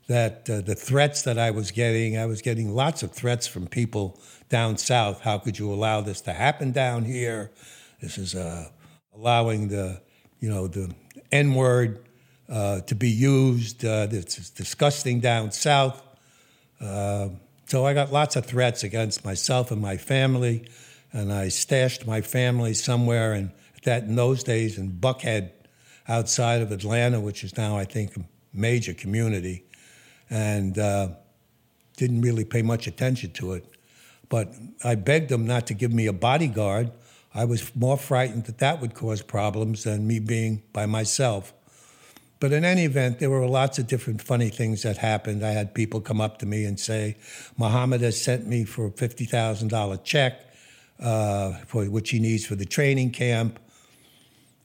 that 0.07 0.49
uh, 0.49 0.63
the 0.63 0.75
threats 0.75 1.23
that 1.23 1.39
I 1.39 1.51
was 1.51 1.71
getting, 1.71 2.17
I 2.17 2.25
was 2.25 2.41
getting 2.41 2.75
lots 2.75 3.03
of 3.03 3.13
threats 3.13 3.47
from 3.47 3.67
people 3.67 4.19
down 4.49 4.79
south. 4.79 5.21
How 5.21 5.39
could 5.39 5.59
you 5.59 5.73
allow 5.73 6.01
this 6.01 6.21
to 6.23 6.33
happen 6.33 6.73
down 6.73 7.05
here? 7.05 7.51
This 8.01 8.19
is 8.19 8.35
uh, 8.35 8.69
allowing 9.15 9.69
the, 9.69 10.01
you 10.41 10.49
know, 10.49 10.67
the 10.67 10.95
N 11.33 11.55
word 11.55 12.05
uh, 12.49 12.81
to 12.83 12.95
be 12.95 13.11
used. 13.11 13.85
Uh, 13.85 14.09
it's 14.11 14.51
disgusting 14.51 15.21
down 15.21 15.53
south. 15.53 16.03
Uh, 16.81 17.29
so 17.67 17.85
I 17.85 17.93
got 17.93 18.13
lots 18.13 18.37
of 18.37 18.47
threats 18.47 18.85
against 18.85 19.25
myself 19.25 19.71
and 19.71 19.83
my 19.83 19.97
family. 19.97 20.67
and 21.13 21.33
I 21.33 21.49
stashed 21.49 22.07
my 22.07 22.21
family 22.21 22.75
somewhere 22.75 23.35
in 23.35 23.53
that 23.85 24.03
in 24.05 24.17
those 24.17 24.43
days 24.43 24.77
in 24.77 24.91
Buckhead, 24.93 25.51
outside 26.09 26.63
of 26.63 26.73
Atlanta, 26.73 27.21
which 27.21 27.45
is 27.45 27.57
now 27.57 27.77
I 27.77 27.85
think 27.85 28.17
a 28.17 28.21
major 28.53 28.93
community, 28.95 29.65
and 30.29 30.79
uh, 30.79 31.09
didn't 31.97 32.23
really 32.23 32.45
pay 32.45 32.63
much 32.63 32.87
attention 32.87 33.31
to 33.33 33.53
it. 33.53 33.65
But 34.29 34.55
I 34.85 34.95
begged 34.95 35.31
them 35.31 35.47
not 35.47 35.67
to 35.69 35.75
give 35.75 35.93
me 35.93 36.07
a 36.07 36.13
bodyguard. 36.13 36.91
I 37.35 37.45
was 37.45 37.75
more 37.75 37.97
frightened 37.97 38.45
that 38.45 38.59
that 38.59 38.81
would 38.81 38.95
cause 38.95 39.23
problems 39.23 39.85
than 39.85 40.07
me 40.07 40.19
being 40.19 40.63
by 40.73 40.87
myself. 40.87 41.53
But 42.41 42.53
in 42.53 42.65
any 42.65 42.85
event, 42.85 43.19
there 43.19 43.31
were 43.31 43.47
lots 43.47 43.79
of 43.79 43.89
different 43.89 44.23
funny 44.23 44.49
things 44.49 44.83
that 44.83 44.99
happened. 44.99 45.45
I 45.45 45.51
had 45.51 45.75
people 45.75 46.01
come 46.01 46.21
up 46.21 46.39
to 46.39 46.47
me 46.47 46.65
and 46.65 46.79
say, 46.79 47.17
Muhammad 47.57 48.01
has 48.03 48.21
sent 48.21 48.47
me 48.47 48.65
for 48.65 48.87
a 48.87 48.91
$50,000 48.91 50.05
check, 50.05 50.41
uh, 51.01 51.53
for 51.67 51.85
which 51.87 52.11
he 52.11 52.21
needs 52.21 52.47
for 52.47 52.55
the 52.55 52.65
training 52.65 53.11
camp. 53.11 53.59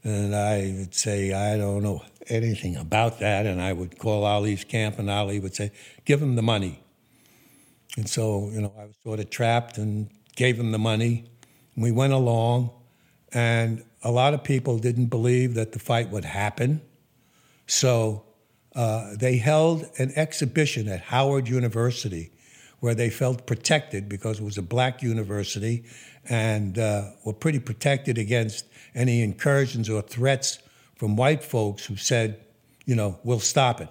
And 0.04 0.36
I 0.36 0.74
would 0.78 0.94
say, 0.94 1.32
I 1.32 1.56
don't 1.56 1.82
know 1.82 2.02
anything 2.28 2.76
about 2.76 3.18
that. 3.18 3.46
And 3.46 3.60
I 3.60 3.72
would 3.72 3.98
call 3.98 4.24
Ali's 4.24 4.62
camp, 4.62 4.98
and 4.98 5.10
Ali 5.10 5.40
would 5.40 5.56
say, 5.56 5.72
give 6.04 6.22
him 6.22 6.36
the 6.36 6.42
money. 6.42 6.83
And 7.96 8.08
so, 8.08 8.50
you 8.50 8.60
know, 8.60 8.72
I 8.78 8.86
was 8.86 8.96
sort 9.02 9.20
of 9.20 9.30
trapped 9.30 9.78
and 9.78 10.10
gave 10.36 10.58
him 10.58 10.72
the 10.72 10.78
money. 10.78 11.24
We 11.76 11.92
went 11.92 12.12
along, 12.12 12.70
and 13.32 13.84
a 14.02 14.10
lot 14.10 14.34
of 14.34 14.42
people 14.42 14.78
didn't 14.78 15.06
believe 15.06 15.54
that 15.54 15.72
the 15.72 15.78
fight 15.78 16.10
would 16.10 16.24
happen. 16.24 16.82
So 17.66 18.24
uh, 18.74 19.14
they 19.16 19.36
held 19.36 19.88
an 19.98 20.12
exhibition 20.16 20.88
at 20.88 21.00
Howard 21.00 21.48
University 21.48 22.30
where 22.80 22.94
they 22.94 23.08
felt 23.08 23.46
protected 23.46 24.08
because 24.08 24.40
it 24.40 24.44
was 24.44 24.58
a 24.58 24.62
black 24.62 25.02
university 25.02 25.84
and 26.28 26.78
uh, 26.78 27.10
were 27.24 27.32
pretty 27.32 27.58
protected 27.58 28.18
against 28.18 28.66
any 28.94 29.22
incursions 29.22 29.88
or 29.88 30.02
threats 30.02 30.58
from 30.96 31.16
white 31.16 31.42
folks 31.42 31.86
who 31.86 31.96
said, 31.96 32.44
you 32.84 32.94
know, 32.94 33.18
we'll 33.24 33.40
stop 33.40 33.80
it. 33.80 33.88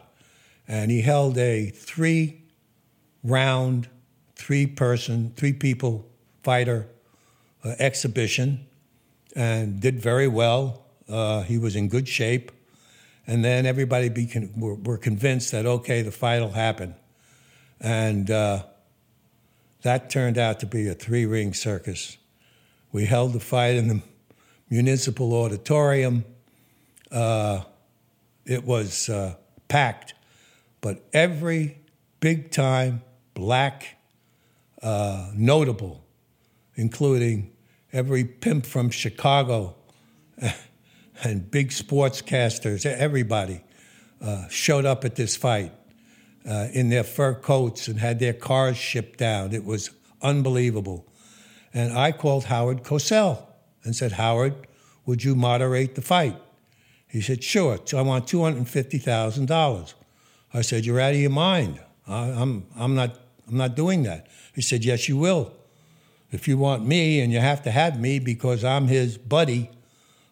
And 0.67 0.91
he 0.91 1.01
held 1.01 1.37
a 1.37 1.69
three 1.69 2.43
round, 3.23 3.89
three 4.35 4.67
person, 4.67 5.33
three 5.35 5.53
people 5.53 6.07
fighter 6.43 6.87
uh, 7.63 7.75
exhibition 7.79 8.65
and 9.35 9.79
did 9.79 9.99
very 9.99 10.27
well. 10.27 10.85
Uh, 11.09 11.41
he 11.43 11.57
was 11.57 11.75
in 11.75 11.87
good 11.87 12.07
shape. 12.07 12.51
And 13.25 13.43
then 13.43 13.65
everybody 13.65 14.09
be 14.09 14.29
were, 14.57 14.75
were, 14.75 14.97
convinced 14.97 15.51
that, 15.51 15.65
okay, 15.65 16.01
the 16.01 16.11
fight 16.11 16.41
will 16.41 16.51
happen. 16.51 16.95
And 17.79 18.29
uh, 18.29 18.63
that 19.81 20.09
turned 20.09 20.37
out 20.37 20.59
to 20.59 20.65
be 20.65 20.87
a 20.89 20.93
three 20.93 21.25
ring 21.25 21.53
circus. 21.53 22.17
We 22.91 23.05
held 23.05 23.33
the 23.33 23.39
fight 23.39 23.75
in 23.75 23.87
the 23.87 24.01
municipal 24.69 25.33
auditorium. 25.33 26.25
Uh, 27.11 27.61
it 28.45 28.65
was 28.65 29.09
uh, 29.09 29.35
packed, 29.67 30.13
but 30.81 31.03
every 31.13 31.77
big 32.19 32.51
time 32.51 33.01
black 33.33 33.97
uh, 34.83 35.31
notable, 35.33 36.03
including 36.75 37.51
every 37.91 38.25
pimp 38.25 38.65
from 38.65 38.89
Chicago 38.89 39.75
and 41.23 41.49
big 41.49 41.69
sportscasters, 41.69 42.85
everybody 42.85 43.63
uh, 44.21 44.47
showed 44.49 44.85
up 44.85 45.05
at 45.05 45.15
this 45.15 45.35
fight 45.35 45.71
uh, 46.47 46.67
in 46.73 46.89
their 46.89 47.03
fur 47.03 47.33
coats 47.33 47.87
and 47.87 47.99
had 47.99 48.19
their 48.19 48.33
cars 48.33 48.77
shipped 48.77 49.19
down. 49.19 49.53
It 49.53 49.65
was 49.65 49.89
unbelievable. 50.21 51.05
And 51.73 51.97
I 51.97 52.11
called 52.11 52.45
Howard 52.45 52.83
Cosell 52.83 53.45
and 53.83 53.95
said, 53.95 54.13
Howard, 54.13 54.55
would 55.05 55.23
you 55.23 55.35
moderate 55.35 55.95
the 55.95 56.01
fight? 56.01 56.37
He 57.07 57.21
said, 57.21 57.43
sure. 57.43 57.79
I 57.95 58.01
want 58.01 58.27
$250,000. 58.27 59.93
I 60.53 60.61
said, 60.61 60.85
you're 60.85 60.99
out 60.99 61.13
of 61.13 61.19
your 61.19 61.29
mind. 61.29 61.79
I, 62.07 62.29
I'm, 62.29 62.65
I'm, 62.75 62.95
not, 62.95 63.19
I'm 63.47 63.57
not 63.57 63.75
doing 63.75 64.03
that. 64.03 64.27
He 64.53 64.61
said, 64.61 64.85
yes, 64.85 65.09
you 65.09 65.17
will. 65.17 65.53
If 66.31 66.47
you 66.47 66.57
want 66.57 66.85
me 66.85 67.19
and 67.19 67.31
you 67.31 67.39
have 67.39 67.61
to 67.63 67.71
have 67.71 67.99
me 67.99 68.19
because 68.19 68.63
I'm 68.63 68.87
his 68.87 69.17
buddy, 69.17 69.69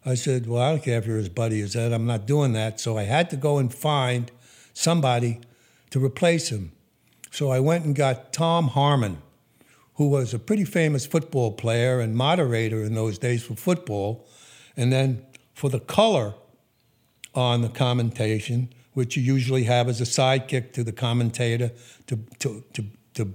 I 0.06 0.16
said, 0.16 0.48
well, 0.48 0.62
I 0.62 0.72
don't 0.72 0.84
care 0.84 0.98
if 0.98 1.06
you're 1.06 1.18
his 1.18 1.30
buddy. 1.30 1.62
He 1.62 1.68
said, 1.68 1.92
I'm 1.92 2.08
not 2.08 2.26
doing 2.26 2.54
that. 2.54 2.80
So 2.80 2.98
I 2.98 3.04
had 3.04 3.30
to 3.30 3.36
go 3.36 3.60
and 3.60 3.72
find 3.74 4.32
somebody 4.74 5.42
to 5.92 6.04
replace 6.04 6.50
him. 6.50 6.72
So 7.30 7.52
I 7.52 7.60
went 7.60 7.86
and 7.86 7.96
got 7.96 8.34
Tom 8.34 8.70
Harmon, 8.70 9.22
who 9.96 10.08
was 10.08 10.34
a 10.34 10.40
pretty 10.40 10.66
famous 10.66 11.06
football 11.06 11.52
player 11.52 12.00
and 12.00 12.16
moderator 12.16 12.82
in 12.84 12.96
those 12.96 13.20
days 13.20 13.44
for 13.44 13.56
football. 13.56 14.28
And 14.76 14.92
then 14.92 15.24
for 15.54 15.70
the 15.70 15.80
color 15.80 16.34
on 17.36 17.62
the 17.62 17.70
commentation, 17.70 18.70
which 18.94 19.16
you 19.16 19.24
usually 19.24 19.66
have 19.66 19.88
as 19.88 20.02
a 20.02 20.06
sidekick 20.06 20.74
to 20.74 20.84
the 20.84 20.92
commentator 20.92 21.72
to, 22.08 22.20
to, 22.40 22.64
to, 22.74 22.86
to 23.16 23.34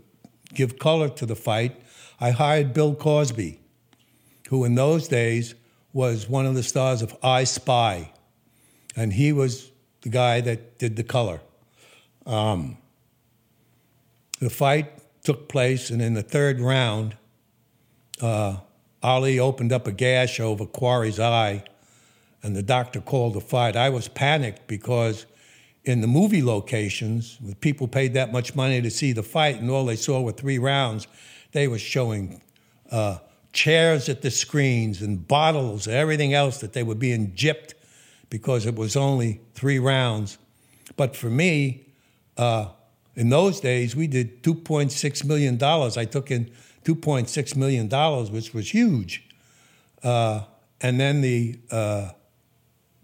give 0.55 0.79
color 0.79 1.09
to 1.11 1.27
the 1.27 1.37
fight, 1.37 1.81
I 2.21 2.31
hired 2.31 2.73
Bill 2.73 2.95
Cosby, 2.95 3.61
who 4.49 4.65
in 4.65 4.75
those 4.75 5.09
days 5.09 5.55
was 5.93 6.29
one 6.29 6.47
of 6.47 6.55
the 6.55 6.63
stars 6.63 7.03
of 7.03 7.17
I 7.23 7.45
Spy. 7.45 8.13
And 8.95 9.13
he 9.13 9.33
was 9.33 9.71
the 10.03 10.09
guy 10.09 10.41
that 10.41 10.79
did 10.79 10.97
the 10.97 11.03
color. 11.03 11.41
Um, 12.25 12.79
the 14.41 14.51
fight 14.51 14.93
took 15.23 15.49
place, 15.49 15.91
and 15.91 16.01
in 16.01 16.15
the 16.15 16.23
third 16.23 16.61
round, 16.61 17.17
uh, 18.21 18.59
Ali 19.03 19.39
opened 19.39 19.73
up 19.73 19.87
a 19.87 19.93
gash 19.93 20.41
over 20.41 20.67
Quarry's 20.67 21.21
eye, 21.21 21.65
and 22.43 22.55
the 22.55 22.63
doctor 22.63 23.01
called 23.01 23.35
the 23.35 23.41
fight. 23.41 23.77
I 23.77 23.89
was 23.89 24.09
panicked 24.09 24.67
because 24.67 25.27
in 25.87 26.01
the 26.01 26.07
movie 26.09 26.43
locations, 26.43 27.39
with 27.41 27.61
people 27.61 27.87
paid 27.87 28.13
that 28.15 28.33
much 28.33 28.57
money 28.57 28.83
to 28.83 28.91
see 28.91 29.13
the 29.13 29.23
fight, 29.23 29.61
and 29.61 29.71
all 29.71 29.87
they 29.87 29.97
saw 29.97 30.21
were 30.21 30.33
three 30.33 30.59
rounds, 30.59 31.07
they 31.53 31.69
were 31.69 31.79
showing 31.79 32.43
uh, 32.91 33.19
chairs 33.53 34.09
at 34.09 34.21
the 34.21 34.31
screens 34.31 35.01
and 35.01 35.29
bottles, 35.29 35.87
and 35.87 35.95
everything 35.95 36.35
else 36.35 36.59
that 36.59 36.73
they 36.73 36.83
were 36.83 36.97
being 36.97 37.31
gypped 37.33 37.73
because 38.31 38.67
it 38.67 38.75
was 38.75 38.97
only 38.97 39.41
three 39.55 39.79
rounds. 39.79 40.39
But 40.97 41.15
for 41.15 41.31
me, 41.31 41.87
uh, 42.37 42.71
in 43.15 43.29
those 43.29 43.61
days, 43.61 43.95
we 43.95 44.09
did 44.09 44.43
$2.6 44.43 45.25
million. 45.25 45.63
I 45.63 46.05
took 46.05 46.33
in 46.33 46.51
$2.6 46.85 47.57
million, 47.57 48.33
which 48.33 48.53
was 48.53 48.75
huge. 48.75 49.29
Uh, 50.03 50.43
and 50.81 50.99
then 50.99 51.21
the 51.21 51.61
uh, 51.71 52.11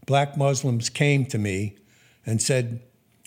black 0.04 0.36
Muslims 0.36 0.90
came 0.90 1.24
to 1.26 1.38
me 1.38 1.76
and 2.24 2.40
said, 2.40 2.80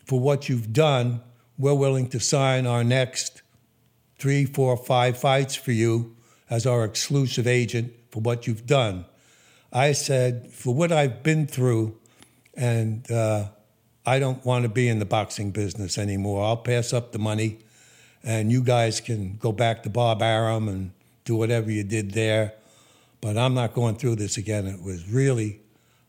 For 0.05 0.19
what 0.19 0.49
you've 0.49 0.73
done, 0.73 1.21
we're 1.57 1.73
willing 1.73 2.09
to 2.09 2.19
sign 2.19 2.65
our 2.65 2.83
next 2.83 3.41
three, 4.17 4.45
four, 4.45 4.75
five 4.77 5.17
fights 5.17 5.55
for 5.55 5.71
you 5.71 6.15
as 6.49 6.65
our 6.65 6.83
exclusive 6.83 7.47
agent 7.47 7.93
for 8.11 8.21
what 8.21 8.47
you've 8.47 8.65
done. 8.65 9.05
I 9.71 9.91
said, 9.91 10.51
For 10.51 10.73
what 10.73 10.91
I've 10.91 11.23
been 11.23 11.47
through, 11.47 11.97
and 12.55 13.09
uh, 13.11 13.47
I 14.05 14.19
don't 14.19 14.45
want 14.45 14.63
to 14.63 14.69
be 14.69 14.87
in 14.87 14.99
the 14.99 15.05
boxing 15.05 15.51
business 15.51 15.97
anymore. 15.97 16.45
I'll 16.45 16.57
pass 16.57 16.93
up 16.93 17.11
the 17.11 17.19
money 17.19 17.59
and 18.25 18.51
you 18.51 18.61
guys 18.61 18.99
can 18.99 19.37
go 19.37 19.51
back 19.51 19.83
to 19.83 19.89
Bob 19.89 20.21
Arum 20.21 20.67
and 20.67 20.91
do 21.25 21.35
whatever 21.35 21.71
you 21.71 21.83
did 21.83 22.11
there. 22.11 22.53
But 23.21 23.37
I'm 23.37 23.53
not 23.53 23.73
going 23.73 23.95
through 23.95 24.15
this 24.15 24.37
again. 24.37 24.65
It 24.65 24.81
was 24.81 25.07
really 25.07 25.61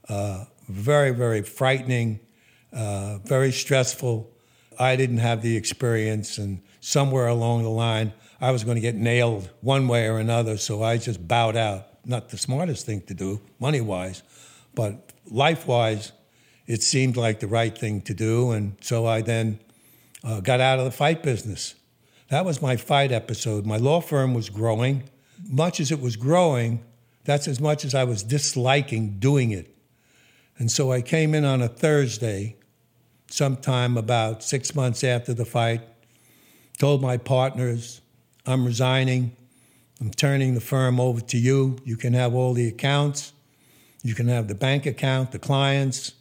uh, 0.09 0.47
very, 0.69 1.11
very 1.11 1.43
frightening, 1.43 2.21
uh, 2.77 3.19
very 3.25 3.53
stressful. 3.53 4.31
I 4.79 4.97
didn't 4.97 5.19
have 5.19 5.43
the 5.43 5.57
experience, 5.57 6.39
and 6.39 6.61
somewhere 6.81 7.27
along 7.27 7.63
the 7.63 7.71
line, 7.71 8.13
I 8.41 8.51
was 8.51 8.65
going 8.65 8.75
to 8.75 8.83
get 8.83 8.95
nailed 8.95 9.51
one 9.63 9.89
way 9.89 10.07
or 10.07 10.19
another. 10.19 10.59
So 10.59 10.83
I 10.83 10.99
just 10.99 11.27
bowed 11.27 11.57
out. 11.57 11.89
Not 12.05 12.29
the 12.29 12.39
smartest 12.39 12.87
thing 12.87 13.01
to 13.03 13.15
do, 13.15 13.41
money 13.59 13.81
wise, 13.81 14.23
but 14.75 15.13
life 15.29 15.67
wise, 15.67 16.13
it 16.67 16.83
seemed 16.83 17.17
like 17.17 17.41
the 17.41 17.49
right 17.49 17.77
thing 17.77 18.01
to 18.03 18.15
do. 18.15 18.53
And 18.53 18.77
so 18.81 19.07
I 19.07 19.23
then 19.23 19.59
uh, 20.23 20.41
got 20.41 20.61
out 20.61 20.79
of 20.79 20.85
the 20.85 20.93
fight 20.93 21.23
business. 21.23 21.75
That 22.29 22.45
was 22.45 22.63
my 22.63 22.77
fight 22.77 23.11
episode. 23.11 23.67
My 23.67 23.77
law 23.77 24.01
firm 24.01 24.35
was 24.35 24.51
growing. 24.51 25.05
Much 25.49 25.81
as 25.81 25.91
it 25.91 26.01
was 26.01 26.17
growing, 26.17 26.85
that's 27.25 27.49
as 27.49 27.61
much 27.61 27.85
as 27.85 27.95
I 27.95 28.05
was 28.05 28.23
disliking 28.23 29.19
doing 29.19 29.51
it. 29.51 29.77
And 30.59 30.71
so 30.71 30.93
I 30.93 31.03
came 31.03 31.35
in 31.35 31.45
on 31.45 31.61
a 31.61 31.69
Thursday, 31.69 32.57
sometime 33.29 33.97
about 33.97 34.43
six 34.43 34.75
months 34.75 35.03
after 35.05 35.35
the 35.35 35.45
fight, 35.45 35.83
told 36.79 37.03
my 37.03 37.17
partners, 37.17 38.01
I'm 38.47 38.65
resigning. 38.65 39.37
I'm 40.01 40.11
turning 40.11 40.55
the 40.55 40.61
firm 40.61 41.01
over 41.01 41.21
to 41.21 41.39
you. 41.39 41.79
You 41.85 41.97
can 41.97 42.13
have 42.13 42.35
all 42.35 42.53
the 42.53 42.69
accounts. 42.69 43.33
You 44.03 44.15
can 44.15 44.29
have 44.29 44.47
the 44.47 44.55
bank 44.55 44.87
account, 44.87 45.33
the 45.33 45.39
clients, 45.39 46.13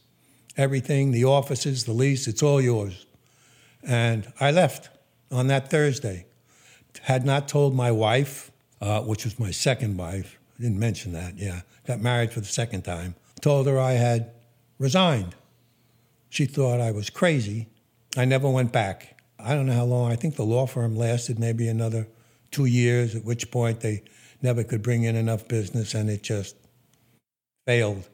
everything, 0.56 1.12
the 1.12 1.24
offices, 1.24 1.84
the 1.84 1.92
lease, 1.92 2.26
it's 2.26 2.42
all 2.42 2.60
yours. 2.60 3.06
And 3.82 4.32
I 4.40 4.50
left 4.50 4.88
on 5.30 5.46
that 5.48 5.70
Thursday. 5.70 6.26
Had 7.02 7.26
not 7.26 7.46
told 7.46 7.74
my 7.74 7.92
wife 7.92 8.50
uh, 8.80 9.00
which 9.02 9.24
was 9.24 9.38
my 9.38 9.50
second 9.50 9.96
wife. 9.96 10.38
I 10.58 10.62
didn't 10.62 10.78
mention 10.78 11.12
that, 11.12 11.36
yeah. 11.36 11.60
Got 11.86 12.00
married 12.00 12.32
for 12.32 12.40
the 12.40 12.46
second 12.46 12.82
time. 12.82 13.14
Told 13.40 13.66
her 13.66 13.78
I 13.78 13.92
had 13.92 14.32
resigned. 14.78 15.34
She 16.28 16.44
thought 16.44 16.80
I 16.80 16.90
was 16.90 17.10
crazy. 17.10 17.68
I 18.16 18.24
never 18.24 18.48
went 18.48 18.72
back. 18.72 19.18
I 19.38 19.54
don't 19.54 19.66
know 19.66 19.74
how 19.74 19.84
long. 19.84 20.10
I 20.10 20.16
think 20.16 20.36
the 20.36 20.44
law 20.44 20.66
firm 20.66 20.96
lasted 20.96 21.38
maybe 21.38 21.68
another 21.68 22.08
two 22.50 22.64
years, 22.64 23.14
at 23.14 23.24
which 23.24 23.50
point 23.50 23.80
they 23.80 24.02
never 24.42 24.64
could 24.64 24.82
bring 24.82 25.04
in 25.04 25.16
enough 25.16 25.48
business 25.48 25.94
and 25.94 26.10
it 26.10 26.22
just 26.22 26.56
failed. 27.66 28.08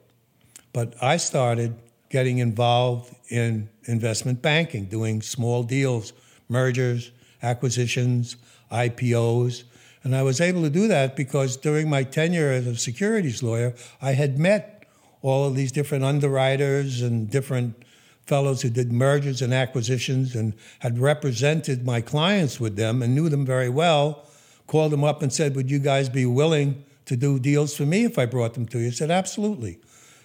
But 0.72 0.94
I 1.02 1.16
started 1.16 1.76
getting 2.08 2.38
involved 2.38 3.14
in 3.28 3.68
investment 3.84 4.42
banking, 4.42 4.84
doing 4.84 5.22
small 5.22 5.62
deals, 5.62 6.12
mergers, 6.48 7.10
acquisitions, 7.42 8.36
IPOs. 8.70 9.64
And 10.04 10.14
I 10.14 10.22
was 10.22 10.40
able 10.40 10.62
to 10.62 10.70
do 10.70 10.88
that 10.88 11.16
because 11.16 11.56
during 11.56 11.88
my 11.88 12.02
tenure 12.02 12.50
as 12.50 12.66
a 12.66 12.76
securities 12.76 13.42
lawyer, 13.42 13.74
I 14.00 14.12
had 14.12 14.38
met 14.38 14.86
all 15.22 15.46
of 15.46 15.54
these 15.54 15.72
different 15.72 16.04
underwriters 16.04 17.00
and 17.00 17.30
different 17.30 17.82
fellows 18.26 18.62
who 18.62 18.70
did 18.70 18.92
mergers 18.92 19.42
and 19.42 19.52
acquisitions 19.52 20.34
and 20.34 20.54
had 20.80 20.98
represented 20.98 21.84
my 21.84 22.00
clients 22.00 22.60
with 22.60 22.76
them 22.76 23.02
and 23.02 23.14
knew 23.14 23.28
them 23.28 23.44
very 23.44 23.68
well, 23.68 24.24
called 24.66 24.92
them 24.92 25.04
up 25.04 25.22
and 25.22 25.32
said, 25.32 25.56
Would 25.56 25.70
you 25.70 25.78
guys 25.78 26.08
be 26.08 26.26
willing 26.26 26.84
to 27.06 27.16
do 27.16 27.38
deals 27.38 27.74
for 27.74 27.84
me 27.84 28.04
if 28.04 28.18
I 28.18 28.26
brought 28.26 28.54
them 28.54 28.66
to 28.68 28.78
you? 28.78 28.88
I 28.88 28.90
said, 28.90 29.10
Absolutely. 29.10 29.78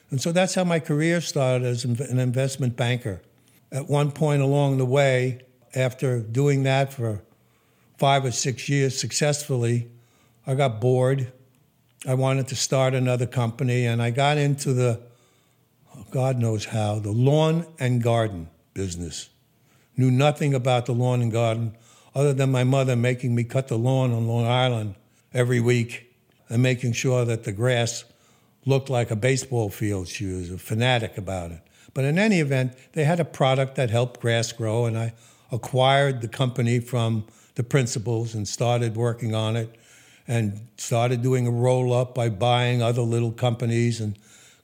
And 0.10 0.22
so 0.22 0.32
that's 0.32 0.56
how 0.56 0.64
my 0.64 0.80
career 0.80 1.20
started 1.20 1.66
as 1.66 1.84
an 1.84 2.20
investment 2.20 2.78
banker. 2.78 3.22
At 3.72 3.90
one 3.90 4.12
point 4.12 4.42
along 4.42 4.78
the 4.78 4.86
way, 4.86 5.42
after 5.76 6.22
doing 6.22 6.64
that 6.64 6.94
for 6.94 7.24
five 7.98 8.24
or 8.24 8.32
six 8.32 8.70
years 8.70 8.98
successfully, 8.98 9.90
I 10.46 10.56
got 10.56 10.80
bored. 10.80 11.34
I 12.08 12.14
wanted 12.14 12.48
to 12.50 12.56
start 12.56 12.94
another 12.94 13.26
company, 13.26 13.86
and 13.86 14.02
I 14.02 14.12
got 14.12 14.38
into 14.38 14.72
the 14.72 15.02
God 16.12 16.38
knows 16.38 16.66
how, 16.66 17.00
the 17.00 17.12
lawn 17.12 17.66
and 17.80 18.02
garden 18.02 18.50
business. 18.74 19.30
Knew 19.96 20.12
nothing 20.12 20.54
about 20.54 20.86
the 20.86 20.94
lawn 20.94 21.22
and 21.22 21.32
garden 21.32 21.76
other 22.14 22.34
than 22.34 22.52
my 22.52 22.64
mother 22.64 22.96
making 22.96 23.36
me 23.36 23.44
cut 23.44 23.68
the 23.68 23.78
lawn 23.78 24.12
on 24.12 24.28
Long 24.28 24.46
Island 24.46 24.96
every 25.34 25.60
week 25.60 26.14
and 26.50 26.62
making 26.62 26.94
sure 26.94 27.26
that 27.26 27.44
the 27.44 27.52
grass 27.52 28.06
looked 28.66 28.90
like 28.90 29.12
a 29.12 29.16
baseball 29.16 29.70
field. 29.70 30.08
She 30.08 30.26
was 30.26 30.52
a 30.52 30.58
fanatic 30.58 31.18
about 31.18 31.52
it. 31.52 31.62
But 31.94 32.06
in 32.06 32.20
any 32.20 32.40
event, 32.40 32.74
they 32.94 33.06
had 33.06 33.20
a 33.20 33.26
product 33.26 33.76
that 33.76 33.90
helped 33.90 34.20
grass 34.20 34.52
grow, 34.52 34.86
and 34.86 34.98
I 34.98 35.14
acquired 35.52 36.22
the 36.22 36.28
company 36.28 36.80
from 36.80 37.26
the 37.56 37.64
principals 37.64 38.36
and 38.36 38.48
started 38.48 38.96
working 38.96 39.34
on 39.34 39.56
it 39.56 39.76
and 40.28 40.68
started 40.78 41.24
doing 41.24 41.48
a 41.48 41.52
roll 41.52 41.94
up 41.94 42.14
by 42.14 42.30
buying 42.30 42.82
other 42.82 43.02
little 43.02 43.32
companies 43.32 44.00
and 44.00 44.18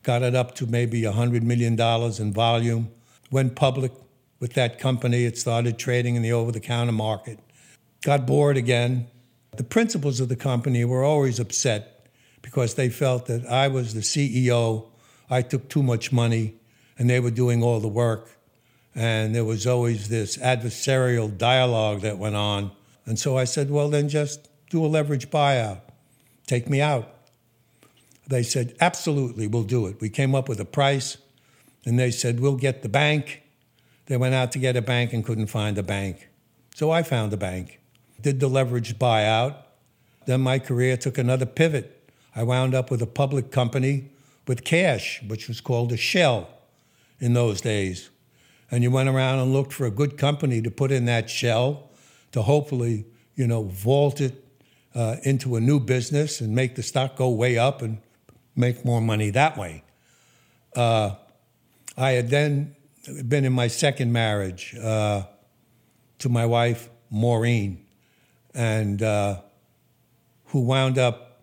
got 0.04 0.22
it 0.22 0.36
up 0.36 0.54
to 0.56 0.66
maybe 0.66 1.02
$100 1.02 1.42
million 1.42 1.80
in 2.22 2.34
volume. 2.34 2.92
Went 3.32 3.56
public 3.56 3.92
with 4.40 4.54
that 4.54 4.78
company. 4.78 5.26
It 5.26 5.38
started 5.38 5.80
trading 5.80 6.16
in 6.16 6.22
the 6.22 6.34
over 6.34 6.52
the 6.52 6.60
counter 6.60 6.92
market. 6.92 7.40
Got 8.02 8.28
bored 8.28 8.58
again. 8.58 9.08
The 9.56 9.64
principals 9.64 10.20
of 10.20 10.30
the 10.30 10.36
company 10.36 10.84
were 10.84 11.04
always 11.04 11.40
upset 11.40 12.08
because 12.42 12.76
they 12.76 12.90
felt 12.90 13.28
that 13.28 13.46
I 13.46 13.70
was 13.70 13.94
the 13.94 14.02
CEO. 14.02 14.90
I 15.30 15.42
took 15.42 15.70
too 15.70 15.82
much 15.82 16.12
money 16.12 16.56
and 16.98 17.10
they 17.10 17.20
were 17.20 17.32
doing 17.32 17.64
all 17.64 17.80
the 17.80 17.88
work. 17.88 18.30
And 18.94 19.34
there 19.34 19.46
was 19.46 19.66
always 19.66 20.10
this 20.10 20.38
adversarial 20.38 21.36
dialogue 21.36 22.02
that 22.02 22.18
went 22.18 22.36
on. 22.36 22.72
And 23.06 23.18
so 23.18 23.38
I 23.38 23.46
said, 23.46 23.72
well, 23.72 23.90
then 23.90 24.10
just 24.10 24.50
do 24.70 24.86
a 24.86 24.88
leverage 24.88 25.30
buyout. 25.30 25.82
Take 26.46 26.70
me 26.70 26.82
out. 26.82 27.13
They 28.34 28.42
said, 28.42 28.76
absolutely, 28.82 29.46
we'll 29.46 29.62
do 29.62 29.86
it. 29.86 30.02
We 30.02 30.10
came 30.10 30.34
up 30.34 30.50
with 30.50 30.60
a 30.60 30.66
price, 30.66 31.18
and 31.86 32.00
they 32.00 32.10
said, 32.10 32.40
we'll 32.40 32.56
get 32.56 32.82
the 32.82 32.90
bank. 32.90 33.44
They 34.08 34.18
went 34.18 34.34
out 34.34 34.52
to 34.54 34.58
get 34.58 34.76
a 34.76 34.82
bank 34.82 35.14
and 35.14 35.24
couldn't 35.24 35.52
find 35.52 35.78
a 35.78 35.84
bank. 35.84 36.30
So 36.74 36.90
I 36.90 37.04
found 37.04 37.32
a 37.34 37.38
bank, 37.38 37.80
did 38.20 38.40
the 38.40 38.50
leveraged 38.50 38.96
buyout. 38.96 39.58
Then 40.26 40.42
my 40.42 40.58
career 40.58 40.98
took 40.98 41.20
another 41.20 41.46
pivot. 41.46 42.10
I 42.36 42.42
wound 42.42 42.74
up 42.74 42.90
with 42.90 43.04
a 43.04 43.06
public 43.06 43.52
company 43.52 44.10
with 44.48 44.64
cash, 44.64 45.22
which 45.28 45.48
was 45.48 45.62
called 45.62 45.92
a 45.92 45.98
shell 45.98 46.50
in 47.20 47.34
those 47.34 47.62
days. 47.62 48.10
And 48.72 48.82
you 48.82 48.90
went 48.90 49.10
around 49.10 49.42
and 49.42 49.54
looked 49.54 49.74
for 49.74 49.86
a 49.86 49.92
good 49.92 50.18
company 50.18 50.60
to 50.64 50.72
put 50.72 50.92
in 50.92 51.06
that 51.06 51.30
shell 51.30 51.92
to 52.32 52.42
hopefully, 52.42 53.06
you 53.36 53.46
know, 53.46 53.66
vault 53.66 54.20
it 54.20 54.44
uh, 54.96 55.18
into 55.22 55.56
a 55.56 55.60
new 55.60 55.80
business 55.80 56.42
and 56.42 56.56
make 56.56 56.74
the 56.74 56.82
stock 56.82 57.16
go 57.16 57.30
way 57.30 57.60
up 57.60 57.84
and 57.84 58.00
make 58.56 58.86
more 58.86 59.02
money 59.02 59.30
that 59.32 59.58
way. 59.58 59.84
Uh, 60.76 61.16
I 61.98 62.12
had 62.12 62.30
then 62.30 62.76
been 63.28 63.46
in 63.46 63.54
my 63.54 63.68
second 63.68 64.12
marriage 64.12 64.76
uh, 64.82 65.24
to 66.20 66.30
my 66.30 66.46
wife, 66.46 66.90
Maureen, 67.10 67.86
and 68.54 69.02
uh, 69.02 69.42
who 70.46 70.62
wound 70.62 70.98
up 70.98 71.42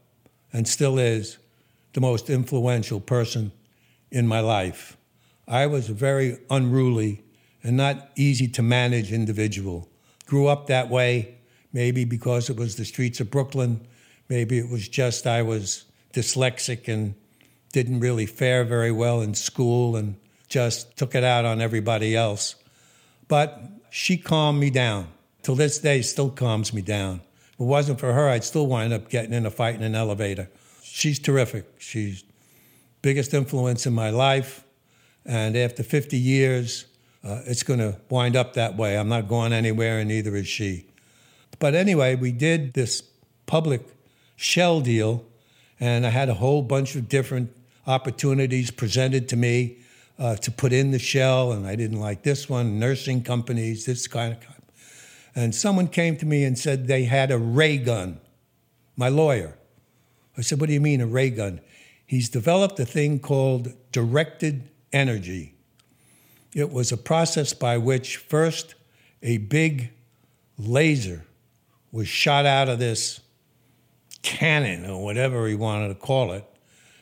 and 0.53 0.66
still 0.66 0.99
is 0.99 1.38
the 1.92 2.01
most 2.01 2.31
influential 2.31 3.01
person 3.01 3.53
in 4.11 4.27
my 4.27 4.40
life. 4.40 4.96
I 5.46 5.66
was 5.66 5.88
a 5.90 5.94
very 5.94 6.38
unruly 6.49 7.23
and 7.62 7.77
not 7.77 8.11
easy 8.16 8.49
to 8.49 8.62
manage 8.62 9.12
individual. 9.12 9.88
Grew 10.27 10.46
up 10.46 10.66
that 10.68 10.88
way, 10.88 11.38
maybe 11.73 12.05
because 12.05 12.49
it 12.49 12.57
was 12.57 12.77
the 12.77 12.85
streets 12.85 13.20
of 13.20 13.31
Brooklyn, 13.31 13.87
maybe 14.29 14.59
it 14.59 14.68
was 14.68 14.88
just 14.88 15.27
I 15.27 15.42
was 15.42 15.85
dyslexic 16.12 16.88
and 16.88 17.14
didn't 17.73 18.01
really 18.01 18.27
fare 18.27 18.64
very 18.64 18.92
well 18.92 19.20
in 19.20 19.35
school 19.35 19.96
and 19.96 20.16
just 20.49 20.96
took 20.96 21.14
it 21.14 21.25
out 21.25 21.44
on 21.44 21.61
everybody 21.61 22.16
else. 22.16 22.57
But 23.29 23.62
she 23.90 24.16
calmed 24.16 24.59
me 24.59 24.70
down. 24.70 25.09
Till 25.42 25.55
this 25.55 25.79
day, 25.79 26.03
still 26.03 26.31
calms 26.31 26.73
me 26.73 26.83
down. 26.83 27.23
If 27.55 27.61
it 27.61 27.64
wasn't 27.64 28.01
for 28.01 28.12
her, 28.12 28.29
I'd 28.29 28.44
still 28.44 28.66
wind 28.66 28.92
up 28.92 29.09
getting 29.09 29.33
in 29.33 29.46
a 29.46 29.51
fight 29.51 29.75
in 29.77 29.83
an 29.83 29.94
elevator. 29.94 30.51
She's 30.83 31.18
terrific. 31.18 31.66
She's 31.79 32.25
biggest 33.03 33.33
influence 33.33 33.87
in 33.87 33.94
my 33.94 34.11
life. 34.11 34.64
And 35.25 35.57
after 35.57 35.83
50 35.83 36.18
years, 36.18 36.87
uh, 37.23 37.42
it's 37.46 37.62
going 37.62 37.79
to 37.79 37.99
wind 38.11 38.37
up 38.37 38.55
that 38.55 38.77
way. 38.77 38.99
I'm 38.99 39.09
not 39.09 39.29
going 39.29 39.53
anywhere, 39.53 39.99
and 39.99 40.09
neither 40.09 40.35
is 40.37 40.49
she. 40.49 40.87
But 41.59 41.75
anyway, 41.75 42.16
we 42.16 42.33
did 42.33 42.75
this 42.75 43.03
public 43.46 43.83
shell 44.37 44.81
deal 44.81 45.25
and 45.81 46.07
I 46.07 46.11
had 46.11 46.29
a 46.29 46.35
whole 46.35 46.62
bunch 46.62 46.95
of 46.95 47.09
different 47.09 47.51
opportunities 47.87 48.71
presented 48.71 49.29
to 49.31 49.37
me 49.37 49.79
uh, 50.19 50.37
to 50.37 50.51
put 50.51 50.73
in 50.73 50.90
the 50.90 50.99
shell, 50.99 51.53
and 51.53 51.66
I 51.66 51.75
didn't 51.75 51.99
like 51.99 52.23
this 52.23 52.49
one, 52.49 52.79
nursing 52.79 53.23
companies, 53.23 53.87
this 53.87 54.07
kind 54.07 54.35
of. 54.35 54.38
And 55.35 55.55
someone 55.55 55.88
came 55.88 56.16
to 56.19 56.27
me 56.27 56.45
and 56.45 56.59
said 56.59 56.87
they 56.87 57.05
had 57.05 57.31
a 57.31 57.38
ray 57.38 57.79
gun, 57.79 58.21
my 58.97 59.09
lawyer. 59.09 59.57
I 60.37 60.43
said, 60.43 60.61
What 60.61 60.66
do 60.66 60.75
you 60.75 60.81
mean, 60.81 61.01
a 61.01 61.07
ray 61.07 61.31
gun? 61.31 61.61
He's 62.05 62.29
developed 62.29 62.79
a 62.81 62.85
thing 62.85 63.21
called 63.21 63.73
directed 63.93 64.69
energy. 64.93 65.55
It 66.55 66.71
was 66.71 66.90
a 66.90 66.97
process 66.97 67.55
by 67.55 67.79
which 67.79 68.16
first 68.16 68.75
a 69.23 69.38
big 69.38 69.90
laser 70.59 71.25
was 71.93 72.09
shot 72.09 72.47
out 72.47 72.69
of 72.69 72.79
this 72.79 73.21
cannon 74.22 74.88
or 74.88 75.02
whatever 75.02 75.46
he 75.48 75.54
wanted 75.54 75.88
to 75.88 75.94
call 75.94 76.33
it. 76.33 76.44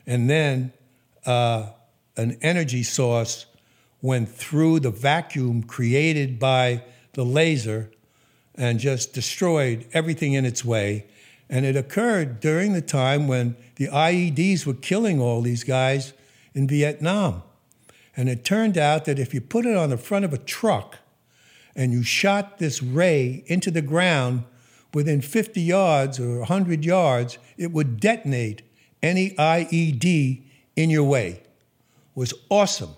And 0.06 0.28
then 0.28 0.72
uh, 1.26 1.70
an 2.16 2.38
energy 2.42 2.82
source 2.82 3.46
went 4.00 4.28
through 4.28 4.80
the 4.80 4.90
vacuum 4.90 5.62
created 5.62 6.38
by 6.38 6.82
the 7.12 7.24
laser 7.24 7.90
and 8.54 8.78
just 8.78 9.12
destroyed 9.12 9.86
everything 9.92 10.32
in 10.32 10.44
its 10.44 10.64
way. 10.64 11.06
And 11.48 11.64
it 11.64 11.76
occurred 11.76 12.40
during 12.40 12.72
the 12.72 12.82
time 12.82 13.26
when 13.26 13.56
the 13.76 13.88
IEDs 13.88 14.66
were 14.66 14.74
killing 14.74 15.20
all 15.20 15.40
these 15.40 15.64
guys 15.64 16.12
in 16.54 16.66
Vietnam. 16.66 17.42
And 18.16 18.28
it 18.28 18.44
turned 18.44 18.76
out 18.76 19.04
that 19.04 19.18
if 19.18 19.32
you 19.32 19.40
put 19.40 19.64
it 19.64 19.76
on 19.76 19.90
the 19.90 19.96
front 19.96 20.24
of 20.24 20.32
a 20.32 20.38
truck 20.38 20.98
and 21.76 21.92
you 21.92 22.02
shot 22.02 22.58
this 22.58 22.82
ray 22.82 23.44
into 23.46 23.70
the 23.70 23.82
ground, 23.82 24.42
within 24.94 25.20
50 25.20 25.60
yards 25.60 26.18
or 26.18 26.38
100 26.38 26.84
yards, 26.84 27.38
it 27.56 27.72
would 27.72 28.00
detonate 28.00 28.62
any 29.02 29.30
IED 29.30 30.42
in 30.76 30.90
your 30.90 31.04
way. 31.04 31.28
It 31.28 31.42
was 32.14 32.34
awesome. 32.48 32.94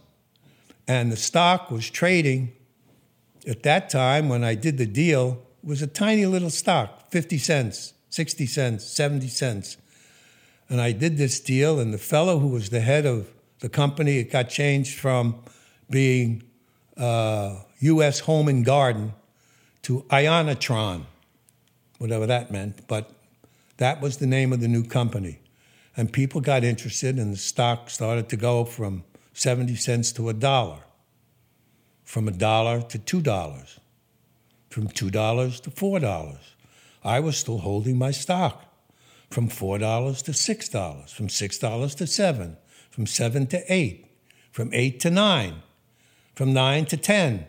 And 0.86 1.12
the 1.12 1.16
stock 1.16 1.70
was 1.70 1.88
trading 1.88 2.52
at 3.46 3.62
that 3.62 3.90
time 3.90 4.28
when 4.28 4.44
I 4.44 4.54
did 4.54 4.78
the 4.78 4.86
deal 4.86 5.42
was 5.62 5.82
a 5.82 5.86
tiny 5.86 6.26
little 6.26 6.50
stock, 6.50 7.10
50 7.10 7.38
cents, 7.38 7.92
60 8.10 8.46
cents, 8.46 8.84
70 8.84 9.28
cents. 9.28 9.76
And 10.68 10.80
I 10.80 10.92
did 10.92 11.16
this 11.16 11.40
deal, 11.40 11.80
and 11.80 11.92
the 11.92 11.98
fellow 11.98 12.38
who 12.38 12.48
was 12.48 12.70
the 12.70 12.80
head 12.80 13.04
of 13.04 13.28
the 13.58 13.68
company, 13.68 14.18
it 14.18 14.30
got 14.30 14.48
changed 14.48 14.98
from 14.98 15.42
being 15.90 16.42
uh, 16.96 17.56
U.S. 17.80 18.20
Home 18.20 18.48
and 18.48 18.64
Garden 18.64 19.12
to 19.82 20.02
Ionatron 20.10 21.06
whatever 22.00 22.26
that 22.26 22.50
meant. 22.50 22.88
But 22.88 23.12
That 23.76 24.02
was 24.02 24.18
the 24.18 24.26
name 24.26 24.52
of 24.52 24.60
the 24.60 24.68
new 24.68 24.84
company. 24.84 25.38
And 25.96 26.12
people 26.12 26.42
got 26.42 26.64
interested, 26.64 27.18
and 27.18 27.32
the 27.32 27.38
stock 27.38 27.88
started 27.88 28.28
to 28.28 28.36
go 28.36 28.64
from 28.66 29.04
70 29.32 29.74
cents 29.76 30.12
to 30.12 30.28
a 30.28 30.34
dollar, 30.34 30.80
from 32.04 32.28
a 32.28 32.30
dollar 32.30 32.82
to 32.82 32.98
$2, 32.98 33.78
from 34.68 34.88
$2 34.88 35.60
to 35.62 35.70
$4. 35.70 36.38
I 37.02 37.20
was 37.20 37.38
still 37.38 37.58
holding 37.58 37.96
my 37.96 38.10
stock 38.10 38.66
from 39.30 39.48
$4 39.48 40.22
to 40.24 40.32
$6, 40.32 41.10
from 41.10 41.28
$6 41.28 41.96
to 41.96 42.06
7 42.06 42.56
from 42.90 43.06
7 43.06 43.46
to 43.46 43.72
8, 43.72 44.06
from 44.50 44.70
8 44.74 45.00
to 45.00 45.10
9, 45.10 45.62
from 46.34 46.52
9 46.52 46.84
to 46.86 46.96
10. 46.96 47.46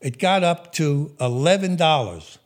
It 0.00 0.18
got 0.18 0.44
up 0.44 0.72
to 0.74 1.14
$11. 1.18 2.38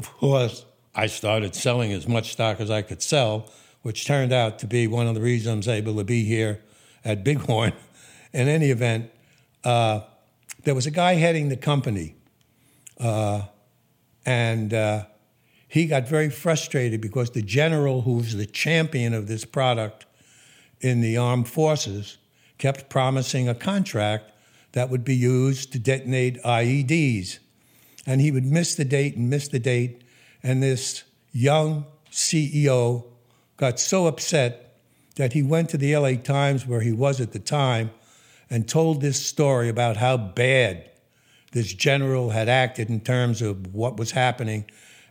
Of 0.00 0.16
course, 0.16 0.64
I 0.94 1.08
started 1.08 1.54
selling 1.54 1.92
as 1.92 2.08
much 2.08 2.32
stock 2.32 2.58
as 2.58 2.70
I 2.70 2.80
could 2.80 3.02
sell, 3.02 3.50
which 3.82 4.06
turned 4.06 4.32
out 4.32 4.58
to 4.60 4.66
be 4.66 4.86
one 4.86 5.06
of 5.06 5.14
the 5.14 5.20
reasons 5.20 5.68
I 5.68 5.72
was 5.72 5.78
able 5.80 5.96
to 5.96 6.04
be 6.04 6.24
here 6.24 6.62
at 7.04 7.22
Bighorn. 7.22 7.74
In 8.32 8.48
any 8.48 8.70
event, 8.70 9.10
uh, 9.62 10.00
there 10.64 10.74
was 10.74 10.86
a 10.86 10.90
guy 10.90 11.16
heading 11.16 11.50
the 11.50 11.56
company, 11.58 12.14
uh, 12.98 13.42
and 14.24 14.72
uh, 14.72 15.04
he 15.68 15.84
got 15.84 16.08
very 16.08 16.30
frustrated 16.30 17.02
because 17.02 17.32
the 17.32 17.42
general 17.42 18.00
who 18.00 18.14
was 18.14 18.34
the 18.34 18.46
champion 18.46 19.12
of 19.12 19.28
this 19.28 19.44
product 19.44 20.06
in 20.80 21.02
the 21.02 21.18
armed 21.18 21.46
forces 21.46 22.16
kept 22.56 22.88
promising 22.88 23.50
a 23.50 23.54
contract 23.54 24.32
that 24.72 24.88
would 24.88 25.04
be 25.04 25.14
used 25.14 25.74
to 25.74 25.78
detonate 25.78 26.42
IEDs. 26.42 27.38
And 28.06 28.20
he 28.20 28.30
would 28.30 28.44
miss 28.44 28.74
the 28.74 28.84
date 28.84 29.16
and 29.16 29.28
miss 29.28 29.48
the 29.48 29.58
date. 29.58 30.02
And 30.42 30.62
this 30.62 31.04
young 31.32 31.84
CEO 32.10 33.04
got 33.56 33.78
so 33.78 34.06
upset 34.06 34.78
that 35.16 35.32
he 35.32 35.42
went 35.42 35.68
to 35.70 35.76
the 35.76 35.94
LA 35.96 36.14
Times, 36.14 36.66
where 36.66 36.80
he 36.80 36.92
was 36.92 37.20
at 37.20 37.32
the 37.32 37.38
time, 37.38 37.90
and 38.48 38.68
told 38.68 39.00
this 39.00 39.24
story 39.24 39.68
about 39.68 39.96
how 39.96 40.16
bad 40.16 40.90
this 41.52 41.72
general 41.72 42.30
had 42.30 42.48
acted 42.48 42.88
in 42.88 43.00
terms 43.00 43.42
of 43.42 43.74
what 43.74 43.96
was 43.96 44.12
happening 44.12 44.64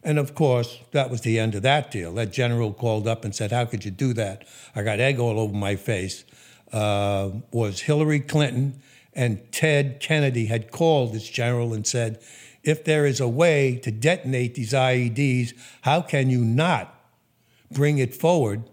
and 0.04 0.18
of 0.18 0.34
course, 0.34 0.80
that 0.92 1.10
was 1.10 1.22
the 1.22 1.40
end 1.40 1.56
of 1.56 1.62
that 1.64 1.92
deal. 1.92 2.14
That 2.14 2.32
general 2.32 2.74
called 2.74 3.08
up 3.08 3.26
and 3.26 3.36
said, 3.36 3.52
How 3.52 3.66
could 3.66 3.84
you 3.84 3.92
do 3.92 4.14
that? 4.14 4.48
I 4.76 4.84
got 4.84 5.00
egg 5.00 5.20
all 5.20 5.40
over 5.40 5.54
my 5.54 5.76
face. 5.76 6.24
Uh, 6.72 7.32
was 7.52 7.82
Hillary 7.82 8.20
Clinton 8.20 8.82
and 9.14 9.52
Ted 9.52 10.00
Kennedy 10.00 10.46
had 10.46 10.72
called 10.72 11.14
this 11.14 11.28
general 11.28 11.74
and 11.74 11.86
said, 11.86 12.22
If 12.64 12.84
there 12.84 13.05
is 13.05 13.20
a 13.20 13.28
way 13.28 13.78
to 13.84 13.91
detonate 13.91 14.55
these 14.55 14.74
IEDs, 14.74 15.53
how 15.82 16.01
can 16.01 16.30
you 16.30 16.43
not 16.43 16.93
bring 17.72 17.99
it 17.99 18.14
forward 18.14 18.64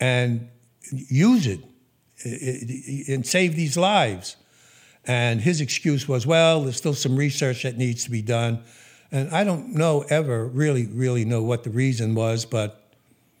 and 0.00 0.48
use 0.90 1.46
it 1.46 1.60
and 3.08 3.26
save 3.26 3.56
these 3.56 3.76
lives? 3.76 4.36
And 5.04 5.40
his 5.40 5.60
excuse 5.60 6.06
was, 6.06 6.26
Well, 6.26 6.62
there's 6.62 6.76
still 6.76 6.94
some 6.94 7.16
research 7.16 7.62
that 7.64 7.76
needs 7.76 8.04
to 8.04 8.10
be 8.10 8.22
done. 8.22 8.62
And 9.10 9.30
I 9.30 9.44
don't 9.44 9.74
know 9.74 10.04
ever 10.08 10.46
really, 10.46 10.86
really 10.86 11.24
know 11.24 11.42
what 11.42 11.64
the 11.64 11.70
reason 11.70 12.14
was, 12.14 12.44
but 12.44 12.94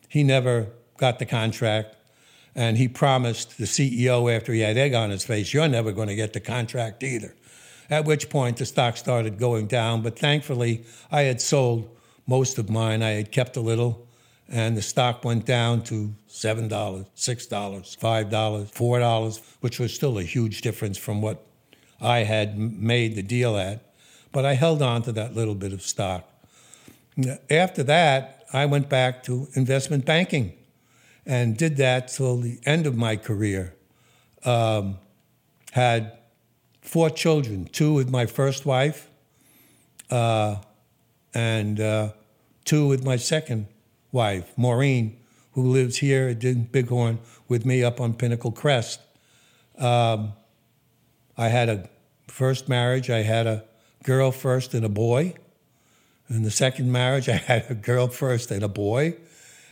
he 0.08 0.22
never 0.22 0.68
got 0.96 1.18
the 1.18 1.26
contract. 1.26 1.96
And 2.54 2.76
he 2.76 2.88
promised 2.88 3.56
the 3.56 3.64
CEO 3.64 4.34
after 4.34 4.52
he 4.52 4.60
had 4.60 4.76
egg 4.76 4.92
on 4.92 5.10
his 5.10 5.24
face, 5.24 5.54
You're 5.54 5.68
never 5.68 5.92
going 5.92 6.08
to 6.08 6.16
get 6.16 6.32
the 6.32 6.40
contract 6.40 7.02
either. 7.02 7.34
At 7.90 8.04
which 8.04 8.30
point 8.30 8.56
the 8.56 8.66
stock 8.66 8.96
started 8.96 9.38
going 9.38 9.66
down. 9.66 10.02
But 10.02 10.18
thankfully, 10.18 10.84
I 11.10 11.22
had 11.22 11.40
sold 11.40 11.88
most 12.26 12.58
of 12.58 12.70
mine. 12.70 13.02
I 13.02 13.10
had 13.10 13.32
kept 13.32 13.56
a 13.56 13.60
little, 13.60 14.06
and 14.48 14.76
the 14.76 14.82
stock 14.82 15.24
went 15.24 15.46
down 15.46 15.82
to 15.84 16.14
$7, 16.28 16.68
$6, 16.68 17.08
$5, 17.48 18.30
$4, 18.30 19.40
which 19.60 19.78
was 19.78 19.94
still 19.94 20.18
a 20.18 20.22
huge 20.22 20.60
difference 20.62 20.98
from 20.98 21.20
what 21.20 21.46
I 22.00 22.20
had 22.20 22.58
made 22.58 23.14
the 23.14 23.22
deal 23.22 23.56
at 23.56 23.92
but 24.32 24.46
I 24.46 24.54
held 24.54 24.82
on 24.82 25.02
to 25.02 25.12
that 25.12 25.36
little 25.36 25.54
bit 25.54 25.72
of 25.72 25.82
stock. 25.82 26.28
After 27.50 27.82
that, 27.84 28.46
I 28.52 28.66
went 28.66 28.88
back 28.88 29.22
to 29.24 29.48
investment 29.52 30.06
banking 30.06 30.54
and 31.26 31.56
did 31.56 31.76
that 31.76 32.08
till 32.08 32.38
the 32.38 32.58
end 32.64 32.86
of 32.86 32.96
my 32.96 33.16
career. 33.16 33.74
Um, 34.44 34.98
had 35.72 36.18
four 36.82 37.08
children, 37.08 37.68
two 37.72 37.94
with 37.94 38.10
my 38.10 38.26
first 38.26 38.66
wife, 38.66 39.08
uh, 40.10 40.56
and 41.32 41.80
uh, 41.80 42.10
two 42.64 42.86
with 42.86 43.04
my 43.04 43.16
second 43.16 43.66
wife, 44.10 44.52
Maureen, 44.58 45.16
who 45.52 45.70
lives 45.70 45.98
here 45.98 46.28
at 46.28 46.72
Bighorn 46.72 47.18
with 47.48 47.64
me 47.64 47.82
up 47.82 48.00
on 48.00 48.14
Pinnacle 48.14 48.52
Crest. 48.52 49.00
Um, 49.78 50.34
I 51.38 51.48
had 51.48 51.68
a 51.68 51.88
first 52.28 52.68
marriage, 52.68 53.08
I 53.08 53.22
had 53.22 53.46
a 53.46 53.64
girl 54.04 54.32
first 54.32 54.74
and 54.74 54.84
a 54.84 54.88
boy. 54.88 55.34
In 56.28 56.42
the 56.42 56.50
second 56.50 56.90
marriage, 56.92 57.28
I 57.28 57.36
had 57.36 57.66
a 57.70 57.74
girl 57.74 58.08
first 58.08 58.50
and 58.50 58.62
a 58.62 58.68
boy, 58.68 59.16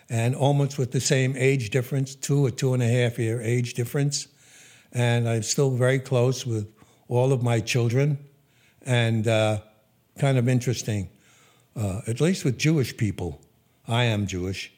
and 0.08 0.34
almost 0.34 0.78
with 0.78 0.92
the 0.92 1.00
same 1.00 1.34
age 1.36 1.70
difference, 1.70 2.14
two 2.14 2.44
or 2.44 2.50
two 2.50 2.72
and 2.72 2.82
a 2.82 2.88
half 2.88 3.18
year 3.18 3.40
age 3.42 3.74
difference. 3.74 4.28
And 4.92 5.28
I'm 5.28 5.42
still 5.42 5.70
very 5.70 6.00
close 6.00 6.44
with 6.44 6.66
all 7.10 7.32
of 7.32 7.42
my 7.42 7.60
children, 7.60 8.18
and 8.86 9.26
uh, 9.26 9.58
kind 10.18 10.38
of 10.38 10.48
interesting, 10.48 11.10
uh, 11.76 12.00
at 12.06 12.20
least 12.20 12.44
with 12.44 12.56
Jewish 12.56 12.96
people. 12.96 13.40
I 13.88 14.04
am 14.04 14.26
Jewish, 14.26 14.72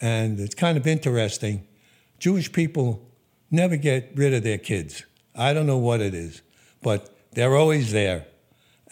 and 0.00 0.38
it's 0.38 0.54
kind 0.54 0.78
of 0.78 0.86
interesting. 0.86 1.66
Jewish 2.20 2.52
people 2.52 3.04
never 3.50 3.76
get 3.76 4.12
rid 4.14 4.32
of 4.32 4.44
their 4.44 4.58
kids. 4.58 5.02
I 5.34 5.52
don't 5.52 5.66
know 5.66 5.78
what 5.78 6.00
it 6.00 6.14
is, 6.14 6.40
but 6.82 7.14
they're 7.32 7.56
always 7.56 7.90
there. 7.90 8.26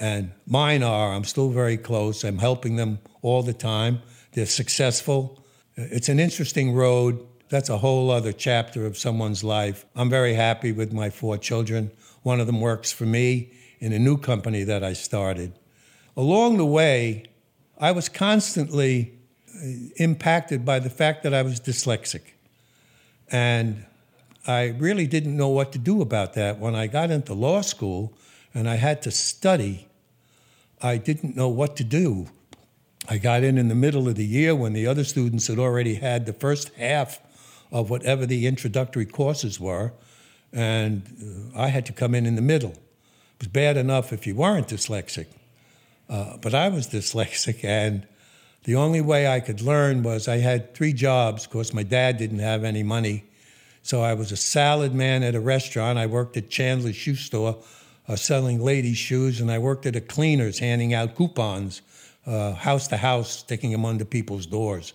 And 0.00 0.32
mine 0.46 0.82
are, 0.82 1.12
I'm 1.12 1.24
still 1.24 1.50
very 1.50 1.76
close. 1.76 2.24
I'm 2.24 2.38
helping 2.38 2.74
them 2.74 2.98
all 3.22 3.42
the 3.42 3.52
time. 3.52 4.02
They're 4.32 4.46
successful. 4.46 5.44
It's 5.76 6.08
an 6.08 6.18
interesting 6.18 6.74
road. 6.74 7.24
That's 7.50 7.68
a 7.68 7.78
whole 7.78 8.10
other 8.10 8.32
chapter 8.32 8.84
of 8.86 8.98
someone's 8.98 9.44
life. 9.44 9.84
I'm 9.94 10.10
very 10.10 10.34
happy 10.34 10.72
with 10.72 10.92
my 10.92 11.10
four 11.10 11.38
children. 11.38 11.90
One 12.22 12.40
of 12.40 12.46
them 12.46 12.60
works 12.60 12.92
for 12.92 13.04
me 13.06 13.52
in 13.78 13.92
a 13.92 13.98
new 13.98 14.16
company 14.16 14.64
that 14.64 14.84
I 14.84 14.92
started. 14.92 15.52
Along 16.16 16.56
the 16.56 16.66
way, 16.66 17.24
I 17.78 17.92
was 17.92 18.08
constantly 18.08 19.12
uh, 19.54 19.66
impacted 19.96 20.64
by 20.64 20.78
the 20.78 20.90
fact 20.90 21.22
that 21.22 21.32
I 21.32 21.42
was 21.42 21.60
dyslexic. 21.60 22.22
And 23.30 23.86
I 24.46 24.68
really 24.78 25.06
didn't 25.06 25.36
know 25.36 25.48
what 25.48 25.72
to 25.72 25.78
do 25.78 26.02
about 26.02 26.34
that. 26.34 26.58
When 26.58 26.74
I 26.74 26.86
got 26.86 27.10
into 27.10 27.32
law 27.32 27.60
school 27.60 28.12
and 28.52 28.68
I 28.68 28.74
had 28.74 29.02
to 29.02 29.10
study 29.10 29.86
I 30.82 30.96
didn't 30.96 31.36
know 31.36 31.48
what 31.48 31.76
to 31.76 31.84
do. 31.84 32.28
I 33.08 33.18
got 33.18 33.42
in 33.42 33.58
in 33.58 33.68
the 33.68 33.74
middle 33.74 34.08
of 34.08 34.14
the 34.14 34.24
year 34.24 34.54
when 34.54 34.72
the 34.72 34.86
other 34.86 35.04
students 35.04 35.48
had 35.48 35.58
already 35.58 35.96
had 35.96 36.24
the 36.24 36.32
first 36.32 36.70
half 36.74 37.20
of 37.70 37.90
whatever 37.90 38.24
the 38.24 38.46
introductory 38.46 39.04
courses 39.04 39.60
were, 39.60 39.92
and 40.52 41.50
uh, 41.54 41.60
I 41.60 41.68
had 41.68 41.86
to 41.86 41.92
come 41.92 42.14
in 42.14 42.26
in 42.26 42.36
the 42.36 42.42
middle. 42.42 42.70
It 42.70 43.40
was 43.40 43.48
bad 43.48 43.76
enough 43.76 44.12
if 44.12 44.26
you 44.26 44.34
weren't 44.34 44.68
dyslexic, 44.68 45.26
uh, 46.08 46.36
but 46.38 46.54
I 46.54 46.68
was 46.68 46.86
dyslexic, 46.98 47.64
and 47.64 48.06
the 48.64 48.76
only 48.76 49.00
way 49.00 49.26
I 49.26 49.40
could 49.40 49.62
learn 49.62 50.02
was 50.02 50.28
I 50.28 50.38
had 50.38 50.74
three 50.74 50.92
jobs 50.92 51.46
because 51.46 51.72
my 51.72 51.82
dad 51.82 52.18
didn't 52.18 52.40
have 52.40 52.64
any 52.64 52.82
money. 52.82 53.24
So 53.82 54.02
I 54.02 54.12
was 54.12 54.30
a 54.30 54.36
salad 54.36 54.94
man 54.94 55.22
at 55.22 55.34
a 55.34 55.40
restaurant. 55.40 55.98
I 55.98 56.04
worked 56.04 56.36
at 56.36 56.50
Chandler's 56.50 56.96
shoe 56.96 57.14
store 57.14 57.56
uh, 58.06 58.16
selling 58.16 58.60
ladies' 58.60 58.98
shoes, 58.98 59.40
and 59.40 59.50
I 59.50 59.58
worked 59.58 59.86
at 59.86 59.96
a 59.96 60.00
cleaner's 60.00 60.58
handing 60.58 60.92
out 60.92 61.14
coupons, 61.14 61.80
uh, 62.26 62.52
house 62.52 62.88
to 62.88 62.96
house, 62.98 63.30
sticking 63.30 63.70
them 63.70 63.84
under 63.84 64.04
people's 64.04 64.46
doors. 64.46 64.92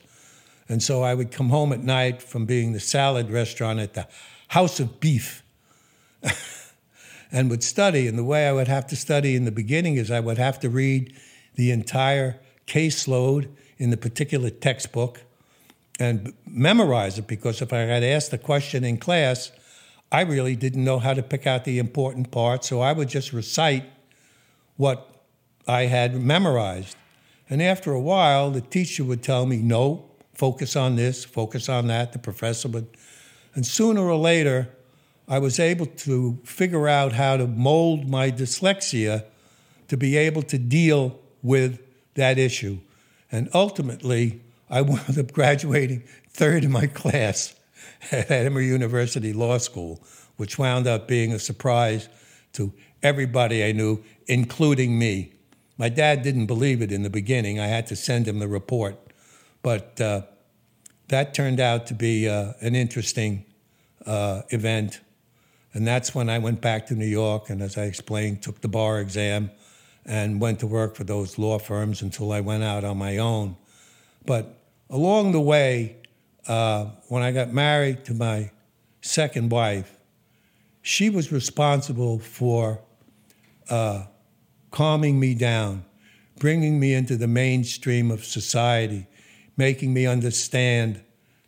And 0.68 0.84
so 0.84 1.02
I 1.02 1.14
would 1.14 1.32
come 1.32 1.50
home 1.50 1.72
at 1.72 1.82
night 1.82 2.22
from 2.22 2.46
being 2.46 2.74
the 2.74 2.80
salad 2.80 3.32
restaurant 3.32 3.80
at 3.80 3.94
the 3.94 4.08
House 4.50 4.80
of 4.80 5.00
Beef 5.00 5.44
and 7.32 7.50
would 7.50 7.64
study. 7.64 8.08
And 8.08 8.18
the 8.18 8.24
way 8.24 8.48
I 8.48 8.52
would 8.52 8.68
have 8.68 8.88
to 8.88 8.96
study 8.96 9.36
in 9.36 9.46
the 9.46 9.52
beginning 9.52 9.96
is 9.96 10.12
I 10.12 10.20
would 10.20 10.38
have 10.38 10.60
to 10.62 10.70
read 10.70 11.14
the 11.56 11.72
entire 11.72 12.40
caseload 12.68 13.50
in 13.78 13.90
the 13.90 13.98
particular 13.98 14.50
textbook 14.50 15.22
and 16.00 16.34
memorize 16.46 17.18
it 17.18 17.28
because 17.28 17.62
if 17.62 17.72
I 17.72 17.80
had 17.80 18.04
asked 18.04 18.34
a 18.34 18.38
question 18.38 18.84
in 18.84 18.98
class, 18.98 19.52
I 20.12 20.22
really 20.22 20.56
didn't 20.56 20.84
know 20.84 21.00
how 21.00 21.14
to 21.14 21.24
pick 21.24 21.48
out 21.48 21.66
the 21.66 21.80
important 21.80 22.32
parts, 22.32 22.68
so 22.68 22.82
I 22.82 22.94
would 22.94 23.10
just 23.10 23.34
recite 23.34 23.86
what 24.78 25.10
I 25.68 25.84
had 25.84 26.16
memorized. 26.16 26.96
And 27.50 27.62
after 27.62 27.92
a 27.92 28.00
while, 28.00 28.52
the 28.52 28.62
teacher 28.62 29.04
would 29.04 29.24
tell 29.24 29.46
me, 29.46 29.58
no, 29.58 30.10
focus 30.34 30.76
on 30.76 30.96
this, 30.96 31.24
focus 31.24 31.70
on 31.70 31.88
that. 31.88 32.14
The 32.14 32.20
professor 32.20 32.68
would. 32.70 32.88
And 33.54 33.66
sooner 33.66 34.02
or 34.02 34.18
later, 34.18 34.70
I 35.28 35.40
was 35.40 35.60
able 35.60 35.88
to 35.88 36.40
figure 36.44 36.88
out 36.88 37.14
how 37.14 37.38
to 37.38 37.48
mold 37.48 38.10
my 38.10 38.30
dyslexia 38.30 39.26
to 39.88 39.98
be 39.98 40.18
able 40.18 40.44
to 40.44 40.58
deal 40.58 41.20
with 41.42 41.82
that 42.16 42.38
issue. 42.38 42.80
And 43.32 43.50
ultimately, 43.54 44.42
I 44.70 44.82
wound 44.84 45.18
up 45.18 45.32
graduating 45.32 46.04
third 46.30 46.64
in 46.64 46.72
my 46.72 46.88
class 46.88 47.56
at 48.12 48.32
Emory 48.32 48.68
University 48.68 49.34
Law 49.34 49.58
School, 49.58 50.02
which 50.38 50.58
wound 50.60 50.88
up 50.88 51.08
being 51.08 51.32
a 51.32 51.40
surprise 51.40 52.10
to 52.54 52.74
everybody 53.02 53.64
I 53.64 53.72
knew, 53.72 54.04
including 54.28 54.98
me. 54.98 55.34
My 55.78 55.90
dad 55.90 56.24
didn't 56.24 56.46
believe 56.46 56.82
it 56.82 56.92
in 56.92 57.04
the 57.04 57.10
beginning. 57.10 57.60
I 57.60 57.68
had 57.68 57.88
to 57.88 57.96
send 57.96 58.28
him 58.28 58.40
the 58.40 58.48
report. 58.48 58.96
But 59.62 60.00
uh, 60.00 60.22
that 61.08 61.34
turned 61.34 61.60
out 61.60 61.88
to 61.88 61.94
be 61.94 62.30
uh, 62.30 62.54
an 62.62 62.76
interesting 62.76 63.46
uh, 64.06 64.44
event. 64.50 65.02
And 65.76 65.86
that's 65.86 66.16
when 66.16 66.30
I 66.30 66.40
went 66.40 66.62
back 66.62 66.88
to 66.88 66.96
New 66.96 67.06
York 67.06 67.50
and, 67.50 67.62
as 67.62 67.78
I 67.78 67.84
explained, 67.84 68.42
took 68.42 68.62
the 68.62 68.70
bar 68.70 69.02
exam 69.02 69.52
and 70.06 70.40
went 70.40 70.62
to 70.62 70.68
work 70.68 70.96
for 70.96 71.04
those 71.04 71.38
law 71.38 71.60
firms 71.60 72.02
until 72.02 72.32
I 72.32 72.40
went 72.40 72.64
out 72.64 72.86
on 72.86 72.98
my 72.98 73.18
own. 73.18 73.58
But 74.26 74.58
along 74.90 75.34
the 75.34 75.42
way, 75.42 75.98
uh, 76.48 76.86
when 77.10 77.24
I 77.24 77.34
got 77.34 77.52
married 77.52 78.06
to 78.06 78.14
my 78.14 78.52
second 79.02 79.52
wife, 79.52 79.98
she 80.82 81.10
was 81.10 81.30
responsible 81.34 82.20
for 82.20 82.80
uh, 83.70 84.06
calming 84.72 85.20
me 85.20 85.36
down, 85.36 85.84
bringing 86.40 86.80
me 86.80 86.94
into 86.94 87.18
the 87.18 87.28
mainstream 87.28 88.12
of 88.12 88.24
society, 88.24 89.08
making 89.58 89.94
me 89.94 90.08
understand 90.08 91.02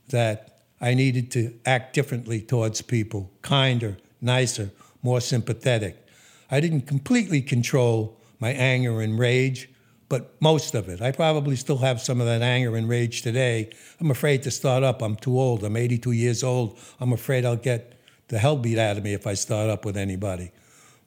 that 0.10 0.64
I 0.82 0.96
needed 0.96 1.32
to 1.32 1.54
act 1.66 1.94
differently 1.94 2.42
towards 2.42 2.82
people, 2.82 3.32
kinder, 3.42 3.96
nicer, 4.22 4.72
more 5.02 5.22
sympathetic. 5.22 6.06
I 6.50 6.60
didn't 6.60 6.82
completely 6.82 7.42
control 7.42 8.20
my 8.40 8.52
anger 8.52 9.02
and 9.02 9.18
rage, 9.20 9.70
but 10.10 10.40
most 10.42 10.74
of 10.76 10.88
it. 10.88 11.02
I 11.02 11.12
probably 11.12 11.56
still 11.56 11.78
have 11.80 12.02
some 12.02 12.22
of 12.22 12.28
that 12.28 12.42
anger 12.42 12.76
and 12.76 12.88
rage 12.88 13.22
today. 13.22 13.70
I'm 14.00 14.12
afraid 14.12 14.44
to 14.44 14.52
start 14.52 14.84
up. 14.84 15.02
I'm 15.02 15.16
too 15.16 15.38
old. 15.40 15.64
I'm 15.64 15.76
82 15.76 16.12
years 16.12 16.44
old. 16.44 16.78
I'm 17.00 17.12
afraid 17.12 17.46
I'll 17.46 17.56
get 17.56 18.00
the 18.30 18.40
hell 18.40 18.58
beat 18.58 18.78
out 18.78 18.98
of 18.98 19.04
me 19.04 19.14
if 19.14 19.28
I 19.28 19.34
start 19.34 19.70
up 19.70 19.86
with 19.86 19.98
anybody. 19.98 20.52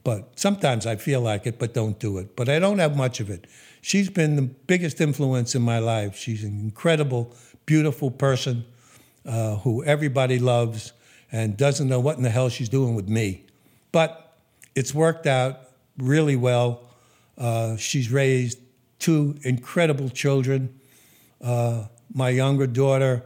But 0.04 0.38
sometimes 0.38 0.86
I 0.86 0.96
feel 0.96 1.20
like 1.20 1.46
it, 1.46 1.58
but 1.58 1.74
don't 1.74 1.98
do 1.98 2.18
it. 2.18 2.36
But 2.36 2.48
I 2.48 2.58
don't 2.58 2.78
have 2.78 2.96
much 2.96 3.20
of 3.20 3.30
it. 3.30 3.46
She's 3.82 4.11
been 4.11 4.36
the 4.36 4.42
biggest 4.42 5.00
influence 5.00 5.54
in 5.54 5.62
my 5.62 5.78
life. 5.78 6.16
She's 6.16 6.44
an 6.44 6.58
incredible, 6.61 7.34
beautiful 7.66 8.11
person 8.11 8.64
uh, 9.26 9.56
who 9.56 9.84
everybody 9.84 10.38
loves 10.38 10.92
and 11.33 11.57
doesn't 11.57 11.89
know 11.89 12.01
what 12.01 12.16
in 12.16 12.22
the 12.22 12.31
hell 12.31 12.49
she's 12.49 12.68
doing 12.68 12.95
with 12.95 13.09
me. 13.09 13.45
But 13.93 14.37
it's 14.74 14.95
worked 14.95 15.26
out 15.26 15.61
really 15.99 16.37
well. 16.37 16.89
Uh, 17.39 17.76
she's 17.76 18.11
raised 18.11 18.59
two 18.99 19.37
incredible 19.43 20.09
children. 20.09 20.78
Uh, 21.41 21.85
my 22.12 22.28
younger 22.28 22.66
daughter 22.66 23.24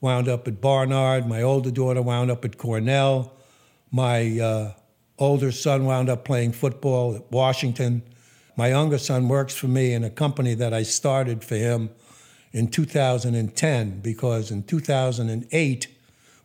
wound 0.00 0.28
up 0.28 0.46
at 0.46 0.60
Barnard. 0.60 1.26
My 1.26 1.42
older 1.42 1.70
daughter 1.70 2.02
wound 2.02 2.30
up 2.30 2.44
at 2.44 2.58
Cornell. 2.58 3.32
My 3.90 4.38
uh, 4.38 4.72
older 5.18 5.52
son 5.52 5.84
wound 5.86 6.08
up 6.08 6.24
playing 6.24 6.52
football 6.52 7.14
at 7.14 7.30
Washington. 7.30 8.02
My 8.56 8.68
younger 8.68 8.98
son 8.98 9.28
works 9.28 9.54
for 9.54 9.66
me 9.66 9.92
in 9.92 10.04
a 10.04 10.10
company 10.10 10.54
that 10.54 10.72
I 10.72 10.82
started 10.82 11.42
for 11.42 11.56
him 11.56 11.90
in 12.52 12.68
2010 12.68 14.00
because 14.00 14.50
in 14.50 14.62
2008, 14.62 15.88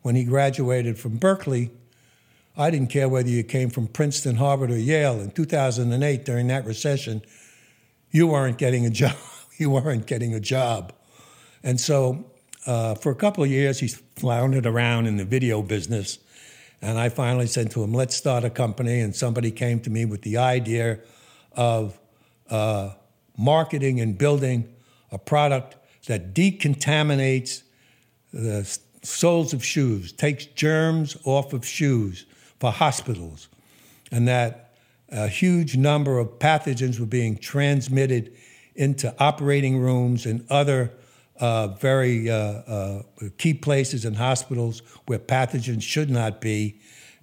when 0.01 0.15
he 0.15 0.23
graduated 0.23 0.97
from 0.97 1.17
Berkeley, 1.17 1.71
I 2.57 2.71
didn't 2.71 2.89
care 2.89 3.07
whether 3.07 3.29
you 3.29 3.43
came 3.43 3.69
from 3.69 3.87
Princeton, 3.87 4.35
Harvard, 4.35 4.71
or 4.71 4.77
Yale. 4.77 5.19
In 5.19 5.31
2008, 5.31 6.25
during 6.25 6.47
that 6.47 6.65
recession, 6.65 7.21
you 8.11 8.27
weren't 8.27 8.57
getting 8.57 8.85
a 8.85 8.89
job. 9.01 9.15
you 9.57 9.69
weren't 9.69 10.07
getting 10.07 10.33
a 10.33 10.39
job. 10.39 10.93
And 11.63 11.79
so 11.79 12.25
uh, 12.65 12.95
for 12.95 13.11
a 13.11 13.15
couple 13.15 13.43
of 13.43 13.49
years, 13.49 13.79
he 13.79 13.87
floundered 13.87 14.65
around 14.65 15.05
in 15.05 15.17
the 15.17 15.25
video 15.25 15.61
business. 15.61 16.19
And 16.81 16.97
I 16.97 17.09
finally 17.09 17.47
said 17.47 17.71
to 17.71 17.83
him, 17.83 17.93
let's 17.93 18.15
start 18.15 18.43
a 18.43 18.49
company. 18.49 19.01
And 19.01 19.15
somebody 19.15 19.51
came 19.51 19.79
to 19.81 19.89
me 19.89 20.05
with 20.05 20.21
the 20.21 20.37
idea 20.37 20.99
of 21.53 21.99
uh, 22.49 22.91
marketing 23.37 23.99
and 23.99 24.17
building 24.17 24.73
a 25.11 25.17
product 25.17 25.75
that 26.07 26.33
decontaminates 26.33 27.63
the 28.31 28.63
soles 29.01 29.53
of 29.53 29.63
shoes, 29.63 30.11
takes 30.11 30.45
germs 30.45 31.17
off 31.23 31.53
of 31.53 31.65
shoes 31.65 32.25
for 32.59 32.71
hospitals, 32.71 33.47
and 34.11 34.27
that 34.27 34.73
a 35.09 35.27
huge 35.27 35.77
number 35.77 36.19
of 36.19 36.39
pathogens 36.39 36.99
were 36.99 37.05
being 37.05 37.37
transmitted 37.37 38.33
into 38.75 39.13
operating 39.19 39.77
rooms 39.77 40.25
and 40.25 40.45
other 40.49 40.91
uh, 41.39 41.67
very 41.67 42.29
uh, 42.29 42.35
uh, 42.35 43.01
key 43.37 43.53
places 43.53 44.05
in 44.05 44.13
hospitals 44.13 44.81
where 45.05 45.19
pathogens 45.19 45.81
should 45.81 46.09
not 46.09 46.41
be, 46.41 46.79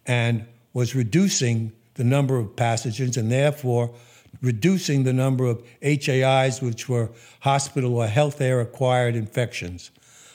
and 0.07 0.47
was 0.73 0.95
reducing 0.95 1.73
the 1.95 2.05
number 2.05 2.39
of 2.39 2.49
pathogens 2.57 3.17
and 3.17 3.31
therefore 3.31 3.91
reducing 4.43 5.05
the 5.05 5.13
number 5.13 5.47
of 5.47 5.63
HAIs, 5.83 6.61
which 6.61 6.89
were 6.89 7.11
hospital 7.41 7.97
or 7.97 8.07
health 8.07 8.41
air 8.41 8.61
acquired 8.61 9.17
infections. 9.17 9.91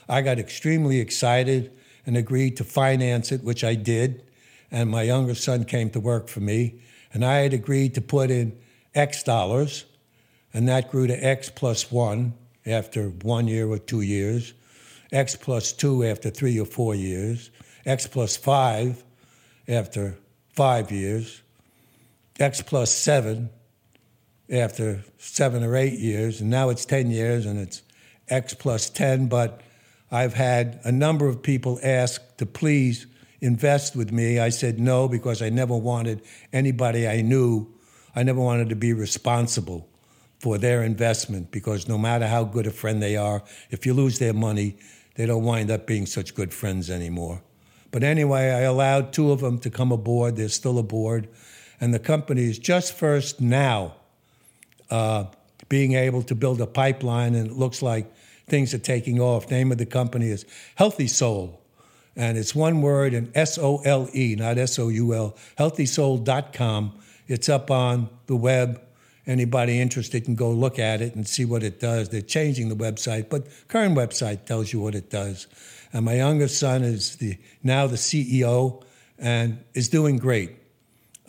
I 0.08 0.22
got 0.22 0.40
extremely 0.40 1.00
excited 1.00 1.72
and 2.06 2.18
agreed 2.18 2.58
to 2.58 2.64
finance 2.64 3.32
it, 3.32 3.44
which 3.44 3.64
I 3.64 3.76
did. 3.76 4.24
And 4.72 4.90
my 4.90 5.04
younger 5.04 5.36
son 5.36 5.66
came 5.66 5.90
to 5.92 6.00
work 6.00 6.28
for 6.28 6.40
me. 6.40 6.82
And 7.14 7.26
I 7.26 7.38
had 7.38 7.54
agreed 7.54 7.96
to 7.96 8.02
put 8.02 8.32
in 8.32 8.58
X 8.96 9.24
dollars, 9.24 9.86
and 10.54 10.68
that 10.68 10.92
grew 10.92 11.08
to 11.08 11.14
X 11.14 11.50
plus 11.50 11.92
one 11.92 12.34
after 12.66 13.10
one 13.10 13.48
year 13.48 13.68
or 13.68 13.78
two 13.78 14.02
years, 14.02 14.54
X 15.12 15.36
plus 15.36 15.72
two 15.72 16.04
after 16.04 16.30
three 16.30 16.60
or 16.60 16.66
four 16.66 16.96
years, 16.96 17.52
X 17.86 18.08
plus 18.08 18.38
five 18.38 19.04
after 19.68 20.18
five 20.54 20.92
years, 20.92 21.42
X 22.40 22.62
plus 22.62 22.92
seven 22.94 23.50
after 24.50 25.04
seven 25.18 25.64
or 25.64 25.76
eight 25.76 26.00
years, 26.00 26.42
and 26.42 26.50
now 26.50 26.70
it's 26.70 26.86
10 26.86 27.10
years 27.10 27.46
and 27.46 27.60
it's 27.60 27.82
X 28.28 28.54
plus 28.54 28.90
10. 28.90 29.28
But 29.28 29.62
I've 30.12 30.34
had 30.34 30.82
a 30.84 30.92
number 30.92 31.28
of 31.28 31.42
people 31.42 31.80
ask 31.82 32.38
to 32.38 32.46
please 32.46 33.08
invest 33.40 33.96
with 33.96 34.12
me. 34.12 34.40
I 34.40 34.50
said 34.50 34.80
no 34.80 35.08
because 35.08 35.42
I 35.42 35.50
never 35.50 35.76
wanted 35.76 36.22
anybody 36.52 37.08
I 37.08 37.22
knew, 37.22 37.68
I 38.16 38.24
never 38.24 38.42
wanted 38.42 38.70
to 38.70 38.76
be 38.76 38.92
responsible 38.94 39.88
for 40.40 40.58
their 40.58 40.84
investment 40.84 41.52
because 41.52 41.88
no 41.88 41.98
matter 41.98 42.28
how 42.28 42.44
good 42.44 42.68
a 42.68 42.72
friend 42.72 43.02
they 43.02 43.16
are, 43.16 43.44
if 43.70 43.86
you 43.86 43.94
lose 43.94 44.20
their 44.20 44.34
money, 44.34 44.76
they 45.16 45.26
don't 45.26 45.44
wind 45.44 45.72
up 45.72 45.88
being 45.88 46.06
such 46.06 46.36
good 46.36 46.54
friends 46.54 46.90
anymore. 46.90 47.42
But 47.92 48.04
anyway, 48.04 48.52
I 48.52 48.62
allowed 48.62 49.14
two 49.14 49.32
of 49.32 49.42
them 49.42 49.60
to 49.60 49.70
come 49.70 49.92
aboard. 49.92 50.36
They're 50.36 50.50
still 50.50 50.80
aboard. 50.80 51.28
And 51.80 51.94
the 51.94 52.00
company 52.00 52.44
is 52.44 52.60
just 52.60 52.94
first 52.94 53.42
now 53.42 53.96
uh, 54.90 55.26
being 55.70 55.94
able 55.94 56.24
to 56.24 56.36
build 56.36 56.62
a 56.62 56.68
pipeline, 56.68 57.36
and 57.36 57.48
it 57.48 57.54
looks 57.54 57.82
like 57.82 58.12
things 58.48 58.74
are 58.74 58.80
taking 58.80 59.20
off. 59.20 59.50
Name 59.50 59.72
of 59.72 59.78
the 59.78 59.86
company 59.86 60.30
is 60.30 60.46
HealthySole, 60.80 61.58
and 62.16 62.38
it's 62.38 62.54
one 62.54 62.82
word 62.82 63.14
and 63.14 63.32
S 63.36 63.58
O 63.58 63.82
L 63.86 64.10
E, 64.14 64.36
not 64.38 64.58
S 64.58 64.78
O 64.80 64.90
U 64.90 65.14
L. 65.14 65.36
HealthySole.com. 65.58 67.00
It's 67.28 67.50
up 67.50 67.72
on 67.72 68.10
the 68.28 68.36
web. 68.36 68.82
Anybody 69.28 69.80
interested 69.80 70.26
can 70.26 70.36
go 70.36 70.52
look 70.52 70.80
at 70.80 71.02
it 71.02 71.16
and 71.16 71.28
see 71.28 71.46
what 71.46 71.64
it 71.64 71.80
does. 71.80 72.10
They're 72.10 72.22
changing 72.22 72.70
the 72.70 72.76
website, 72.76 73.30
but 73.30 73.48
current 73.68 73.96
website 73.96 74.46
tells 74.46 74.74
you 74.74 74.80
what 74.80 74.96
it 74.96 75.10
does. 75.10 75.48
And 75.94 76.06
my 76.06 76.16
youngest 76.16 76.60
son 76.60 76.84
is 76.84 77.18
the 77.18 77.38
now 77.64 77.88
the 77.88 77.98
CEO 77.98 78.84
and 79.20 79.64
is 79.74 79.90
doing 79.90 80.18
great. 80.18 80.58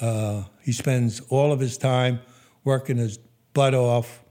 Uh, 0.01 0.45
he 0.63 0.73
spends 0.73 1.21
all 1.29 1.53
of 1.53 1.61
his 1.61 1.77
time 1.77 2.21
working 2.65 2.97
his 2.97 3.19
butt 3.53 3.75
off 3.75 4.23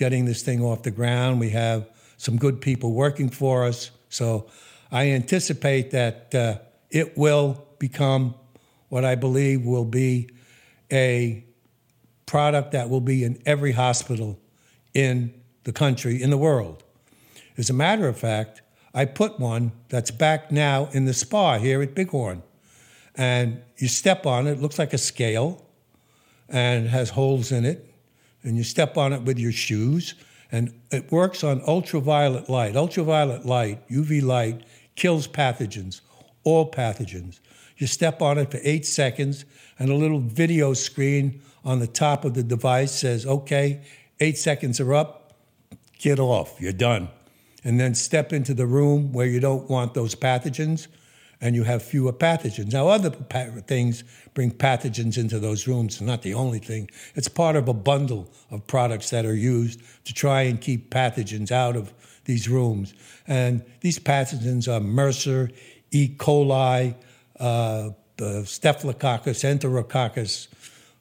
getting 0.00 0.24
this 0.24 0.42
thing 0.42 0.62
off 0.62 0.82
the 0.82 0.90
ground. 0.90 1.38
We 1.38 1.50
have 1.50 1.89
some 2.20 2.36
good 2.36 2.60
people 2.60 2.92
working 2.92 3.30
for 3.30 3.64
us. 3.64 3.90
So 4.10 4.46
I 4.92 5.08
anticipate 5.12 5.90
that 5.92 6.34
uh, 6.34 6.58
it 6.90 7.16
will 7.16 7.66
become 7.78 8.34
what 8.90 9.06
I 9.06 9.14
believe 9.14 9.64
will 9.64 9.86
be 9.86 10.28
a 10.92 11.42
product 12.26 12.72
that 12.72 12.90
will 12.90 13.00
be 13.00 13.24
in 13.24 13.40
every 13.46 13.72
hospital 13.72 14.38
in 14.92 15.32
the 15.64 15.72
country, 15.72 16.22
in 16.22 16.28
the 16.28 16.36
world. 16.36 16.84
As 17.56 17.70
a 17.70 17.72
matter 17.72 18.06
of 18.06 18.18
fact, 18.18 18.60
I 18.92 19.06
put 19.06 19.40
one 19.40 19.72
that's 19.88 20.10
back 20.10 20.52
now 20.52 20.90
in 20.92 21.06
the 21.06 21.14
spa 21.14 21.56
here 21.56 21.80
at 21.80 21.94
Bighorn. 21.94 22.42
And 23.14 23.62
you 23.78 23.88
step 23.88 24.26
on 24.26 24.46
it, 24.46 24.52
it 24.52 24.60
looks 24.60 24.78
like 24.78 24.92
a 24.92 24.98
scale 24.98 25.64
and 26.50 26.86
has 26.86 27.08
holes 27.08 27.50
in 27.50 27.64
it 27.64 27.90
and 28.42 28.58
you 28.58 28.62
step 28.62 28.98
on 28.98 29.14
it 29.14 29.22
with 29.22 29.38
your 29.38 29.52
shoes, 29.52 30.14
and 30.52 30.72
it 30.90 31.10
works 31.12 31.44
on 31.44 31.62
ultraviolet 31.66 32.48
light. 32.48 32.76
Ultraviolet 32.76 33.46
light, 33.46 33.86
UV 33.88 34.22
light, 34.22 34.62
kills 34.96 35.28
pathogens, 35.28 36.00
all 36.44 36.70
pathogens. 36.70 37.40
You 37.76 37.86
step 37.86 38.20
on 38.20 38.38
it 38.38 38.50
for 38.50 38.58
eight 38.62 38.84
seconds, 38.84 39.44
and 39.78 39.90
a 39.90 39.94
little 39.94 40.20
video 40.20 40.74
screen 40.74 41.40
on 41.64 41.78
the 41.78 41.86
top 41.86 42.24
of 42.24 42.34
the 42.34 42.42
device 42.42 42.92
says, 42.92 43.24
okay, 43.26 43.80
eight 44.18 44.36
seconds 44.36 44.80
are 44.80 44.94
up, 44.94 45.34
get 45.98 46.18
off, 46.18 46.60
you're 46.60 46.72
done. 46.72 47.08
and 47.64 47.78
then 47.78 47.94
step 47.94 48.32
into 48.32 48.54
the 48.54 48.66
room 48.66 49.12
where 49.12 49.26
you 49.26 49.40
don't 49.40 49.68
want 49.68 49.94
those 49.94 50.14
pathogens 50.14 50.86
and 51.40 51.56
you 51.56 51.64
have 51.64 51.82
fewer 51.82 52.12
pathogens. 52.12 52.72
Now, 52.72 52.88
other 52.88 53.10
things 53.10 54.04
bring 54.34 54.50
pathogens 54.50 55.16
into 55.16 55.38
those 55.38 55.66
rooms. 55.66 56.00
Not 56.00 56.22
the 56.22 56.34
only 56.34 56.58
thing. 56.58 56.90
It's 57.14 57.28
part 57.28 57.56
of 57.56 57.68
a 57.68 57.72
bundle 57.72 58.30
of 58.50 58.66
products 58.66 59.10
that 59.10 59.24
are 59.24 59.34
used 59.34 59.80
to 60.04 60.12
try 60.12 60.42
and 60.42 60.60
keep 60.60 60.90
pathogens 60.90 61.50
out 61.50 61.76
of 61.76 61.94
these 62.24 62.48
rooms. 62.48 62.94
And 63.26 63.64
these 63.80 63.98
pathogens 63.98 64.68
are 64.68 64.80
MRSA, 64.80 65.52
E. 65.90 66.14
coli, 66.16 66.94
uh, 67.38 67.90
Staphylococcus, 68.44 69.42
Enterococcus, 69.42 70.48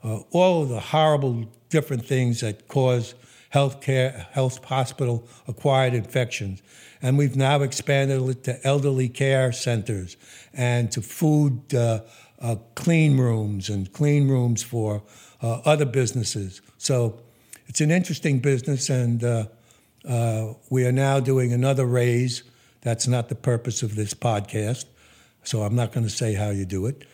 uh, 0.04 0.20
all 0.32 0.64
of 0.64 0.70
the 0.70 0.80
horrible 0.80 1.46
different 1.70 2.06
things 2.06 2.40
that 2.40 2.68
cause 2.68 3.14
healthcare, 3.54 4.26
health 4.32 4.64
hospital 4.64 5.28
acquired 5.48 5.94
infections. 5.94 6.62
And 7.02 7.18
we've 7.18 7.36
now 7.36 7.62
expanded 7.62 8.22
it 8.30 8.44
to 8.44 8.68
elderly 8.68 9.08
care 9.08 9.52
centers 9.52 10.18
and 10.54 10.92
to 10.92 11.02
food 11.02 11.74
uh, 11.74 12.02
uh, 12.42 12.56
clean 12.76 13.18
rooms 13.18 13.70
and 13.70 13.92
clean 13.94 14.28
rooms 14.28 14.64
for 14.64 15.04
uh, 15.42 15.62
other 15.66 15.86
businesses. 15.86 16.62
So 16.78 17.22
it's 17.68 17.82
an 17.82 17.92
interesting 17.92 18.40
business, 18.40 18.90
and 18.90 19.24
uh, 19.24 19.46
uh, 20.08 20.54
we 20.70 20.86
are 20.86 20.92
now 20.92 21.20
doing 21.20 21.54
another 21.54 21.86
raise. 21.86 22.44
That's 22.82 23.08
not 23.08 23.30
the 23.30 23.36
purpose 23.36 23.84
of 23.84 23.96
this 23.96 24.14
podcast, 24.14 24.86
so 25.44 25.62
I'm 25.62 25.76
not 25.76 25.92
going 25.92 26.06
to 26.06 26.10
say 26.12 26.34
how 26.34 26.50
you 26.50 26.66
do 26.66 26.88
it. 26.88 27.06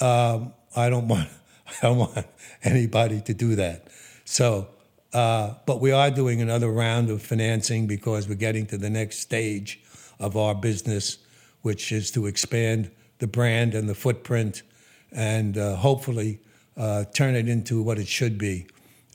Um, 0.00 0.52
I 0.76 0.90
don't 0.90 1.08
want 1.14 1.28
I 1.66 1.86
don't 1.86 1.98
want 1.98 2.26
anybody 2.62 3.20
to 3.22 3.34
do 3.34 3.54
that. 3.56 3.88
So 4.24 4.68
uh, 5.12 5.54
but 5.66 5.80
we 5.80 5.92
are 5.92 6.10
doing 6.10 6.40
another 6.40 6.70
round 6.70 7.10
of 7.10 7.22
financing 7.22 7.86
because 7.86 8.28
we're 8.28 8.34
getting 8.34 8.66
to 8.66 8.78
the 8.78 8.90
next 8.90 9.18
stage 9.18 9.80
of 10.18 10.36
our 10.36 10.54
business, 10.54 11.18
which 11.60 11.92
is 11.92 12.10
to 12.12 12.26
expand 12.26 12.90
the 13.18 13.26
brand 13.26 13.74
and 13.74 13.88
the 13.88 13.94
footprint 13.94 14.62
and 15.10 15.58
uh, 15.58 15.76
hopefully 15.76 16.40
uh, 16.76 17.04
turn 17.12 17.34
it 17.34 17.48
into 17.48 17.82
what 17.82 17.98
it 17.98 18.08
should 18.08 18.38
be. 18.38 18.66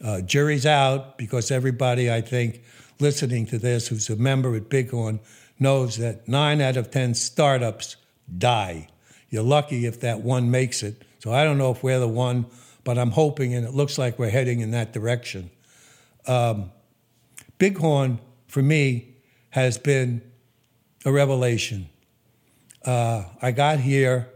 Uh, 0.04 0.22
jury's 0.22 0.66
out 0.66 1.18
because 1.18 1.50
everybody, 1.50 2.12
I 2.12 2.22
think, 2.22 2.62
listening 3.00 3.48
to 3.48 3.58
this 3.58 3.88
who's 3.88 4.10
a 4.10 4.16
member 4.16 4.56
at 4.56 4.70
Bighorn 4.70 5.20
knows 5.60 5.98
that 5.98 6.28
nine 6.28 6.62
out 6.62 6.78
of 6.78 6.91
10 6.91 7.16
startups 7.16 7.95
die. 8.38 8.88
You're 9.32 9.43
lucky 9.43 9.88
if 9.88 10.00
that 10.02 10.22
one 10.22 10.52
makes 10.52 10.84
it. 10.84 11.04
So 11.20 11.34
I 11.34 11.43
don't 11.43 11.58
know 11.58 11.72
if 11.72 11.82
we're 11.82 12.00
the 12.00 12.08
one, 12.08 12.45
but 12.84 13.00
I'm 13.00 13.12
hoping, 13.12 13.56
and 13.56 13.66
it 13.66 13.74
looks 13.74 13.98
like 13.98 14.20
we're 14.20 14.30
heading 14.30 14.60
in 14.60 14.70
that 14.72 14.93
direction 14.93 15.50
um, 16.28 16.72
Bighorn, 17.58 18.20
for 18.48 18.62
me, 18.62 19.16
has 19.52 19.78
been 19.78 20.22
a 21.06 21.12
revelation. 21.12 21.90
Uh, 22.86 23.24
I 23.42 23.52
got 23.52 23.80
here 23.80 24.30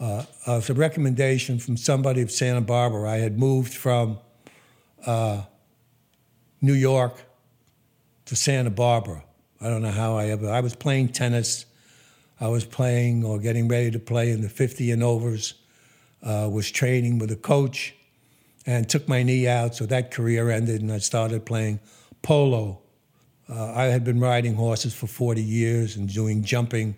uh, 0.00 0.24
as 0.46 0.70
a 0.70 0.74
recommendation 0.74 1.58
from 1.58 1.76
somebody 1.76 2.22
of 2.22 2.30
Santa 2.30 2.60
Barbara. 2.60 3.10
I 3.10 3.16
had 3.16 3.38
moved 3.38 3.74
from 3.74 4.18
uh, 5.06 5.42
New 6.60 6.72
York 6.72 7.22
to 8.26 8.36
Santa 8.36 8.70
Barbara. 8.70 9.24
I 9.60 9.68
don't 9.68 9.82
know 9.82 9.90
how 9.90 10.16
I 10.16 10.26
ever. 10.26 10.50
I 10.50 10.60
was 10.60 10.74
playing 10.74 11.08
tennis. 11.08 11.66
I 12.40 12.48
was 12.48 12.64
playing 12.64 13.24
or 13.24 13.38
getting 13.38 13.68
ready 13.68 13.90
to 13.90 13.98
play 13.98 14.30
in 14.30 14.40
the 14.40 14.48
50 14.48 14.90
and 14.90 15.02
overs. 15.02 15.54
Uh, 16.22 16.48
was 16.50 16.70
training 16.70 17.18
with 17.18 17.30
a 17.30 17.36
coach 17.36 17.94
and 18.66 18.88
took 18.88 19.08
my 19.08 19.22
knee 19.22 19.46
out, 19.46 19.74
so 19.74 19.86
that 19.86 20.10
career 20.10 20.50
ended, 20.50 20.80
and 20.80 20.90
I 20.92 20.98
started 20.98 21.44
playing 21.44 21.80
polo. 22.22 22.80
Uh, 23.48 23.72
I 23.72 23.84
had 23.84 24.04
been 24.04 24.20
riding 24.20 24.54
horses 24.54 24.94
for 24.94 25.06
40 25.06 25.42
years 25.42 25.96
and 25.96 26.12
doing 26.12 26.42
jumping 26.42 26.96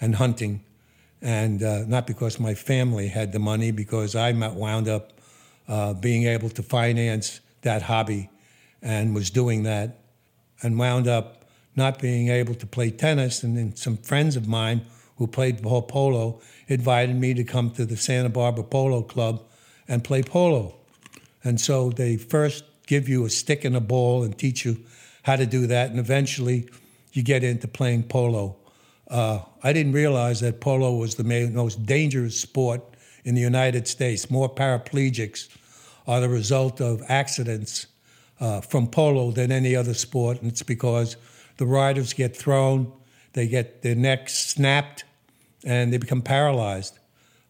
and 0.00 0.16
hunting, 0.16 0.64
and 1.22 1.62
uh, 1.62 1.84
not 1.86 2.06
because 2.06 2.40
my 2.40 2.54
family 2.54 3.08
had 3.08 3.32
the 3.32 3.38
money, 3.38 3.70
because 3.70 4.16
I 4.16 4.32
wound 4.32 4.88
up 4.88 5.12
uh, 5.68 5.94
being 5.94 6.24
able 6.24 6.50
to 6.50 6.62
finance 6.62 7.40
that 7.62 7.82
hobby 7.82 8.28
and 8.82 9.14
was 9.14 9.30
doing 9.30 9.62
that, 9.62 10.00
and 10.62 10.78
wound 10.78 11.08
up 11.08 11.44
not 11.76 11.98
being 11.98 12.28
able 12.28 12.54
to 12.54 12.66
play 12.66 12.90
tennis. 12.90 13.42
And 13.42 13.56
then 13.56 13.74
some 13.76 13.96
friends 13.96 14.36
of 14.36 14.46
mine 14.46 14.82
who 15.16 15.26
played 15.26 15.62
polo 15.62 16.40
invited 16.66 17.16
me 17.16 17.34
to 17.34 17.44
come 17.44 17.70
to 17.72 17.86
the 17.86 17.96
Santa 17.96 18.28
Barbara 18.28 18.64
Polo 18.64 19.02
Club 19.02 19.42
and 19.86 20.02
play 20.02 20.22
polo. 20.22 20.74
And 21.44 21.60
so 21.60 21.90
they 21.90 22.16
first 22.16 22.64
give 22.86 23.08
you 23.08 23.24
a 23.24 23.30
stick 23.30 23.64
and 23.64 23.76
a 23.76 23.80
ball 23.80 24.22
and 24.22 24.36
teach 24.36 24.64
you 24.64 24.78
how 25.22 25.36
to 25.36 25.46
do 25.46 25.66
that. 25.66 25.90
And 25.90 25.98
eventually 25.98 26.68
you 27.12 27.22
get 27.22 27.44
into 27.44 27.68
playing 27.68 28.04
polo. 28.04 28.56
Uh, 29.08 29.40
I 29.62 29.72
didn't 29.72 29.92
realize 29.92 30.40
that 30.40 30.60
polo 30.60 30.94
was 30.96 31.14
the 31.14 31.24
most 31.24 31.84
dangerous 31.86 32.38
sport 32.40 32.82
in 33.24 33.34
the 33.34 33.40
United 33.40 33.86
States. 33.86 34.30
More 34.30 34.52
paraplegics 34.52 35.48
are 36.06 36.20
the 36.20 36.28
result 36.28 36.80
of 36.80 37.02
accidents 37.08 37.86
uh, 38.40 38.60
from 38.60 38.86
polo 38.88 39.30
than 39.30 39.52
any 39.52 39.76
other 39.76 39.94
sport. 39.94 40.40
And 40.40 40.50
it's 40.50 40.62
because 40.62 41.16
the 41.56 41.66
riders 41.66 42.12
get 42.12 42.36
thrown, 42.36 42.92
they 43.32 43.46
get 43.46 43.82
their 43.82 43.94
necks 43.94 44.34
snapped, 44.34 45.04
and 45.64 45.92
they 45.92 45.98
become 45.98 46.22
paralyzed. 46.22 46.98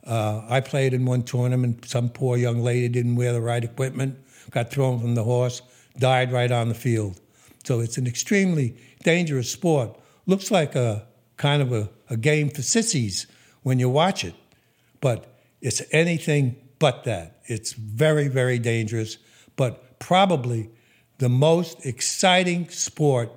Uh, 0.06 0.42
I 0.48 0.60
played 0.60 0.92
in 0.92 1.04
one 1.04 1.22
tournament. 1.22 1.86
Some 1.86 2.10
poor 2.10 2.36
young 2.36 2.62
lady 2.62 2.88
didn't 2.88 3.16
wear 3.16 3.32
the 3.32 3.40
right 3.40 3.64
equipment, 3.64 4.18
got 4.50 4.70
thrown 4.70 5.00
from 5.00 5.14
the 5.14 5.24
horse, 5.24 5.62
died 5.98 6.32
right 6.32 6.50
on 6.50 6.68
the 6.68 6.74
field. 6.74 7.20
So 7.64 7.80
it's 7.80 7.96
an 7.96 8.06
extremely 8.06 8.76
dangerous 9.02 9.50
sport. 9.50 9.98
Looks 10.26 10.50
like 10.50 10.74
a 10.74 11.06
kind 11.36 11.62
of 11.62 11.72
a, 11.72 11.88
a 12.10 12.16
game 12.16 12.50
for 12.50 12.62
sissies 12.62 13.26
when 13.62 13.78
you 13.78 13.88
watch 13.88 14.24
it, 14.24 14.34
but 15.00 15.38
it's 15.60 15.82
anything 15.90 16.56
but 16.78 17.04
that. 17.04 17.40
It's 17.46 17.72
very, 17.72 18.28
very 18.28 18.58
dangerous, 18.58 19.16
but 19.56 19.98
probably 19.98 20.70
the 21.18 21.28
most 21.30 21.86
exciting 21.86 22.68
sport 22.68 23.30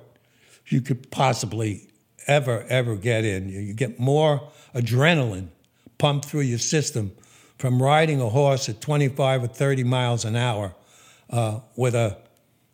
you 0.66 0.82
could 0.82 1.10
possibly 1.10 1.88
ever, 2.26 2.64
ever 2.68 2.96
get 2.96 3.24
in. 3.24 3.48
You 3.48 3.72
get 3.72 3.98
more 3.98 4.50
adrenaline 4.74 5.48
pumped 5.98 6.26
through 6.26 6.42
your 6.42 6.58
system 6.58 7.12
from 7.58 7.82
riding 7.82 8.20
a 8.20 8.28
horse 8.28 8.68
at 8.68 8.80
25 8.80 9.44
or 9.44 9.46
30 9.48 9.84
miles 9.84 10.24
an 10.24 10.36
hour 10.36 10.74
uh, 11.30 11.60
with 11.76 11.94
a, 11.94 12.16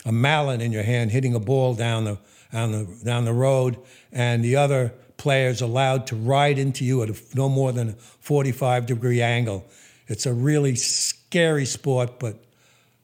a 0.04 0.12
mallet 0.12 0.60
in 0.60 0.72
your 0.72 0.82
hand, 0.82 1.10
hitting 1.10 1.34
a 1.34 1.40
ball 1.40 1.74
down 1.74 2.04
the, 2.04 2.18
down, 2.52 2.72
the, 2.72 3.00
down 3.04 3.24
the 3.24 3.32
road, 3.32 3.78
and 4.12 4.44
the 4.44 4.56
other 4.56 4.92
players 5.16 5.62
allowed 5.62 6.06
to 6.06 6.16
ride 6.16 6.58
into 6.58 6.84
you 6.84 7.02
at 7.02 7.08
a, 7.08 7.16
no 7.34 7.48
more 7.48 7.72
than 7.72 7.90
a 7.90 7.92
45 7.92 8.86
degree 8.86 9.22
angle. 9.22 9.64
It's 10.06 10.26
a 10.26 10.34
really 10.34 10.76
scary 10.76 11.64
sport, 11.64 12.18
but 12.18 12.44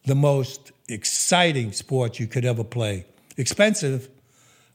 the 0.04 0.14
most 0.14 0.72
exciting 0.88 1.72
sport 1.72 2.18
you 2.18 2.26
could 2.26 2.44
ever 2.44 2.64
play. 2.64 3.06
Expensive. 3.36 4.08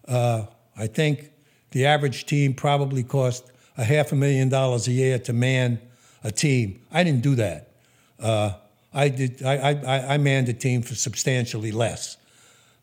Uh, 0.08 0.46
I 0.76 0.88
think 0.88 1.32
the 1.72 1.86
average 1.86 2.26
team 2.26 2.54
probably 2.54 3.04
cost 3.04 3.52
a 3.78 3.84
half 3.84 4.12
a 4.12 4.16
million 4.16 4.50
dollars 4.50 4.88
a 4.88 4.92
year 4.92 5.20
to 5.20 5.34
man 5.34 5.80
a 6.24 6.32
team. 6.32 6.82
I 6.92 7.04
didn't 7.04 7.22
do 7.22 7.36
that. 7.36 7.70
Uh, 8.20 8.54
I 8.94 9.10
did. 9.10 9.44
I, 9.44 9.56
I, 9.56 10.14
I, 10.14 10.18
manned 10.18 10.48
a 10.48 10.54
team 10.54 10.82
for 10.82 10.96
substantially 10.96 11.72
less, 11.72 12.16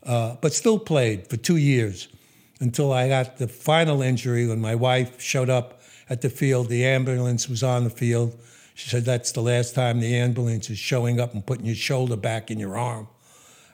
uh, 0.05 0.37
but 0.41 0.53
still 0.53 0.79
played 0.79 1.27
for 1.29 1.39
two 1.39 1.57
years 1.57 2.09
until 2.61 2.93
I 2.93 3.09
got 3.09 3.39
the 3.39 3.49
final 3.49 4.03
injury 4.03 4.47
when 4.47 4.61
my 4.61 4.75
wife 4.75 5.21
showed 5.21 5.49
up 5.49 5.81
at 6.11 6.21
the 6.21 6.29
field. 6.29 6.69
The 6.69 6.85
ambulance 6.85 7.49
was 7.49 7.63
on 7.63 7.85
the 7.85 7.91
field. 7.91 8.39
She 8.75 8.91
said, 8.91 9.07
"That's 9.07 9.33
the 9.33 9.41
last 9.41 9.75
time 9.75 10.01
the 10.01 10.15
ambulance 10.15 10.69
is 10.69 10.79
showing 10.79 11.19
up 11.19 11.33
and 11.33 11.45
putting 11.45 11.65
your 11.65 11.75
shoulder 11.75 12.17
back 12.17 12.51
in 12.51 12.59
your 12.59 12.77
arm." 12.77 13.09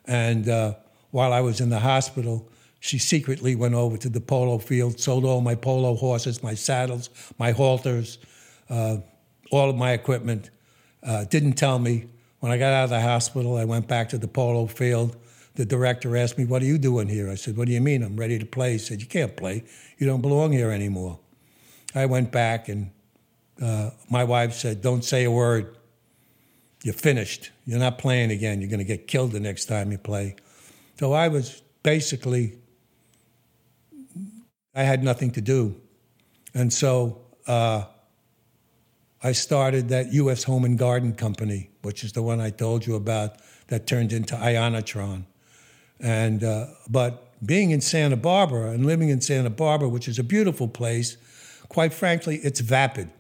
And 0.05 0.49
uh, 0.49 0.75
while 1.11 1.33
I 1.33 1.41
was 1.41 1.61
in 1.61 1.71
the 1.71 1.81
hospital, 1.81 2.49
she 2.81 2.99
secretly 2.99 3.57
went 3.57 3.75
over 3.75 3.97
to 3.97 4.09
the 4.09 4.21
polo 4.21 4.59
field, 4.59 5.01
sold 5.01 5.25
all 5.25 5.41
my 5.41 5.55
polo 5.55 5.95
horses, 5.97 6.43
my 6.43 6.55
saddles, 6.55 7.11
my 7.39 7.53
halters, 7.53 8.19
uh, 8.71 8.99
all 9.51 9.71
of 9.71 9.77
my 9.77 9.93
equipment. 9.93 10.51
Uh, 11.03 11.25
didn't 11.25 11.55
tell 11.55 11.79
me. 11.79 12.07
When 12.41 12.53
I 12.53 12.59
got 12.59 12.73
out 12.73 12.85
of 12.85 12.91
the 12.91 13.01
hospital, 13.01 13.57
I 13.57 13.65
went 13.65 13.89
back 13.89 14.11
to 14.11 14.19
the 14.19 14.29
polo 14.29 14.67
field. 14.67 15.17
The 15.57 15.65
director 15.65 16.17
asked 16.17 16.39
me, 16.39 16.45
What 16.45 16.63
are 16.63 16.67
you 16.67 16.79
doing 16.79 17.09
here? 17.09 17.29
I 17.29 17.35
said, 17.35 17.57
What 17.57 17.67
do 17.67 17.73
you 17.73 17.81
mean? 17.81 18.05
I'm 18.05 18.17
ready 18.17 18.39
to 18.39 18.47
play. 18.47 18.73
He 18.73 18.79
said, 18.79 19.01
You 19.01 19.09
can't 19.09 19.37
play. 19.37 19.65
You 19.99 20.07
don't 20.07 20.21
belong 20.21 20.53
here 20.53 20.71
anymore. 20.71 21.19
I 21.97 22.07
went 22.07 22.31
back, 22.31 22.69
and 22.69 22.93
uh, 23.61 23.91
my 24.09 24.23
wife 24.23 24.53
said, 24.53 24.83
Don't 24.83 25.05
say 25.05 25.25
a 25.25 25.31
word. 25.31 25.77
You're 26.85 26.95
finished. 26.95 27.51
You're 27.67 27.81
not 27.81 27.99
playing 27.99 28.31
again. 28.31 28.61
You're 28.61 28.71
going 28.71 28.79
to 28.79 28.85
get 28.85 29.09
killed 29.09 29.33
the 29.33 29.41
next 29.41 29.65
time 29.65 29.91
you 29.91 29.99
play. 29.99 30.37
So 31.01 31.13
I 31.13 31.27
was 31.27 31.61
basically 31.83 32.59
I 34.79 34.85
had 34.85 35.03
nothing 35.03 35.33
to 35.33 35.41
do. 35.41 35.75
And 36.55 36.73
so 36.73 37.21
uh, 37.49 37.87
I 39.21 39.33
started 39.33 39.89
that 39.89 40.13
U.S. 40.13 40.45
Home 40.45 40.65
and 40.65 40.79
Garden 40.79 41.15
Company, 41.15 41.71
which 41.83 42.05
is 42.05 42.13
the 42.13 42.23
one 42.23 42.41
I 42.41 42.51
told 42.51 42.87
you 42.87 42.95
about 42.95 43.41
that 43.67 43.89
turned 43.89 44.13
into 44.13 44.37
Ionatron. 44.37 45.25
And, 45.99 46.45
uh, 46.45 46.67
but 46.89 47.45
being 47.45 47.73
in 47.73 47.81
Santa 47.81 48.17
Barbara 48.17 48.71
and 48.71 48.87
living 48.87 49.09
in 49.09 49.21
Santa 49.21 49.51
Barbara, 49.51 49.89
which 49.89 50.07
is 50.07 50.17
a 50.21 50.23
beautiful 50.23 50.69
place, 50.69 51.17
quite 51.69 51.93
frankly, 51.93 52.37
it's 52.45 52.61
vapid. 52.61 53.11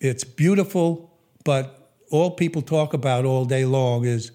It's 0.00 0.24
beautiful, 0.24 1.12
but 1.44 1.92
all 2.10 2.30
people 2.30 2.62
talk 2.62 2.94
about 2.94 3.26
all 3.26 3.44
day 3.44 3.66
long 3.66 4.06
is 4.06 4.32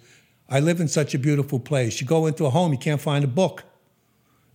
I 0.47 0.59
live 0.59 0.79
in 0.79 0.89
such 0.89 1.15
a 1.15 1.19
beautiful 1.19 1.59
place. 1.59 1.99
You 1.99 2.05
go 2.05 2.27
into 2.27 2.45
a 2.45 2.51
home, 2.51 2.71
you 2.71 2.77
can't 2.77 3.01
find 3.01 3.23
a 3.23 3.27
book. 3.27 3.63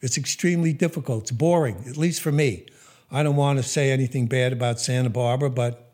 It's 0.04 0.18
extremely 0.18 0.74
difficult. 0.74 1.22
It's 1.22 1.30
boring, 1.30 1.86
at 1.88 1.96
least 1.96 2.20
for 2.20 2.30
me. 2.30 2.66
I 3.10 3.22
don't 3.22 3.36
want 3.36 3.56
to 3.58 3.62
say 3.62 3.90
anything 3.90 4.26
bad 4.26 4.52
about 4.52 4.78
Santa 4.78 5.08
Barbara, 5.08 5.48
but 5.48 5.90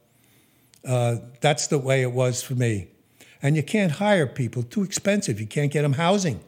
uh, 0.84 1.18
that's 1.40 1.68
the 1.68 1.78
way 1.78 2.02
it 2.02 2.10
was 2.10 2.42
for 2.42 2.56
me. 2.56 2.88
And 3.40 3.54
you 3.54 3.62
can't 3.62 3.92
hire 3.92 4.26
people, 4.26 4.64
too 4.64 4.82
expensive. 4.82 5.40
You 5.40 5.46
can't 5.46 5.70
get 5.70 5.82
them 5.82 5.92
housing. 5.92 6.40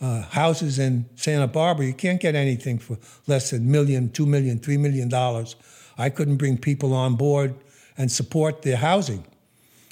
Uh, 0.00 0.22
houses 0.22 0.80
in 0.80 1.08
Santa 1.14 1.46
Barbara, 1.46 1.86
you 1.86 1.94
can't 1.94 2.20
get 2.20 2.34
anything 2.34 2.80
for 2.80 2.98
less 3.28 3.50
than 3.50 3.70
million, 3.70 4.10
two 4.10 4.26
million, 4.26 4.58
three 4.58 4.76
million 4.76 5.08
dollars. 5.08 5.54
I 5.96 6.10
couldn't 6.10 6.38
bring 6.38 6.58
people 6.58 6.92
on 6.92 7.14
board 7.14 7.54
and 7.96 8.10
support 8.10 8.62
their 8.62 8.78
housing. 8.78 9.24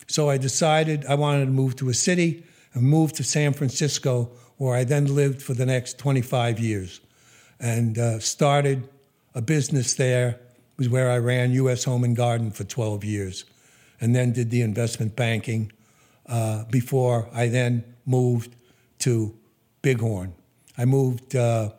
So 0.08 0.28
I 0.30 0.36
decided 0.36 1.06
I 1.06 1.14
wanted 1.14 1.44
to 1.44 1.52
move 1.52 1.76
to 1.76 1.90
a 1.90 1.94
city 1.94 2.42
and 2.74 2.82
moved 2.82 3.14
to 3.16 3.22
San 3.22 3.52
Francisco, 3.52 4.32
where 4.58 4.76
I 4.76 4.84
then 4.84 5.14
lived 5.14 5.40
for 5.40 5.54
the 5.54 5.66
next 5.66 5.98
25 5.98 6.60
years 6.60 7.00
and 7.58 7.98
uh, 7.98 8.18
started 8.18 8.88
a 9.34 9.40
business 9.40 9.94
there. 9.94 10.28
It 10.30 10.78
was 10.78 10.88
where 10.88 11.10
I 11.10 11.18
ran 11.18 11.52
U.S. 11.52 11.84
Home 11.84 12.04
and 12.04 12.14
Garden 12.14 12.50
for 12.50 12.64
12 12.64 13.04
years 13.04 13.44
and 14.00 14.14
then 14.14 14.32
did 14.32 14.50
the 14.50 14.62
investment 14.62 15.16
banking 15.16 15.72
uh, 16.26 16.64
before 16.70 17.28
I 17.32 17.48
then 17.48 17.84
moved 18.04 18.54
to 19.00 19.34
Bighorn. 19.82 20.34
I 20.76 20.84
moved 20.84 21.34
uh, 21.34 21.70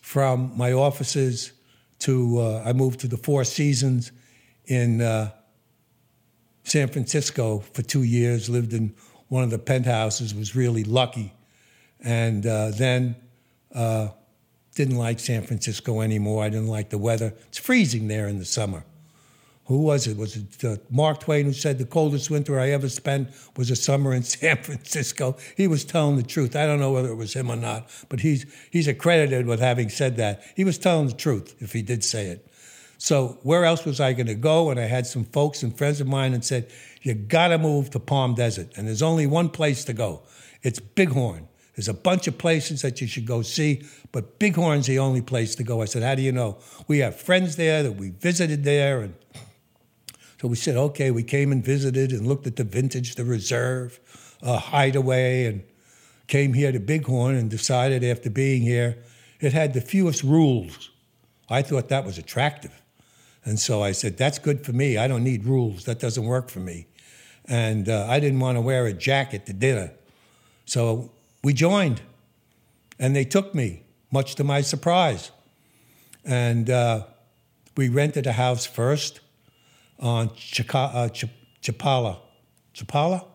from 0.00 0.56
my 0.56 0.72
offices 0.72 1.52
to, 2.00 2.40
uh, 2.40 2.62
I 2.64 2.72
moved 2.72 3.00
to 3.00 3.08
the 3.08 3.16
Four 3.16 3.44
Seasons 3.44 4.12
in 4.66 5.00
uh, 5.00 5.30
San 6.64 6.88
Francisco 6.88 7.58
for 7.58 7.82
two 7.82 8.02
years, 8.02 8.48
lived 8.48 8.72
in 8.72 8.94
one 9.28 9.44
of 9.44 9.50
the 9.50 9.58
penthouses, 9.58 10.34
was 10.34 10.56
really 10.56 10.84
lucky. 10.84 11.32
And 12.02 12.46
uh, 12.46 12.70
then 12.70 13.16
uh, 13.74 14.08
didn't 14.74 14.96
like 14.96 15.20
San 15.20 15.42
Francisco 15.42 16.00
anymore. 16.00 16.44
I 16.44 16.48
didn't 16.48 16.68
like 16.68 16.90
the 16.90 16.98
weather. 16.98 17.34
It's 17.48 17.58
freezing 17.58 18.08
there 18.08 18.28
in 18.28 18.38
the 18.38 18.44
summer. 18.44 18.84
Who 19.70 19.82
was 19.82 20.08
it? 20.08 20.16
Was 20.16 20.36
it 20.36 20.64
uh, 20.64 20.76
Mark 20.90 21.20
Twain 21.20 21.44
who 21.44 21.52
said 21.52 21.78
the 21.78 21.84
coldest 21.84 22.28
winter 22.28 22.58
I 22.58 22.70
ever 22.70 22.88
spent 22.88 23.28
was 23.56 23.70
a 23.70 23.76
summer 23.76 24.12
in 24.12 24.22
San 24.24 24.56
Francisco? 24.56 25.36
He 25.56 25.68
was 25.68 25.84
telling 25.84 26.16
the 26.16 26.24
truth. 26.24 26.56
I 26.56 26.66
don't 26.66 26.80
know 26.80 26.90
whether 26.90 27.10
it 27.10 27.14
was 27.14 27.34
him 27.34 27.50
or 27.50 27.56
not, 27.56 27.88
but 28.08 28.18
he's 28.18 28.46
he's 28.72 28.88
accredited 28.88 29.46
with 29.46 29.60
having 29.60 29.88
said 29.88 30.16
that. 30.16 30.42
He 30.56 30.64
was 30.64 30.76
telling 30.76 31.06
the 31.06 31.12
truth 31.12 31.54
if 31.60 31.72
he 31.72 31.82
did 31.82 32.02
say 32.02 32.26
it. 32.26 32.48
So 32.98 33.38
where 33.44 33.64
else 33.64 33.84
was 33.84 34.00
I 34.00 34.12
going 34.12 34.26
to 34.26 34.34
go? 34.34 34.70
And 34.70 34.80
I 34.80 34.86
had 34.86 35.06
some 35.06 35.24
folks 35.24 35.62
and 35.62 35.76
friends 35.76 36.00
of 36.00 36.08
mine 36.08 36.34
and 36.34 36.44
said, 36.44 36.68
"You 37.02 37.14
got 37.14 37.48
to 37.48 37.58
move 37.58 37.90
to 37.90 38.00
Palm 38.00 38.34
Desert, 38.34 38.72
and 38.76 38.88
there's 38.88 39.02
only 39.02 39.28
one 39.28 39.50
place 39.50 39.84
to 39.84 39.92
go. 39.92 40.22
It's 40.62 40.80
Bighorn." 40.80 41.49
There's 41.76 41.88
a 41.88 41.94
bunch 41.94 42.26
of 42.26 42.36
places 42.36 42.82
that 42.82 43.00
you 43.00 43.06
should 43.06 43.26
go 43.26 43.42
see, 43.42 43.82
but 44.12 44.38
Bighorn's 44.38 44.86
the 44.86 44.98
only 44.98 45.22
place 45.22 45.54
to 45.54 45.62
go. 45.62 45.82
I 45.82 45.84
said, 45.86 46.02
How 46.02 46.14
do 46.14 46.22
you 46.22 46.32
know? 46.32 46.58
We 46.88 46.98
have 46.98 47.16
friends 47.16 47.56
there 47.56 47.82
that 47.82 47.92
we 47.92 48.10
visited 48.10 48.64
there, 48.64 49.00
and 49.00 49.14
so 50.40 50.48
we 50.48 50.56
said, 50.56 50.76
okay, 50.76 51.10
we 51.10 51.22
came 51.22 51.52
and 51.52 51.62
visited 51.62 52.12
and 52.12 52.26
looked 52.26 52.46
at 52.46 52.56
the 52.56 52.64
vintage, 52.64 53.16
the 53.16 53.26
reserve, 53.26 54.00
uh, 54.42 54.56
hideaway, 54.56 55.44
and 55.44 55.62
came 56.28 56.54
here 56.54 56.72
to 56.72 56.80
Bighorn 56.80 57.34
and 57.34 57.50
decided 57.50 58.02
after 58.02 58.30
being 58.30 58.62
here, 58.62 58.96
it 59.38 59.52
had 59.52 59.74
the 59.74 59.82
fewest 59.82 60.22
rules. 60.22 60.90
I 61.50 61.60
thought 61.60 61.90
that 61.90 62.06
was 62.06 62.16
attractive. 62.16 62.72
And 63.44 63.60
so 63.60 63.82
I 63.82 63.92
said, 63.92 64.16
that's 64.16 64.38
good 64.38 64.64
for 64.64 64.72
me. 64.72 64.96
I 64.96 65.08
don't 65.08 65.24
need 65.24 65.44
rules. 65.44 65.84
That 65.84 65.98
doesn't 65.98 66.24
work 66.24 66.48
for 66.48 66.60
me. 66.60 66.86
And 67.44 67.90
uh, 67.90 68.06
I 68.08 68.18
didn't 68.18 68.40
want 68.40 68.56
to 68.56 68.62
wear 68.62 68.86
a 68.86 68.94
jacket 68.94 69.44
to 69.44 69.52
dinner. 69.52 69.92
So 70.64 71.10
we 71.42 71.52
joined. 71.52 72.02
And 72.98 73.16
they 73.16 73.24
took 73.24 73.54
me, 73.54 73.82
much 74.10 74.34
to 74.36 74.44
my 74.44 74.60
surprise. 74.60 75.30
And 76.24 76.68
uh, 76.68 77.04
we 77.76 77.88
rented 77.88 78.26
a 78.26 78.32
house 78.32 78.66
first 78.66 79.20
on 79.98 80.28
Chika, 80.30 80.94
uh, 80.94 81.08
Ch- 81.08 81.24
Chapala. 81.62 82.18
Chapala? 82.74 83.26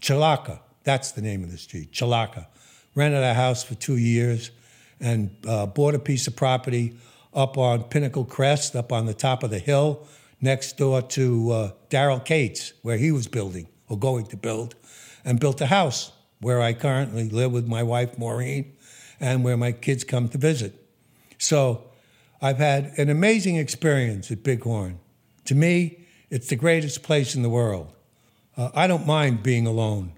Chilaka. 0.00 0.60
That's 0.84 1.12
the 1.12 1.22
name 1.22 1.42
of 1.42 1.50
the 1.50 1.58
street, 1.58 1.92
Chilaka. 1.92 2.46
Rented 2.94 3.22
a 3.22 3.34
house 3.34 3.62
for 3.62 3.74
two 3.74 3.96
years 3.96 4.50
and 5.00 5.30
uh, 5.46 5.66
bought 5.66 5.94
a 5.94 5.98
piece 5.98 6.26
of 6.26 6.36
property 6.36 6.96
up 7.34 7.58
on 7.58 7.84
Pinnacle 7.84 8.24
Crest, 8.24 8.74
up 8.74 8.92
on 8.92 9.06
the 9.06 9.14
top 9.14 9.42
of 9.42 9.50
the 9.50 9.58
hill, 9.58 10.06
next 10.40 10.78
door 10.78 11.02
to 11.02 11.50
uh, 11.50 11.70
Daryl 11.90 12.24
Cates, 12.24 12.72
where 12.82 12.96
he 12.96 13.12
was 13.12 13.26
building 13.26 13.68
or 13.88 13.98
going 13.98 14.26
to 14.26 14.36
build, 14.36 14.74
and 15.24 15.38
built 15.38 15.60
a 15.60 15.66
house 15.66 16.12
where 16.46 16.60
I 16.60 16.74
currently 16.74 17.28
live 17.28 17.50
with 17.50 17.66
my 17.66 17.82
wife, 17.82 18.20
Maureen, 18.20 18.72
and 19.18 19.42
where 19.42 19.56
my 19.56 19.72
kids 19.72 20.04
come 20.04 20.28
to 20.28 20.38
visit. 20.38 20.80
So 21.38 21.82
I've 22.40 22.58
had 22.58 22.92
an 22.98 23.10
amazing 23.10 23.56
experience 23.56 24.30
at 24.30 24.44
Bighorn. 24.44 25.00
To 25.46 25.56
me, 25.56 26.06
it's 26.30 26.46
the 26.46 26.54
greatest 26.54 27.02
place 27.02 27.34
in 27.34 27.42
the 27.42 27.48
world. 27.48 27.92
Uh, 28.56 28.70
I 28.76 28.86
don't 28.86 29.08
mind 29.08 29.42
being 29.42 29.66
alone. 29.66 30.12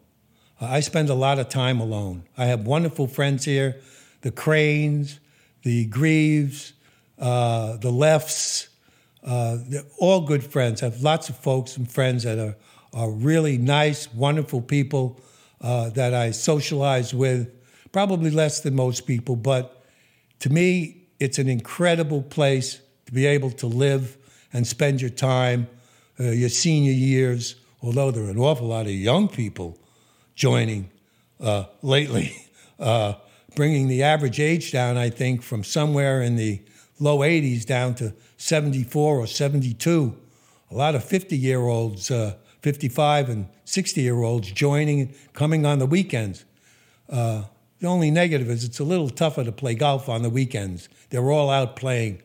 Uh, 0.61 0.66
I 0.66 0.81
spend 0.81 1.09
a 1.09 1.14
lot 1.14 1.39
of 1.39 1.49
time 1.49 1.81
alone. 1.81 2.24
I 2.37 2.45
have 2.45 2.66
wonderful 2.66 3.07
friends 3.07 3.47
here 3.47 3.76
the 4.20 4.31
Cranes, 4.31 5.20
the 5.62 5.87
Greaves, 5.87 6.74
uh, 7.18 7.79
the 7.79 7.91
Lefts. 7.91 8.68
Uh, 9.24 9.57
they're 9.66 9.83
all 9.97 10.20
good 10.20 10.45
friends. 10.45 10.83
I 10.83 10.91
have 10.91 11.01
lots 11.01 11.31
of 11.31 11.39
folks 11.39 11.79
and 11.79 11.91
friends 11.91 12.24
that 12.24 12.39
are, 12.39 12.57
are 12.93 13.11
really 13.11 13.57
nice, 13.57 14.12
wonderful 14.12 14.61
people 14.61 15.22
uh, 15.61 15.91
that 15.91 16.15
I 16.15 16.31
socialize 16.31 17.13
with, 17.15 17.51
probably 17.93 18.31
less 18.31 18.61
than 18.61 18.75
most 18.75 19.07
people, 19.07 19.37
but 19.37 19.85
to 20.41 20.51
me, 20.51 21.07
it's 21.19 21.39
an 21.39 21.49
incredible 21.49 22.23
place 22.23 22.81
to 23.07 23.13
be 23.13 23.27
able 23.27 23.51
to 23.53 23.67
live 23.67 24.17
and 24.53 24.67
spend 24.67 25.01
your 25.01 25.11
time, 25.11 25.69
uh, 26.21 26.25
your 26.25 26.49
senior 26.49 26.93
years, 26.93 27.57
although 27.83 28.11
there 28.11 28.25
are 28.25 28.31
an 28.31 28.39
awful 28.39 28.69
lot 28.69 28.87
of 28.87 28.93
young 28.93 29.29
people 29.29 29.79
joining 30.35 30.91
uh, 31.41 31.65
lately, 31.83 32.37
uh, 32.79 33.15
bringing 33.57 33.89
the 33.89 34.03
average 34.03 34.41
age 34.41 34.73
down, 34.73 34.97
I 34.97 35.11
think, 35.11 35.43
from 35.43 35.65
somewhere 35.65 36.23
in 36.23 36.37
the 36.37 36.61
low 37.01 37.19
80s 37.19 37.65
down 37.65 37.95
to 37.97 38.15
74 38.37 39.19
or 39.19 39.27
72. 39.27 40.17
A 40.71 40.75
lot 40.75 40.95
of 40.95 41.05
50 41.05 41.37
year 41.37 41.61
olds, 41.61 42.11
uh, 42.11 42.35
55 42.63 43.29
and 43.29 43.49
60 43.69 44.01
year 44.01 44.23
olds 44.23 44.51
joining 44.51 45.14
coming 45.35 45.66
on 45.66 45.79
the 45.79 45.85
weekends. 45.85 46.47
Uh, 47.07 47.45
the 47.81 47.87
only 47.87 48.11
negative 48.11 48.49
is 48.49 48.64
it's 48.64 48.79
a 48.79 48.85
little 48.85 49.11
tougher 49.11 49.45
to 49.45 49.53
play 49.53 49.75
golf 49.75 50.09
on 50.09 50.23
the 50.23 50.31
weekends. 50.31 50.89
They're 51.11 51.31
all 51.31 51.51
out 51.51 51.77
playing. 51.77 52.23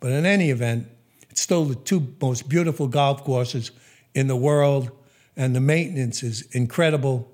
But 0.00 0.12
in 0.12 0.26
any 0.26 0.50
event, 0.50 0.88
it's 1.30 1.40
still 1.40 1.64
the 1.64 1.76
two 1.76 2.14
most 2.20 2.46
beautiful 2.46 2.88
golf 2.88 3.24
courses 3.24 3.70
in 4.14 4.26
the 4.26 4.36
world, 4.36 4.90
and 5.34 5.56
the 5.56 5.60
maintenance 5.60 6.22
is 6.22 6.42
incredible. 6.52 7.30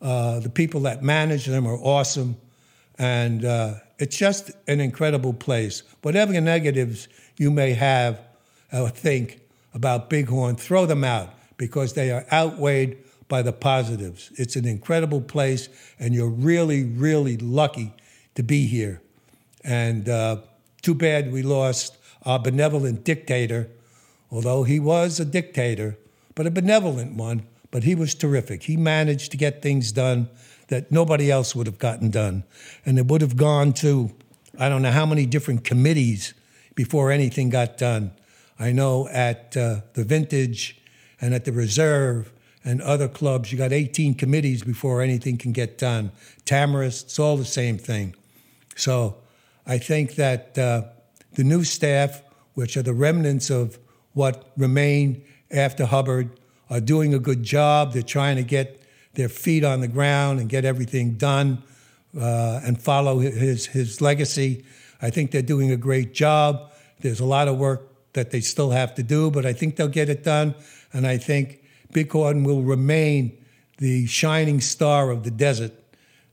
Uh, 0.00 0.40
the 0.40 0.48
people 0.48 0.80
that 0.80 1.02
manage 1.02 1.44
them 1.44 1.66
are 1.66 1.76
awesome, 1.76 2.36
and 2.98 3.44
uh, 3.44 3.74
it's 3.98 4.16
just 4.16 4.52
an 4.66 4.80
incredible 4.80 5.34
place. 5.34 5.82
Whatever 6.00 6.40
negatives 6.40 7.08
you 7.36 7.50
may 7.50 7.74
have 7.74 8.20
or 8.72 8.88
think 8.88 9.40
about 9.74 10.08
Bighorn, 10.08 10.56
throw 10.56 10.86
them 10.86 11.04
out 11.04 11.34
because 11.58 11.92
they 11.92 12.10
are 12.10 12.24
outweighed 12.32 13.01
by 13.32 13.40
the 13.40 13.50
positives. 13.50 14.30
It's 14.36 14.56
an 14.56 14.66
incredible 14.66 15.22
place, 15.22 15.70
and 15.98 16.12
you're 16.12 16.28
really, 16.28 16.84
really 16.84 17.38
lucky 17.38 17.94
to 18.34 18.42
be 18.42 18.66
here. 18.66 19.00
And 19.64 20.06
uh, 20.06 20.42
too 20.82 20.94
bad 20.94 21.32
we 21.32 21.42
lost 21.42 21.96
our 22.26 22.38
benevolent 22.38 23.04
dictator, 23.04 23.70
although 24.30 24.64
he 24.64 24.78
was 24.78 25.18
a 25.18 25.24
dictator, 25.24 25.96
but 26.34 26.46
a 26.46 26.50
benevolent 26.50 27.16
one, 27.16 27.44
but 27.70 27.84
he 27.84 27.94
was 27.94 28.14
terrific. 28.14 28.64
He 28.64 28.76
managed 28.76 29.30
to 29.30 29.38
get 29.38 29.62
things 29.62 29.92
done 29.92 30.28
that 30.68 30.92
nobody 30.92 31.30
else 31.30 31.56
would 31.56 31.66
have 31.66 31.78
gotten 31.78 32.10
done. 32.10 32.44
And 32.84 32.98
it 32.98 33.06
would 33.06 33.22
have 33.22 33.38
gone 33.38 33.72
to, 33.84 34.10
I 34.58 34.68
don't 34.68 34.82
know 34.82 34.90
how 34.90 35.06
many 35.06 35.24
different 35.24 35.64
committees 35.64 36.34
before 36.74 37.10
anything 37.10 37.48
got 37.48 37.78
done. 37.78 38.12
I 38.58 38.72
know 38.72 39.08
at 39.08 39.56
uh, 39.56 39.80
the 39.94 40.04
Vintage 40.04 40.82
and 41.18 41.32
at 41.32 41.46
the 41.46 41.52
Reserve 41.52 42.30
and 42.64 42.80
other 42.82 43.08
clubs, 43.08 43.50
you 43.52 43.58
got 43.58 43.72
18 43.72 44.14
committees 44.14 44.62
before 44.62 45.02
anything 45.02 45.36
can 45.36 45.52
get 45.52 45.78
done. 45.78 46.12
Tamarisk, 46.44 47.04
it's 47.04 47.18
all 47.18 47.36
the 47.36 47.44
same 47.44 47.78
thing. 47.78 48.14
So 48.76 49.16
I 49.66 49.78
think 49.78 50.14
that 50.14 50.56
uh, 50.58 50.82
the 51.34 51.44
new 51.44 51.64
staff, 51.64 52.22
which 52.54 52.76
are 52.76 52.82
the 52.82 52.94
remnants 52.94 53.50
of 53.50 53.78
what 54.14 54.50
remain 54.56 55.22
after 55.50 55.86
Hubbard, 55.86 56.30
are 56.70 56.80
doing 56.80 57.14
a 57.14 57.18
good 57.18 57.42
job. 57.42 57.92
They're 57.92 58.02
trying 58.02 58.36
to 58.36 58.42
get 58.42 58.82
their 59.14 59.28
feet 59.28 59.64
on 59.64 59.80
the 59.80 59.88
ground 59.88 60.40
and 60.40 60.48
get 60.48 60.64
everything 60.64 61.14
done. 61.14 61.62
uh, 62.18 62.60
and 62.64 62.80
follow 62.80 63.18
his 63.18 63.66
his 63.66 64.00
legacy. 64.00 64.64
I 65.00 65.10
think 65.10 65.30
they're 65.30 65.42
doing 65.42 65.70
a 65.70 65.76
great 65.76 66.12
job. 66.14 66.72
There's 67.00 67.20
a 67.20 67.24
lot 67.24 67.48
of 67.48 67.58
work 67.58 67.88
that 68.12 68.30
they 68.30 68.40
still 68.40 68.70
have 68.70 68.94
to 68.96 69.02
do, 69.02 69.30
but 69.30 69.46
I 69.46 69.52
think 69.52 69.76
they'll 69.76 69.88
get 69.88 70.08
it 70.08 70.22
done. 70.22 70.54
And 70.92 71.06
I 71.06 71.16
think 71.16 71.61
Bighorn 71.92 72.44
will 72.44 72.62
remain 72.62 73.38
the 73.78 74.06
shining 74.06 74.60
star 74.60 75.10
of 75.10 75.24
the 75.24 75.30
desert 75.30 75.72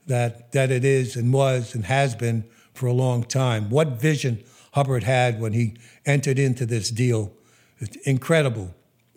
that 0.07 0.51
that 0.51 0.71
it 0.71 0.83
is 0.83 1.15
and 1.15 1.33
was 1.33 1.75
and 1.75 1.85
has 1.85 2.15
been 2.15 2.43
for 2.73 2.87
a 2.87 2.93
long 2.93 3.23
time. 3.23 3.69
What 3.69 3.99
vision 3.99 4.43
Hubbard 4.73 5.03
had 5.03 5.39
when 5.39 5.53
he 5.53 5.75
entered 6.05 6.39
into 6.39 6.65
this 6.65 6.89
deal. 6.89 7.31
It's 7.79 7.95
incredible. 8.07 8.73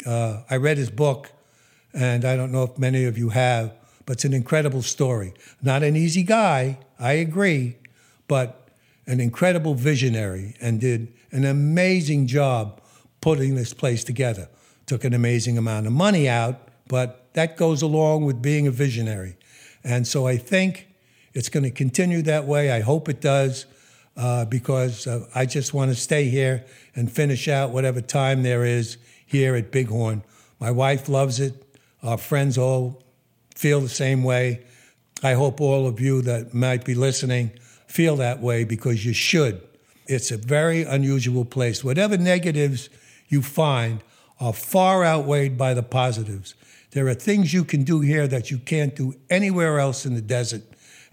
Uh, 0.06 0.42
I 0.48 0.56
read 0.56 0.78
his 0.78 0.90
book, 0.90 1.30
and 1.92 2.24
I 2.24 2.36
don't 2.36 2.52
know 2.52 2.64
if 2.64 2.78
many 2.78 3.04
of 3.04 3.18
you 3.18 3.30
have, 3.30 3.72
but 4.06 4.14
it's 4.14 4.24
an 4.24 4.32
incredible 4.32 4.82
story. 4.82 5.34
Not 5.62 5.82
an 5.82 5.96
easy 5.96 6.22
guy, 6.22 6.78
I 6.98 7.12
agree, 7.12 7.76
but 8.28 8.68
an 9.06 9.20
incredible 9.20 9.74
visionary 9.74 10.54
and 10.60 10.80
did 10.80 11.12
an 11.32 11.44
amazing 11.44 12.26
job 12.26 12.80
putting 13.20 13.54
this 13.54 13.74
place 13.74 14.04
together. 14.04 14.48
Took 14.86 15.04
an 15.04 15.14
amazing 15.14 15.58
amount 15.58 15.86
of 15.86 15.92
money 15.92 16.28
out, 16.28 16.68
but 16.88 17.32
that 17.34 17.56
goes 17.56 17.82
along 17.82 18.24
with 18.24 18.42
being 18.42 18.66
a 18.66 18.70
visionary. 18.70 19.36
And 19.84 20.06
so 20.06 20.26
I 20.26 20.36
think 20.36 20.88
it's 21.32 21.48
going 21.48 21.64
to 21.64 21.70
continue 21.70 22.22
that 22.22 22.44
way. 22.46 22.70
I 22.70 22.80
hope 22.80 23.08
it 23.08 23.20
does 23.20 23.66
uh, 24.16 24.44
because 24.44 25.06
uh, 25.06 25.26
I 25.34 25.46
just 25.46 25.72
want 25.72 25.90
to 25.90 25.94
stay 25.94 26.28
here 26.28 26.64
and 26.94 27.10
finish 27.10 27.48
out 27.48 27.70
whatever 27.70 28.00
time 28.00 28.42
there 28.42 28.64
is 28.64 28.98
here 29.26 29.54
at 29.54 29.72
Bighorn. 29.72 30.22
My 30.60 30.70
wife 30.70 31.08
loves 31.08 31.40
it. 31.40 31.54
Our 32.02 32.18
friends 32.18 32.58
all 32.58 33.02
feel 33.54 33.80
the 33.80 33.88
same 33.88 34.22
way. 34.22 34.64
I 35.22 35.34
hope 35.34 35.60
all 35.60 35.86
of 35.86 36.00
you 36.00 36.20
that 36.22 36.52
might 36.52 36.84
be 36.84 36.94
listening 36.94 37.52
feel 37.86 38.16
that 38.16 38.40
way 38.40 38.64
because 38.64 39.04
you 39.04 39.12
should. 39.12 39.60
It's 40.06 40.30
a 40.30 40.36
very 40.36 40.82
unusual 40.82 41.44
place. 41.44 41.84
Whatever 41.84 42.16
negatives 42.16 42.88
you 43.28 43.40
find 43.40 44.02
are 44.42 44.52
far 44.52 45.04
outweighed 45.04 45.56
by 45.56 45.72
the 45.72 45.84
positives. 45.84 46.56
There 46.90 47.06
are 47.06 47.14
things 47.14 47.54
you 47.54 47.64
can 47.64 47.84
do 47.84 48.00
here 48.00 48.26
that 48.26 48.50
you 48.50 48.58
can't 48.58 48.96
do 48.96 49.14
anywhere 49.30 49.78
else 49.78 50.04
in 50.04 50.14
the 50.14 50.20
desert, 50.20 50.62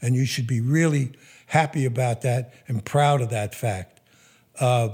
and 0.02 0.16
you 0.16 0.26
should 0.26 0.48
be 0.48 0.60
really 0.60 1.12
happy 1.46 1.86
about 1.86 2.24
that 2.24 2.52
and 2.68 2.84
proud 2.84 3.22
of 3.22 3.30
that 3.30 3.54
fact. 3.54 4.02
Uh, 4.60 4.90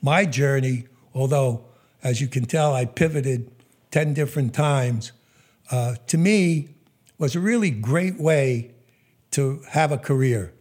my 0.00 0.24
journey, 0.24 0.86
although, 1.14 1.66
as 2.02 2.22
you 2.22 2.26
can 2.26 2.46
tell, 2.46 2.72
I 2.72 2.86
pivoted 2.86 3.50
10 3.90 4.14
different 4.14 4.54
times, 4.54 5.12
uh, 5.70 5.96
to 6.06 6.16
me 6.16 6.70
was 7.18 7.36
a 7.36 7.40
really 7.40 7.70
great 7.70 8.18
way 8.18 8.70
to 9.32 9.62
have 9.68 9.92
a 9.92 9.98
career. 9.98 10.54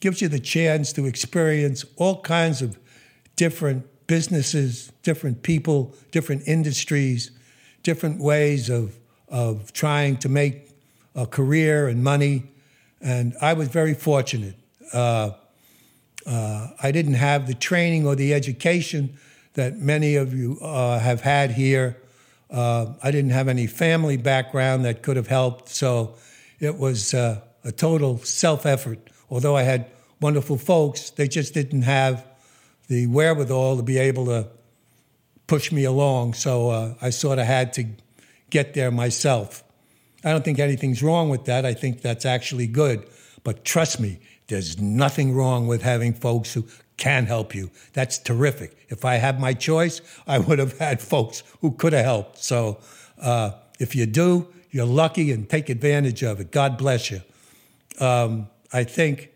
Gives 0.00 0.22
you 0.22 0.28
the 0.28 0.40
chance 0.40 0.94
to 0.94 1.04
experience 1.04 1.84
all 1.96 2.22
kinds 2.22 2.62
of 2.62 2.78
different 3.36 3.84
businesses, 4.08 4.90
different 5.04 5.44
people, 5.44 5.94
different 6.10 6.42
industries, 6.48 7.30
different 7.84 8.20
ways 8.20 8.68
of, 8.68 8.98
of 9.28 9.72
trying 9.72 10.16
to 10.16 10.28
make 10.28 10.70
a 11.14 11.26
career 11.26 11.86
and 11.86 12.02
money. 12.02 12.50
And 13.00 13.36
I 13.40 13.52
was 13.52 13.68
very 13.68 13.94
fortunate. 13.94 14.56
Uh, 14.92 15.30
uh, 16.26 16.68
I 16.82 16.90
didn't 16.90 17.14
have 17.14 17.46
the 17.46 17.54
training 17.54 18.06
or 18.06 18.16
the 18.16 18.34
education 18.34 19.16
that 19.54 19.78
many 19.78 20.16
of 20.16 20.34
you 20.34 20.58
uh, 20.60 20.98
have 20.98 21.20
had 21.20 21.52
here. 21.52 21.96
Uh, 22.50 22.94
I 23.02 23.10
didn't 23.10 23.30
have 23.30 23.48
any 23.48 23.66
family 23.66 24.16
background 24.16 24.84
that 24.84 25.02
could 25.02 25.16
have 25.16 25.26
helped, 25.26 25.68
so 25.68 26.14
it 26.60 26.78
was 26.78 27.12
uh, 27.12 27.42
a 27.64 27.72
total 27.72 28.18
self 28.18 28.64
effort. 28.64 28.98
Although 29.30 29.56
I 29.56 29.62
had 29.62 29.86
wonderful 30.20 30.56
folks, 30.56 31.10
they 31.10 31.28
just 31.28 31.54
didn't 31.54 31.82
have 31.82 32.24
the 32.88 33.06
wherewithal 33.06 33.76
to 33.76 33.82
be 33.82 33.98
able 33.98 34.26
to 34.26 34.48
push 35.46 35.72
me 35.72 35.84
along. 35.84 36.34
So 36.34 36.70
uh, 36.70 36.94
I 37.00 37.10
sort 37.10 37.38
of 37.38 37.46
had 37.46 37.72
to 37.74 37.86
get 38.50 38.74
there 38.74 38.90
myself. 38.90 39.62
I 40.24 40.32
don't 40.32 40.44
think 40.44 40.58
anything's 40.58 41.02
wrong 41.02 41.28
with 41.28 41.44
that. 41.44 41.64
I 41.64 41.74
think 41.74 42.02
that's 42.02 42.26
actually 42.26 42.66
good. 42.66 43.08
But 43.44 43.64
trust 43.64 44.00
me, 44.00 44.20
there's 44.48 44.80
nothing 44.80 45.34
wrong 45.34 45.66
with 45.66 45.82
having 45.82 46.12
folks 46.12 46.52
who 46.52 46.66
can 46.96 47.26
help 47.26 47.54
you. 47.54 47.70
That's 47.92 48.18
terrific. 48.18 48.76
If 48.88 49.04
I 49.04 49.14
had 49.14 49.40
my 49.40 49.54
choice, 49.54 50.00
I 50.26 50.38
would 50.38 50.58
have 50.58 50.78
had 50.78 51.00
folks 51.00 51.42
who 51.60 51.72
could 51.72 51.92
have 51.92 52.04
helped. 52.04 52.38
So 52.38 52.78
uh, 53.20 53.52
if 53.78 53.94
you 53.94 54.06
do, 54.06 54.48
you're 54.70 54.86
lucky 54.86 55.32
and 55.32 55.48
take 55.48 55.68
advantage 55.68 56.22
of 56.22 56.40
it. 56.40 56.50
God 56.50 56.76
bless 56.76 57.10
you. 57.10 57.20
Um, 58.00 58.48
I 58.72 58.84
think 58.84 59.30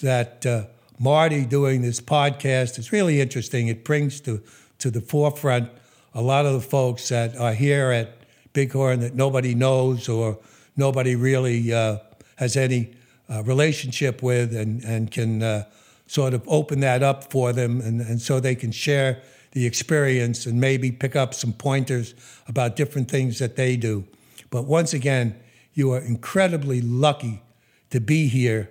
that 0.00 0.44
uh, 0.44 0.64
Marty 0.98 1.44
doing 1.44 1.82
this 1.82 2.00
podcast 2.00 2.78
is 2.78 2.92
really 2.92 3.20
interesting. 3.20 3.68
It 3.68 3.84
brings 3.84 4.20
to, 4.22 4.40
to 4.78 4.90
the 4.90 5.00
forefront 5.00 5.70
a 6.14 6.22
lot 6.22 6.46
of 6.46 6.52
the 6.52 6.60
folks 6.60 7.08
that 7.08 7.36
are 7.36 7.52
here 7.52 7.90
at 7.90 8.16
Bighorn 8.52 9.00
that 9.00 9.14
nobody 9.14 9.54
knows 9.54 10.08
or 10.08 10.38
nobody 10.76 11.16
really 11.16 11.72
uh, 11.72 11.98
has 12.36 12.56
any 12.56 12.94
uh, 13.28 13.42
relationship 13.42 14.22
with 14.22 14.54
and, 14.54 14.84
and 14.84 15.10
can 15.10 15.42
uh, 15.42 15.64
sort 16.06 16.32
of 16.32 16.42
open 16.46 16.80
that 16.80 17.02
up 17.02 17.30
for 17.30 17.52
them 17.52 17.80
and, 17.80 18.00
and 18.00 18.20
so 18.20 18.38
they 18.38 18.54
can 18.54 18.70
share 18.70 19.20
the 19.50 19.66
experience 19.66 20.46
and 20.46 20.60
maybe 20.60 20.92
pick 20.92 21.16
up 21.16 21.34
some 21.34 21.52
pointers 21.52 22.14
about 22.46 22.76
different 22.76 23.10
things 23.10 23.38
that 23.40 23.56
they 23.56 23.76
do. 23.76 24.04
But 24.50 24.66
once 24.66 24.92
again, 24.92 25.40
you 25.72 25.92
are 25.92 26.00
incredibly 26.00 26.80
lucky 26.80 27.42
to 27.90 28.00
be 28.00 28.28
here 28.28 28.70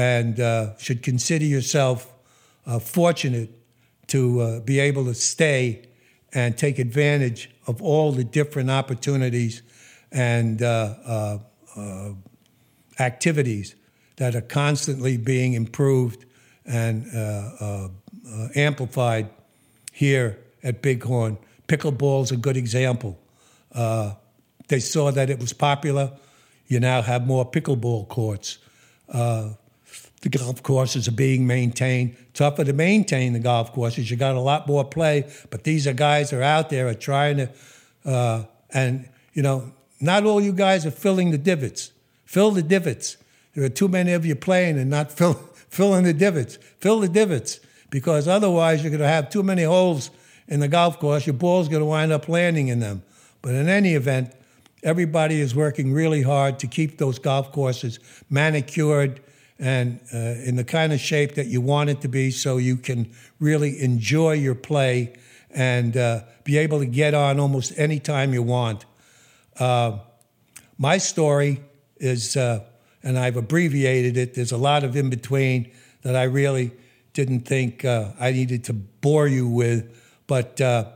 and 0.00 0.40
uh, 0.40 0.74
should 0.78 1.02
consider 1.02 1.44
yourself 1.44 2.10
uh, 2.66 2.78
fortunate 2.78 3.50
to 4.06 4.40
uh, 4.40 4.60
be 4.60 4.80
able 4.80 5.04
to 5.04 5.12
stay 5.12 5.82
and 6.32 6.56
take 6.56 6.78
advantage 6.78 7.50
of 7.66 7.82
all 7.82 8.10
the 8.10 8.24
different 8.24 8.70
opportunities 8.70 9.60
and 10.10 10.62
uh, 10.62 10.94
uh, 11.76 12.12
activities 12.98 13.74
that 14.16 14.34
are 14.34 14.40
constantly 14.40 15.18
being 15.18 15.52
improved 15.52 16.24
and 16.64 17.06
uh, 17.14 17.18
uh, 17.60 17.88
uh, 18.26 18.48
amplified 18.56 19.28
here 19.92 20.38
at 20.62 20.80
Bighorn. 20.80 21.36
Pickleball 21.68 22.22
is 22.22 22.30
a 22.30 22.38
good 22.38 22.56
example. 22.56 23.18
Uh, 23.74 24.14
they 24.68 24.80
saw 24.80 25.10
that 25.10 25.28
it 25.28 25.38
was 25.38 25.52
popular. 25.52 26.12
You 26.68 26.80
now 26.80 27.02
have 27.02 27.26
more 27.26 27.50
pickleball 27.50 28.08
courts. 28.08 28.58
Uh, 29.08 29.50
the 30.20 30.28
golf 30.28 30.62
courses 30.62 31.08
are 31.08 31.12
being 31.12 31.46
maintained. 31.46 32.16
Tougher 32.34 32.64
to 32.64 32.72
maintain 32.72 33.32
the 33.32 33.38
golf 33.38 33.72
courses. 33.72 34.10
You 34.10 34.16
got 34.16 34.34
a 34.34 34.40
lot 34.40 34.66
more 34.66 34.84
play, 34.84 35.30
but 35.48 35.64
these 35.64 35.86
are 35.86 35.94
guys 35.94 36.30
that 36.30 36.40
are 36.40 36.42
out 36.42 36.68
there 36.68 36.88
are 36.88 36.94
trying 36.94 37.38
to, 37.38 37.50
uh, 38.04 38.44
and 38.70 39.08
you 39.32 39.42
know, 39.42 39.72
not 40.00 40.24
all 40.24 40.40
you 40.40 40.52
guys 40.52 40.84
are 40.84 40.90
filling 40.90 41.30
the 41.30 41.38
divots. 41.38 41.92
Fill 42.24 42.50
the 42.50 42.62
divots. 42.62 43.16
There 43.54 43.64
are 43.64 43.70
too 43.70 43.88
many 43.88 44.12
of 44.12 44.26
you 44.26 44.34
playing 44.34 44.78
and 44.78 44.90
not 44.90 45.10
fill, 45.16 45.34
filling 45.68 46.04
the 46.04 46.12
divots. 46.12 46.58
Fill 46.78 47.00
the 47.00 47.08
divots 47.08 47.60
because 47.88 48.28
otherwise 48.28 48.82
you're 48.82 48.90
going 48.90 49.00
to 49.00 49.08
have 49.08 49.30
too 49.30 49.42
many 49.42 49.62
holes 49.62 50.10
in 50.48 50.60
the 50.60 50.68
golf 50.68 50.98
course. 50.98 51.26
Your 51.26 51.34
ball's 51.34 51.68
going 51.68 51.80
to 51.80 51.86
wind 51.86 52.12
up 52.12 52.28
landing 52.28 52.68
in 52.68 52.80
them. 52.80 53.02
But 53.42 53.54
in 53.54 53.68
any 53.68 53.94
event, 53.94 54.34
everybody 54.82 55.40
is 55.40 55.54
working 55.54 55.92
really 55.92 56.22
hard 56.22 56.58
to 56.58 56.66
keep 56.66 56.98
those 56.98 57.18
golf 57.18 57.52
courses 57.52 57.98
manicured 58.28 59.20
and 59.60 60.00
uh, 60.12 60.16
in 60.16 60.56
the 60.56 60.64
kind 60.64 60.92
of 60.92 60.98
shape 60.98 61.34
that 61.34 61.46
you 61.46 61.60
want 61.60 61.90
it 61.90 62.00
to 62.00 62.08
be 62.08 62.30
so 62.30 62.56
you 62.56 62.76
can 62.76 63.12
really 63.38 63.80
enjoy 63.80 64.32
your 64.32 64.54
play 64.54 65.14
and 65.50 65.96
uh, 65.96 66.22
be 66.44 66.56
able 66.58 66.78
to 66.78 66.86
get 66.86 67.12
on 67.14 67.38
almost 67.38 67.72
any 67.76 68.00
time 68.00 68.32
you 68.32 68.42
want. 68.42 68.84
Uh, 69.58 69.98
my 70.78 70.96
story 70.96 71.60
is 71.98 72.36
uh, 72.36 72.64
and 73.02 73.18
I've 73.18 73.36
abbreviated 73.36 74.16
it. 74.16 74.34
There's 74.34 74.52
a 74.52 74.58
lot 74.58 74.84
of 74.84 74.96
in 74.96 75.10
between 75.10 75.70
that 76.02 76.16
I 76.16 76.24
really 76.24 76.72
didn't 77.12 77.40
think 77.40 77.84
uh, 77.84 78.12
I 78.18 78.32
needed 78.32 78.64
to 78.64 78.72
bore 78.72 79.26
you 79.26 79.48
with, 79.48 79.94
but 80.26 80.60
uh, 80.60 80.90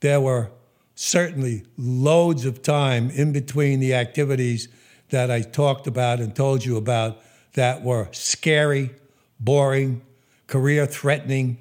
there 0.00 0.20
were 0.20 0.50
certainly 0.94 1.64
loads 1.76 2.44
of 2.44 2.62
time 2.62 3.10
in 3.10 3.32
between 3.32 3.80
the 3.80 3.94
activities 3.94 4.68
that 5.10 5.30
I 5.30 5.42
talked 5.42 5.86
about 5.86 6.20
and 6.20 6.34
told 6.34 6.64
you 6.64 6.76
about 6.76 7.20
that 7.54 7.82
were 7.82 8.08
scary, 8.12 8.90
boring, 9.38 10.02
career 10.46 10.86
threatening, 10.86 11.58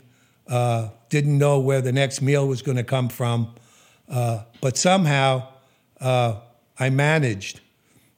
uh, 0.47 0.89
didn't 1.09 1.37
know 1.37 1.59
where 1.59 1.81
the 1.81 1.91
next 1.91 2.21
meal 2.21 2.47
was 2.47 2.61
going 2.61 2.77
to 2.77 2.83
come 2.83 3.09
from. 3.09 3.53
Uh, 4.07 4.43
but 4.61 4.77
somehow 4.77 5.47
uh, 5.99 6.35
I 6.79 6.89
managed 6.89 7.61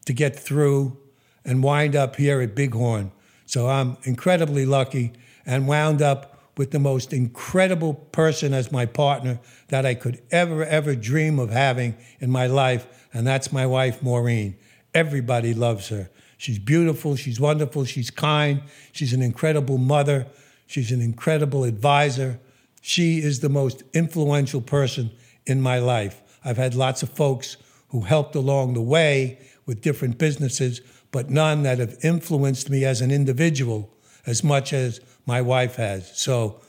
to 0.05 0.13
get 0.13 0.37
through 0.37 0.97
and 1.43 1.63
wind 1.63 1.95
up 1.95 2.15
here 2.15 2.41
at 2.41 2.55
Bighorn. 2.55 3.11
So 3.45 3.67
I'm 3.67 3.97
incredibly 4.03 4.65
lucky 4.65 5.13
and 5.45 5.67
wound 5.67 6.01
up 6.01 6.31
with 6.57 6.71
the 6.71 6.79
most 6.79 7.13
incredible 7.13 7.93
person 7.93 8.53
as 8.53 8.71
my 8.71 8.85
partner 8.85 9.39
that 9.69 9.85
I 9.85 9.95
could 9.95 10.21
ever, 10.31 10.63
ever 10.65 10.95
dream 10.95 11.39
of 11.39 11.49
having 11.49 11.95
in 12.19 12.29
my 12.29 12.47
life, 12.47 12.85
and 13.13 13.25
that's 13.25 13.51
my 13.51 13.65
wife, 13.65 14.03
Maureen. 14.03 14.55
Everybody 14.93 15.53
loves 15.53 15.89
her. 15.89 16.09
She's 16.41 16.57
beautiful. 16.57 17.15
She's 17.15 17.39
wonderful. 17.39 17.85
She's 17.85 18.09
kind. 18.09 18.63
She's 18.93 19.13
an 19.13 19.21
incredible 19.21 19.77
mother. 19.77 20.25
She's 20.65 20.91
an 20.91 20.99
incredible 20.99 21.63
advisor. 21.65 22.39
She 22.81 23.19
is 23.19 23.41
the 23.41 23.49
most 23.49 23.83
influential 23.93 24.59
person 24.59 25.11
in 25.45 25.61
my 25.61 25.77
life. 25.77 26.19
I've 26.43 26.57
had 26.57 26.73
lots 26.73 27.03
of 27.03 27.09
folks 27.09 27.57
who 27.89 28.01
helped 28.01 28.33
along 28.33 28.73
the 28.73 28.81
way 28.81 29.37
with 29.67 29.83
different 29.83 30.17
businesses, 30.17 30.81
but 31.11 31.29
none 31.29 31.61
that 31.61 31.77
have 31.77 31.95
influenced 32.03 32.71
me 32.71 32.85
as 32.85 33.01
an 33.01 33.11
individual 33.11 33.93
as 34.25 34.43
much 34.43 34.73
as 34.73 34.99
my 35.27 35.41
wife 35.41 35.75
has. 35.75 36.11
So, 36.17 36.59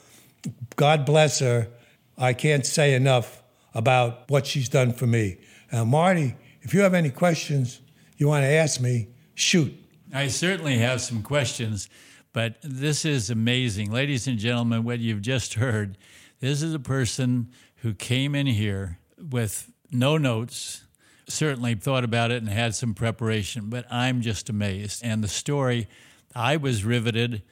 God 0.75 1.03
bless 1.03 1.39
her. 1.39 1.67
I 2.15 2.33
can't 2.33 2.67
say 2.67 2.93
enough 2.93 3.41
about 3.73 4.29
what 4.29 4.45
she's 4.45 4.69
done 4.69 4.93
for 4.93 5.07
me. 5.07 5.37
Now, 5.71 5.83
Marty, 5.83 6.35
if 6.61 6.75
you 6.75 6.81
have 6.81 6.93
any 6.93 7.09
questions 7.09 7.81
you 8.17 8.27
want 8.27 8.43
to 8.43 8.49
ask 8.49 8.79
me, 8.79 9.07
shoot. 9.35 9.73
I 10.13 10.27
certainly 10.27 10.77
have 10.77 11.01
some 11.01 11.23
questions, 11.23 11.89
but 12.33 12.57
this 12.61 13.05
is 13.05 13.29
amazing. 13.29 13.91
Ladies 13.91 14.27
and 14.27 14.37
gentlemen, 14.37 14.83
what 14.83 14.99
you've 14.99 15.21
just 15.21 15.55
heard, 15.55 15.97
this 16.39 16.61
is 16.61 16.73
a 16.73 16.79
person 16.79 17.51
who 17.77 17.93
came 17.93 18.35
in 18.35 18.47
here 18.47 18.99
with 19.17 19.71
no 19.91 20.17
notes, 20.17 20.83
certainly 21.27 21.75
thought 21.75 22.03
about 22.03 22.31
it 22.31 22.41
and 22.41 22.49
had 22.49 22.75
some 22.75 22.93
preparation, 22.93 23.69
but 23.69 23.85
I'm 23.91 24.21
just 24.21 24.49
amazed. 24.49 25.03
And 25.03 25.23
the 25.23 25.27
story, 25.27 25.87
I 26.35 26.57
was 26.57 26.83
riveted 26.83 27.43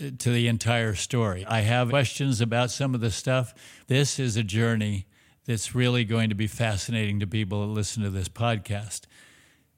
uh, 0.00 0.10
to 0.18 0.30
the 0.30 0.48
entire 0.48 0.94
story. 0.94 1.44
I 1.46 1.60
have 1.60 1.90
questions 1.90 2.40
about 2.40 2.70
some 2.70 2.94
of 2.94 3.00
the 3.00 3.10
stuff. 3.10 3.54
This 3.86 4.18
is 4.18 4.36
a 4.36 4.42
journey 4.42 5.06
that's 5.46 5.74
really 5.74 6.04
going 6.04 6.28
to 6.28 6.34
be 6.34 6.46
fascinating 6.46 7.20
to 7.20 7.26
people 7.26 7.60
that 7.60 7.72
listen 7.72 8.02
to 8.02 8.10
this 8.10 8.28
podcast. 8.28 9.02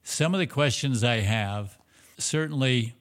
Some 0.03 0.33
of 0.33 0.39
the 0.39 0.47
questions 0.47 1.03
I 1.03 1.21
have 1.21 1.77
certainly 2.17 2.95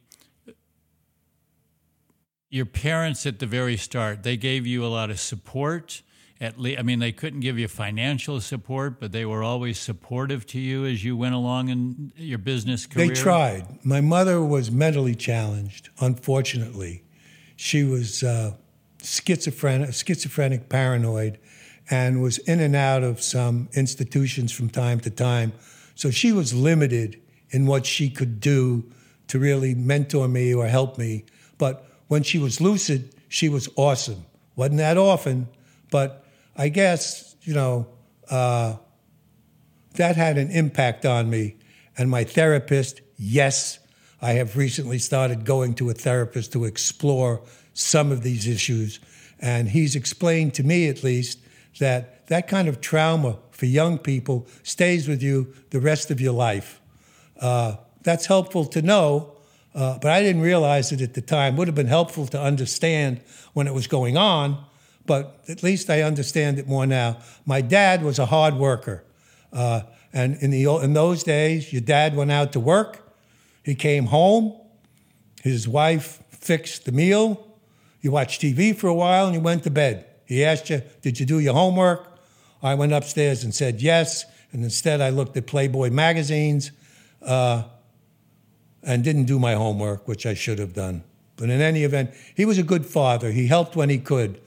your 2.52 2.66
parents 2.66 3.24
at 3.26 3.38
the 3.38 3.46
very 3.46 3.76
start, 3.76 4.22
they 4.22 4.36
gave 4.36 4.66
you 4.66 4.84
a 4.84 4.88
lot 4.88 5.10
of 5.10 5.18
support. 5.18 6.02
At 6.38 6.58
least, 6.58 6.78
I 6.78 6.82
mean, 6.82 6.98
they 6.98 7.12
couldn't 7.12 7.40
give 7.40 7.58
you 7.58 7.66
financial 7.66 8.40
support, 8.40 9.00
but 9.00 9.10
they 9.12 9.24
were 9.24 9.42
always 9.42 9.78
supportive 9.78 10.44
to 10.48 10.60
you 10.60 10.84
as 10.84 11.02
you 11.02 11.16
went 11.16 11.34
along 11.34 11.70
in 11.70 12.12
your 12.16 12.38
business 12.38 12.86
career. 12.86 13.08
They 13.08 13.14
tried. 13.14 13.84
My 13.84 14.00
mother 14.00 14.42
was 14.42 14.70
mentally 14.70 15.14
challenged, 15.14 15.88
unfortunately. 16.00 17.04
She 17.56 17.84
was 17.84 18.22
uh, 18.22 18.56
schizophrenic, 19.02 19.94
schizophrenic, 19.94 20.68
paranoid, 20.68 21.38
and 21.88 22.20
was 22.20 22.38
in 22.38 22.60
and 22.60 22.76
out 22.76 23.02
of 23.02 23.22
some 23.22 23.68
institutions 23.72 24.52
from 24.52 24.68
time 24.68 25.00
to 25.00 25.10
time. 25.10 25.52
So 26.02 26.10
she 26.10 26.32
was 26.32 26.52
limited 26.52 27.22
in 27.50 27.64
what 27.64 27.86
she 27.86 28.10
could 28.10 28.40
do 28.40 28.90
to 29.28 29.38
really 29.38 29.72
mentor 29.72 30.26
me 30.26 30.52
or 30.52 30.66
help 30.66 30.98
me. 30.98 31.26
But 31.58 31.86
when 32.08 32.24
she 32.24 32.40
was 32.40 32.60
lucid, 32.60 33.14
she 33.28 33.48
was 33.48 33.68
awesome. 33.76 34.26
Wasn't 34.56 34.78
that 34.78 34.98
often, 34.98 35.46
but 35.92 36.26
I 36.56 36.70
guess, 36.70 37.36
you 37.42 37.54
know, 37.54 37.86
uh, 38.28 38.78
that 39.94 40.16
had 40.16 40.38
an 40.38 40.50
impact 40.50 41.06
on 41.06 41.30
me. 41.30 41.54
And 41.96 42.10
my 42.10 42.24
therapist, 42.24 43.00
yes, 43.16 43.78
I 44.20 44.32
have 44.32 44.56
recently 44.56 44.98
started 44.98 45.44
going 45.44 45.74
to 45.74 45.88
a 45.88 45.94
therapist 45.94 46.52
to 46.54 46.64
explore 46.64 47.42
some 47.74 48.10
of 48.10 48.24
these 48.24 48.48
issues. 48.48 48.98
And 49.38 49.68
he's 49.68 49.94
explained 49.94 50.54
to 50.54 50.64
me, 50.64 50.88
at 50.88 51.04
least, 51.04 51.38
that 51.78 52.26
that 52.26 52.48
kind 52.48 52.66
of 52.66 52.80
trauma 52.80 53.38
for 53.62 53.66
young 53.66 53.96
people 53.96 54.44
stays 54.64 55.06
with 55.06 55.22
you 55.22 55.54
the 55.70 55.78
rest 55.78 56.10
of 56.10 56.20
your 56.20 56.32
life. 56.32 56.80
Uh, 57.40 57.76
that's 58.02 58.26
helpful 58.26 58.64
to 58.64 58.82
know, 58.82 59.36
uh, 59.72 60.00
but 60.00 60.10
I 60.10 60.20
didn't 60.20 60.42
realize 60.42 60.90
it 60.90 61.00
at 61.00 61.14
the 61.14 61.20
time. 61.20 61.56
Would 61.56 61.68
have 61.68 61.76
been 61.76 61.86
helpful 61.86 62.26
to 62.26 62.40
understand 62.40 63.20
when 63.52 63.68
it 63.68 63.72
was 63.72 63.86
going 63.86 64.16
on, 64.16 64.64
but 65.06 65.44
at 65.46 65.62
least 65.62 65.90
I 65.90 66.02
understand 66.02 66.58
it 66.58 66.66
more 66.66 66.88
now. 66.88 67.18
My 67.46 67.60
dad 67.60 68.02
was 68.02 68.18
a 68.18 68.26
hard 68.26 68.54
worker, 68.54 69.04
uh, 69.52 69.82
and 70.12 70.34
in 70.38 70.50
the 70.50 70.66
in 70.82 70.94
those 70.94 71.22
days, 71.22 71.72
your 71.72 71.82
dad 71.82 72.16
went 72.16 72.32
out 72.32 72.50
to 72.54 72.58
work. 72.58 73.14
He 73.62 73.76
came 73.76 74.06
home. 74.06 74.56
His 75.44 75.68
wife 75.68 76.20
fixed 76.30 76.84
the 76.84 76.90
meal. 76.90 77.46
You 78.00 78.10
watched 78.10 78.42
TV 78.42 78.74
for 78.76 78.88
a 78.88 78.94
while, 78.94 79.26
and 79.26 79.36
you 79.36 79.40
went 79.40 79.62
to 79.62 79.70
bed. 79.70 80.04
He 80.24 80.44
asked 80.44 80.68
you, 80.68 80.82
"Did 81.00 81.20
you 81.20 81.26
do 81.26 81.38
your 81.38 81.54
homework?" 81.54 82.11
I 82.62 82.74
went 82.74 82.92
upstairs 82.92 83.44
and 83.44 83.54
said 83.54 83.82
yes, 83.82 84.24
and 84.52 84.62
instead 84.62 85.00
I 85.00 85.10
looked 85.10 85.36
at 85.36 85.46
Playboy 85.46 85.90
magazines 85.90 86.70
uh, 87.20 87.64
and 88.82 89.02
didn't 89.02 89.24
do 89.24 89.38
my 89.38 89.54
homework, 89.54 90.06
which 90.06 90.26
I 90.26 90.34
should 90.34 90.58
have 90.58 90.72
done. 90.72 91.02
But 91.36 91.50
in 91.50 91.60
any 91.60 91.82
event, 91.84 92.12
he 92.34 92.44
was 92.44 92.58
a 92.58 92.62
good 92.62 92.86
father. 92.86 93.32
He 93.32 93.46
helped 93.46 93.74
when 93.74 93.88
he 93.88 93.98
could. 93.98 94.40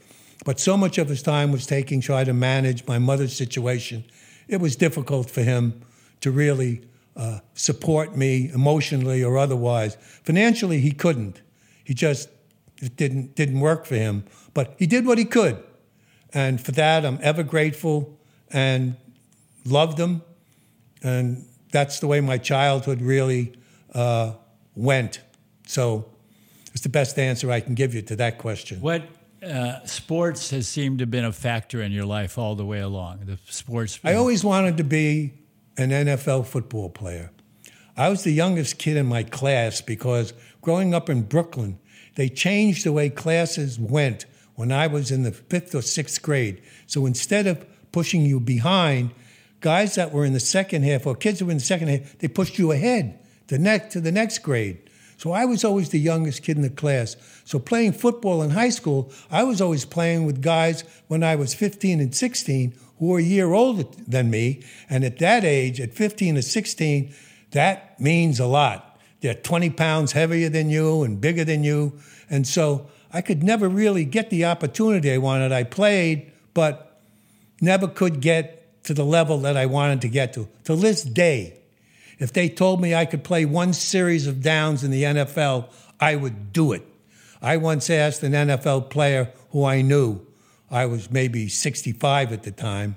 But 0.44 0.60
so 0.60 0.76
much 0.76 0.96
of 0.96 1.08
his 1.08 1.22
time 1.22 1.50
was 1.52 1.66
taking 1.66 2.00
trying 2.00 2.26
to 2.26 2.32
manage 2.32 2.86
my 2.86 2.98
mother's 2.98 3.34
situation. 3.34 4.04
It 4.48 4.60
was 4.60 4.76
difficult 4.76 5.28
for 5.28 5.42
him 5.42 5.82
to 6.20 6.30
really 6.30 6.82
uh, 7.16 7.40
support 7.54 8.16
me 8.16 8.50
emotionally 8.54 9.24
or 9.24 9.38
otherwise. 9.38 9.96
Financially, 10.22 10.80
he 10.80 10.92
couldn't. 10.92 11.42
He 11.82 11.94
just 11.94 12.28
it 12.80 12.96
didn't 12.96 13.34
didn't 13.34 13.60
work 13.60 13.86
for 13.86 13.96
him. 13.96 14.24
But 14.54 14.74
he 14.78 14.86
did 14.86 15.06
what 15.06 15.18
he 15.18 15.24
could, 15.24 15.62
and 16.32 16.60
for 16.60 16.72
that 16.72 17.04
I'm 17.04 17.18
ever 17.22 17.42
grateful 17.42 18.18
and 18.50 18.96
loved 19.64 19.96
them. 19.96 20.22
And 21.02 21.46
that's 21.72 22.00
the 22.00 22.06
way 22.06 22.20
my 22.20 22.38
childhood 22.38 23.00
really 23.00 23.54
uh, 23.94 24.34
went. 24.74 25.20
So 25.66 26.06
it's 26.72 26.82
the 26.82 26.88
best 26.88 27.18
answer 27.18 27.50
I 27.50 27.60
can 27.60 27.74
give 27.74 27.94
you 27.94 28.02
to 28.02 28.16
that 28.16 28.38
question. 28.38 28.80
What 28.80 29.02
uh, 29.42 29.84
sports 29.84 30.50
has 30.50 30.68
seemed 30.68 30.98
to 30.98 31.02
have 31.02 31.10
been 31.10 31.24
a 31.24 31.32
factor 31.32 31.82
in 31.82 31.92
your 31.92 32.06
life 32.06 32.38
all 32.38 32.54
the 32.54 32.64
way 32.64 32.80
along? 32.80 33.20
The 33.26 33.38
sports. 33.46 33.98
I 34.04 34.14
always 34.14 34.44
wanted 34.44 34.76
to 34.78 34.84
be 34.84 35.34
an 35.76 35.90
NFL 35.90 36.46
football 36.46 36.88
player. 36.90 37.30
I 37.96 38.08
was 38.08 38.24
the 38.24 38.32
youngest 38.32 38.78
kid 38.78 38.96
in 38.96 39.06
my 39.06 39.22
class 39.22 39.80
because 39.80 40.34
growing 40.60 40.94
up 40.94 41.08
in 41.08 41.22
Brooklyn, 41.22 41.78
they 42.16 42.28
changed 42.28 42.84
the 42.84 42.92
way 42.92 43.08
classes 43.08 43.78
went 43.78 44.26
when 44.56 44.72
I 44.72 44.86
was 44.88 45.10
in 45.10 45.22
the 45.22 45.32
fifth 45.32 45.74
or 45.74 45.82
sixth 45.82 46.20
grade. 46.20 46.62
So 46.86 47.06
instead 47.06 47.46
of 47.46 47.64
pushing 47.92 48.22
you 48.22 48.40
behind, 48.40 49.10
guys 49.60 49.94
that 49.94 50.12
were 50.12 50.24
in 50.24 50.32
the 50.32 50.40
second 50.40 50.82
half 50.82 51.06
or 51.06 51.14
kids 51.14 51.38
that 51.38 51.44
were 51.44 51.52
in 51.52 51.58
the 51.58 51.64
second 51.64 51.88
half, 51.88 52.18
they 52.18 52.28
pushed 52.28 52.58
you 52.58 52.72
ahead 52.72 53.18
the 53.46 53.58
next 53.58 53.92
to 53.92 54.00
the 54.00 54.12
next 54.12 54.38
grade. 54.38 54.90
So 55.18 55.32
I 55.32 55.44
was 55.44 55.64
always 55.64 55.90
the 55.90 56.00
youngest 56.00 56.42
kid 56.42 56.56
in 56.56 56.62
the 56.62 56.70
class. 56.70 57.16
So 57.44 57.58
playing 57.58 57.92
football 57.92 58.42
in 58.42 58.50
high 58.50 58.68
school, 58.68 59.12
I 59.30 59.44
was 59.44 59.60
always 59.60 59.84
playing 59.84 60.26
with 60.26 60.42
guys 60.42 60.84
when 61.08 61.22
I 61.22 61.36
was 61.36 61.54
15 61.54 62.00
and 62.00 62.14
16 62.14 62.74
who 62.98 63.06
were 63.06 63.18
a 63.18 63.22
year 63.22 63.52
older 63.52 63.84
than 64.06 64.30
me. 64.30 64.62
And 64.90 65.04
at 65.04 65.18
that 65.18 65.44
age, 65.44 65.80
at 65.80 65.94
15 65.94 66.38
or 66.38 66.42
16, 66.42 67.14
that 67.52 67.98
means 68.00 68.40
a 68.40 68.46
lot. 68.46 69.00
They're 69.20 69.34
20 69.34 69.70
pounds 69.70 70.12
heavier 70.12 70.48
than 70.48 70.70
you 70.70 71.02
and 71.02 71.20
bigger 71.20 71.44
than 71.44 71.64
you. 71.64 71.98
And 72.28 72.46
so 72.46 72.90
I 73.12 73.20
could 73.20 73.42
never 73.42 73.68
really 73.68 74.04
get 74.04 74.30
the 74.30 74.44
opportunity 74.44 75.12
I 75.12 75.18
wanted. 75.18 75.52
I 75.52 75.62
played, 75.64 76.32
but 76.54 77.00
never 77.60 77.88
could 77.88 78.20
get 78.20 78.84
to 78.84 78.94
the 78.94 79.04
level 79.04 79.38
that 79.38 79.56
I 79.56 79.66
wanted 79.66 80.00
to 80.02 80.08
get 80.08 80.32
to. 80.34 80.48
To 80.64 80.76
this 80.76 81.02
day, 81.02 81.58
if 82.18 82.32
they 82.32 82.48
told 82.48 82.80
me 82.80 82.94
I 82.94 83.04
could 83.04 83.24
play 83.24 83.44
one 83.44 83.72
series 83.72 84.26
of 84.26 84.42
downs 84.42 84.84
in 84.84 84.90
the 84.90 85.02
NFL, 85.02 85.70
I 86.00 86.16
would 86.16 86.52
do 86.52 86.72
it. 86.72 86.86
I 87.42 87.56
once 87.58 87.90
asked 87.90 88.22
an 88.22 88.32
NFL 88.32 88.90
player 88.90 89.30
who 89.50 89.64
I 89.64 89.82
knew, 89.82 90.20
I 90.70 90.86
was 90.86 91.10
maybe 91.10 91.48
65 91.48 92.32
at 92.32 92.42
the 92.42 92.50
time, 92.50 92.96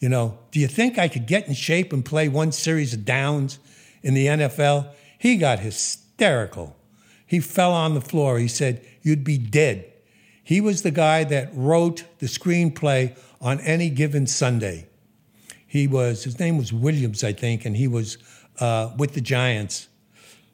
you 0.00 0.08
know, 0.08 0.38
do 0.50 0.60
you 0.60 0.68
think 0.68 0.98
I 0.98 1.08
could 1.08 1.26
get 1.26 1.48
in 1.48 1.54
shape 1.54 1.92
and 1.92 2.04
play 2.04 2.28
one 2.28 2.52
series 2.52 2.92
of 2.92 3.04
downs 3.04 3.58
in 4.02 4.14
the 4.14 4.26
NFL? 4.26 4.92
He 5.18 5.36
got 5.36 5.60
hysterical. 5.60 6.75
He 7.26 7.40
fell 7.40 7.72
on 7.72 7.94
the 7.94 8.00
floor. 8.00 8.38
He 8.38 8.48
said, 8.48 8.84
You'd 9.02 9.24
be 9.24 9.38
dead. 9.38 9.92
He 10.42 10.60
was 10.60 10.82
the 10.82 10.92
guy 10.92 11.24
that 11.24 11.50
wrote 11.52 12.04
the 12.20 12.26
screenplay 12.26 13.18
on 13.40 13.60
any 13.60 13.90
given 13.90 14.26
Sunday. 14.26 14.86
He 15.66 15.88
was, 15.88 16.24
his 16.24 16.38
name 16.38 16.56
was 16.56 16.72
Williams, 16.72 17.24
I 17.24 17.32
think, 17.32 17.64
and 17.64 17.76
he 17.76 17.88
was 17.88 18.16
uh, 18.60 18.92
with 18.96 19.14
the 19.14 19.20
Giants. 19.20 19.88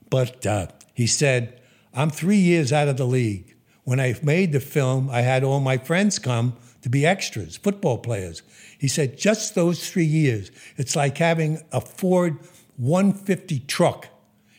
But 0.09 0.47
uh, 0.47 0.69
he 0.95 1.07
said, 1.07 1.61
I'm 1.95 2.09
three 2.09 2.39
years 2.39 2.73
out 2.73 2.89
of 2.89 2.97
the 2.97 3.07
league. 3.07 3.55
When 3.85 4.01
I 4.01 4.19
made 4.23 4.53
the 4.53 4.61
film, 4.61 5.11
I 5.11 5.21
had 5.21 5.45
all 5.45 5.61
my 5.61 5.77
friends 5.77 6.19
come 6.19 6.57
to 6.81 6.89
be 6.89 7.05
extras, 7.05 7.57
football 7.57 7.99
players. 7.99 8.43
He 8.79 8.89
said, 8.89 9.19
just 9.19 9.55
those 9.55 9.91
three 9.91 10.05
years, 10.05 10.51
it's 10.77 10.97
like 10.97 11.19
having 11.19 11.63
a 11.71 11.81
Ford 11.81 12.39
150 12.79 13.61
truck 13.61 14.09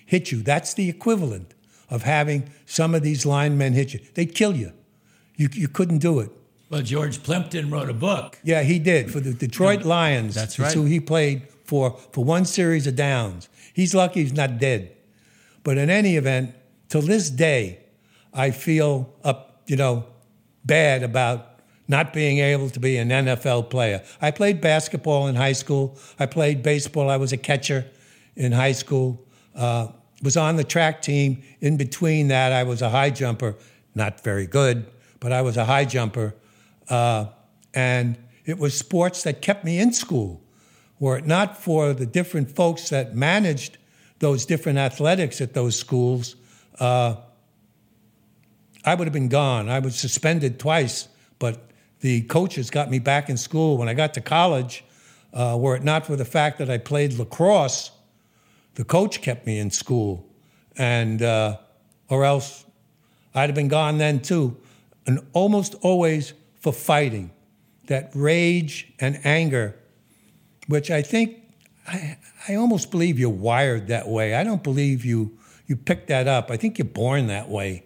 hit 0.06 0.32
you. 0.32 0.44
That's 0.44 0.74
the 0.74 0.90
equivalent 0.90 1.54
of 1.94 2.02
having 2.02 2.50
some 2.66 2.96
of 2.96 3.04
these 3.04 3.24
linemen 3.24 3.74
hit 3.74 3.94
you. 3.94 4.00
They'd 4.16 4.34
kill 4.34 4.56
you. 4.56 4.74
You, 5.38 5.48
you 5.54 5.68
couldn't 5.68 6.00
do 6.00 6.20
it. 6.20 6.32
Well, 6.72 6.82
George 6.82 7.22
Plimpton 7.22 7.70
wrote 7.70 7.88
a 7.88 7.94
book. 7.94 8.40
Yeah, 8.44 8.64
he 8.64 8.80
did 8.80 9.12
for 9.12 9.20
the 9.20 9.32
Detroit 9.32 9.84
Lions. 9.84 10.34
That's 10.34 10.58
right. 10.58 10.74
who 10.74 10.86
he 10.86 11.00
played 11.00 11.48
for 11.66 11.92
for 12.12 12.24
one 12.26 12.46
series 12.46 12.88
of 12.88 12.96
downs. 12.96 13.48
He's 13.76 13.94
lucky 13.94 14.24
he's 14.24 14.34
not 14.34 14.58
dead. 14.58 14.92
But 15.64 15.78
in 15.78 15.92
any 15.92 16.18
event, 16.18 16.56
till 16.90 17.04
this 17.04 17.30
day, 17.30 17.80
I 18.34 18.50
feel 18.50 19.14
up, 19.24 19.62
you 19.68 19.76
know, 19.76 20.08
bad 20.66 21.04
about 21.04 21.60
not 21.88 22.12
being 22.12 22.40
able 22.40 22.72
to 22.72 22.80
be 22.80 22.98
an 22.98 23.10
NFL 23.10 23.70
player. 23.70 24.04
I 24.20 24.32
played 24.32 24.62
basketball 24.62 25.28
in 25.28 25.36
high 25.36 25.54
school. 25.54 26.00
I 26.18 26.26
played 26.26 26.64
baseball. 26.64 27.12
I 27.12 27.18
was 27.18 27.34
a 27.34 27.38
catcher 27.38 27.86
in 28.36 28.52
high 28.52 28.72
school. 28.72 29.24
Uh, 29.54 29.90
was 30.24 30.36
on 30.36 30.56
the 30.56 30.64
track 30.64 31.04
team. 31.04 31.44
In 31.62 31.78
between 31.78 32.30
that, 32.30 32.52
I 32.52 32.64
was 32.64 32.82
a 32.82 32.90
high 32.90 33.12
jumper. 33.12 33.56
Not 33.94 34.24
very 34.24 34.48
good, 34.48 34.88
but 35.20 35.32
I 35.32 35.44
was 35.44 35.58
a 35.58 35.66
high 35.66 35.86
jumper. 35.86 36.34
Uh, 36.90 37.28
and 37.76 38.18
it 38.46 38.58
was 38.58 38.76
sports 38.76 39.22
that 39.24 39.42
kept 39.42 39.64
me 39.64 39.80
in 39.80 39.94
school. 39.94 40.42
Were 41.00 41.18
it 41.18 41.28
not 41.28 41.62
for 41.62 41.94
the 41.94 42.08
different 42.08 42.56
folks 42.56 42.90
that 42.90 43.16
managed 43.16 43.78
those 44.20 44.46
different 44.46 44.80
athletics 44.80 45.42
at 45.42 45.54
those 45.54 45.76
schools, 45.76 46.38
uh, 46.80 47.16
I 48.86 48.96
would 48.96 49.06
have 49.06 49.14
been 49.14 49.30
gone. 49.30 49.70
I 49.70 49.80
was 49.80 49.96
suspended 49.96 50.60
twice, 50.60 51.10
but 51.40 51.72
the 52.00 52.22
coaches 52.22 52.70
got 52.70 52.90
me 52.90 53.00
back 53.00 53.30
in 53.30 53.38
school. 53.38 53.78
When 53.78 53.90
I 53.90 53.94
got 53.94 54.14
to 54.16 54.22
college, 54.22 54.84
uh, 55.34 55.58
were 55.60 55.76
it 55.76 55.84
not 55.84 56.06
for 56.06 56.16
the 56.16 56.26
fact 56.26 56.58
that 56.60 56.70
I 56.70 56.78
played 56.78 57.14
lacrosse, 57.14 57.92
the 58.76 58.84
coach 58.84 59.22
kept 59.22 59.46
me 59.46 59.60
in 59.60 59.70
school, 59.72 60.28
and 60.78 61.22
uh, 61.22 61.58
or 62.10 62.26
else 62.26 62.66
I'd 63.36 63.50
have 63.50 63.56
been 63.56 63.68
gone 63.68 63.98
then 63.98 64.20
too. 64.20 64.58
And 65.06 65.20
almost 65.34 65.76
always 65.82 66.34
for 66.60 66.72
fighting, 66.72 67.32
that 67.88 68.12
rage 68.14 68.94
and 69.00 69.20
anger, 69.24 69.78
which 70.68 70.90
I 70.90 71.02
think 71.02 71.44
I, 71.88 72.18
I 72.48 72.56
almost 72.56 72.92
believe 72.92 73.20
you're 73.20 73.30
wired 73.30 73.88
that 73.88 74.08
way. 74.08 74.36
I 74.36 74.44
don't 74.44 74.64
believe 74.64 75.04
you 75.06 75.38
you 75.68 75.76
pick 75.76 76.08
that 76.08 76.28
up. 76.28 76.52
I 76.52 76.58
think 76.58 76.78
you're 76.78 76.86
born 76.86 77.28
that 77.28 77.50
way. 77.50 77.84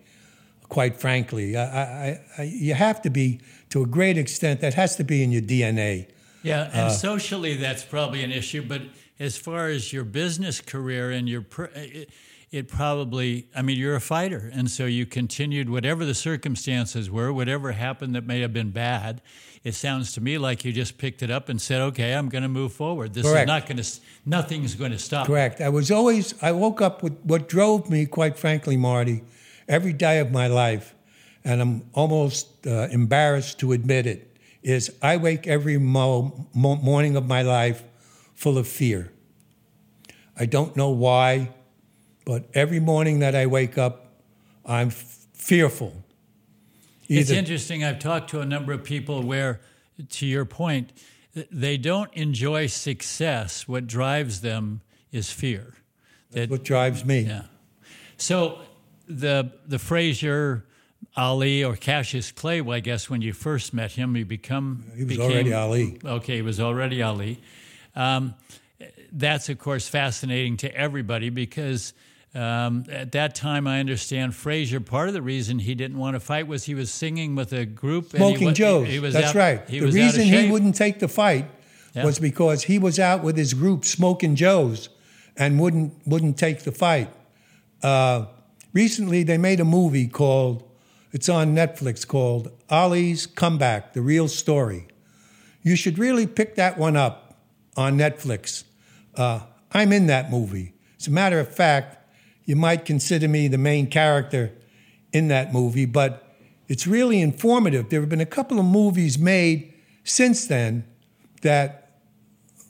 Quite 0.70 0.98
frankly, 0.98 1.56
I, 1.56 1.64
I, 1.64 2.22
I, 2.38 2.44
you 2.44 2.74
have 2.74 3.02
to 3.04 3.10
be 3.10 3.40
to 3.70 3.84
a 3.84 3.86
great 3.86 4.18
extent. 4.18 4.60
That 4.62 4.74
has 4.74 4.96
to 4.98 5.04
be 5.04 5.24
in 5.24 5.32
your 5.32 5.42
DNA. 5.42 6.10
Yeah, 6.44 6.66
and 6.66 6.88
uh, 6.88 6.90
socially, 6.90 7.56
that's 7.56 7.84
probably 7.84 8.24
an 8.24 8.32
issue. 8.32 8.66
But 8.68 8.82
as 9.20 9.38
far 9.38 9.68
as 9.68 9.92
your 9.92 10.04
business 10.04 10.62
career 10.62 11.12
and 11.12 11.28
your, 11.28 11.46
it, 11.76 12.10
it 12.52 12.68
probably, 12.68 13.48
I 13.56 13.62
mean, 13.62 13.78
you're 13.78 13.96
a 13.96 14.02
fighter, 14.02 14.50
and 14.54 14.70
so 14.72 14.86
you 14.86 15.06
continued 15.06 15.70
whatever 15.70 16.06
the 16.06 16.14
circumstances 16.14 17.10
were, 17.10 17.34
whatever 17.34 17.74
happened 17.74 18.16
that 18.16 18.26
may 18.26 18.42
have 18.42 18.54
been 18.54 18.72
bad. 18.72 19.22
It 19.64 19.74
sounds 19.74 20.14
to 20.14 20.22
me 20.22 20.38
like 20.38 20.64
you 20.64 20.72
just 20.72 20.98
picked 20.98 21.22
it 21.22 21.30
up 21.30 21.50
and 21.50 21.62
said, 21.62 21.82
"Okay, 21.82 22.14
I'm 22.14 22.30
going 22.30 22.44
to 22.44 22.48
move 22.50 22.72
forward. 22.72 23.14
This 23.14 23.26
Correct. 23.26 23.44
is 23.44 23.48
not 23.48 23.66
going 23.68 23.78
to, 23.78 24.00
nothing's 24.26 24.76
going 24.76 24.92
to 24.92 25.00
stop." 25.00 25.28
Correct. 25.28 25.60
I 25.60 25.68
was 25.68 25.92
always, 25.92 26.42
I 26.42 26.54
woke 26.54 26.82
up 26.82 27.04
with 27.04 27.20
what 27.24 27.50
drove 27.50 27.90
me, 27.90 28.06
quite 28.06 28.38
frankly, 28.38 28.78
Marty 28.78 29.24
every 29.68 29.92
day 29.92 30.20
of 30.20 30.32
my 30.32 30.48
life, 30.48 30.96
and 31.44 31.62
I'm 31.62 31.90
almost 31.94 32.66
uh, 32.66 32.88
embarrassed 32.92 33.60
to 33.60 33.74
admit 33.74 34.06
it, 34.06 34.38
is 34.64 34.90
I 35.02 35.18
wake 35.18 35.48
every 35.48 35.78
mo- 35.78 36.48
mo- 36.54 36.78
morning 36.78 37.18
of 37.18 37.28
my 37.28 37.42
life 37.42 37.84
full 38.38 38.58
of 38.58 38.68
fear. 38.68 39.12
I 40.40 40.46
don't 40.46 40.78
know 40.78 40.92
why, 40.92 41.50
but 42.24 42.46
every 42.54 42.80
morning 42.80 43.20
that 43.20 43.36
I 43.36 43.48
wake 43.48 43.78
up, 43.78 44.22
I'm 44.64 44.90
f- 44.90 45.26
fearful. 45.34 46.04
Either 47.08 47.22
it's 47.22 47.32
interesting. 47.32 47.84
I've 47.84 48.00
talked 48.00 48.30
to 48.30 48.40
a 48.40 48.46
number 48.46 48.74
of 48.74 48.84
people 48.84 49.24
where, 49.24 49.60
to 50.10 50.26
your 50.28 50.46
point, 50.46 50.94
they 51.34 51.78
don't 51.78 52.14
enjoy 52.14 52.68
success. 52.68 53.68
What 53.68 53.88
drives 53.88 54.42
them 54.42 54.82
is 55.12 55.32
fear. 55.32 55.74
That's 56.30 56.48
that, 56.48 56.50
what 56.52 56.64
drives 56.64 57.04
me. 57.04 57.22
Yeah. 57.22 57.44
So 58.18 58.60
the 59.08 59.52
the 59.66 59.80
Frazier 59.80 60.66
Ali 61.16 61.64
or 61.64 61.76
Cassius 61.76 62.32
Clay, 62.32 62.62
well, 62.62 62.78
I 62.78 62.82
guess 62.82 63.10
when 63.10 63.22
you 63.22 63.34
first 63.34 63.74
met 63.74 63.94
him, 63.94 64.16
you 64.16 64.26
become 64.26 64.84
he 64.96 65.06
was 65.06 65.18
became, 65.18 65.32
already 65.32 65.54
Ali. 65.54 66.00
Okay, 66.04 66.36
he 66.36 66.42
was 66.44 66.60
already 66.60 67.02
Ali. 67.02 67.40
Um, 67.98 68.36
that's 69.12 69.50
of 69.50 69.58
course 69.58 69.88
fascinating 69.88 70.58
to 70.58 70.76
everybody 70.76 71.30
because 71.30 71.94
um, 72.36 72.86
at 72.92 73.14
that 73.14 73.34
time, 73.36 73.68
I 73.68 73.80
understand 73.80 74.36
Frazier. 74.36 74.80
Part 74.80 75.08
of 75.08 75.14
the 75.14 75.22
reason 75.22 75.60
he 75.60 75.74
didn't 75.76 75.98
want 75.98 76.16
to 76.16 76.20
fight 76.20 76.48
was 76.48 76.66
he 76.66 76.76
was 76.76 76.92
singing 76.92 77.36
with 77.36 77.52
a 77.52 77.66
group. 77.66 78.12
Smoking 78.12 78.54
Joe's. 78.54 78.86
He, 78.86 78.94
he 78.94 79.00
was 79.00 79.14
That's 79.14 79.30
out, 79.30 79.36
right. 79.36 79.68
the 79.68 79.82
reason 79.82 80.22
he 80.22 80.52
wouldn't 80.52 80.76
take 80.76 81.00
the 81.00 81.08
fight 81.08 81.50
yeah. 81.96 82.06
was 82.06 82.20
because 82.20 82.64
he 82.64 82.78
was 82.78 83.00
out 83.00 83.24
with 83.24 83.38
his 83.38 83.54
group, 83.54 83.86
Smoking 83.86 84.36
Joe's, 84.36 84.90
and 85.36 85.60
wouldn't 85.60 85.94
wouldn't 86.06 86.38
take 86.38 86.64
the 86.64 86.72
fight. 86.72 87.12
Uh, 87.82 88.28
Recently, 88.78 89.24
they 89.24 89.40
made 89.40 89.60
a 89.60 89.66
movie 89.66 90.08
called, 90.08 90.64
it's 91.12 91.28
on 91.30 91.56
Netflix, 91.56 92.08
called 92.08 92.52
Ali's 92.70 93.26
Comeback, 93.26 93.94
The 93.94 94.02
Real 94.02 94.28
Story. 94.28 94.86
You 95.64 95.76
should 95.76 95.98
really 95.98 96.28
pick 96.28 96.54
that 96.58 96.78
one 96.78 96.96
up 96.96 97.27
on 97.78 97.98
Netflix. 97.98 98.64
Uh, 99.16 99.42
I'm 99.72 99.94
in 99.94 100.08
that 100.08 100.30
movie. 100.32 100.74
As 101.00 101.08
a 101.08 101.12
matter 101.12 101.40
of 101.40 101.54
fact, 101.54 101.98
you 102.46 102.56
might 102.56 102.86
consider 102.86 103.28
me 103.28 103.48
the 103.48 103.58
main 103.58 103.88
character 103.88 104.52
in 105.14 105.28
that 105.28 105.54
movie, 105.54 105.86
but 105.86 106.36
it's 106.68 106.88
really 106.88 107.22
informative. 107.22 107.90
There 107.90 108.00
have 108.00 108.10
been 108.10 108.22
a 108.22 108.26
couple 108.26 108.60
of 108.60 108.66
movies 108.66 109.18
made 109.18 109.74
since 110.04 110.48
then 110.48 110.86
that 111.42 112.02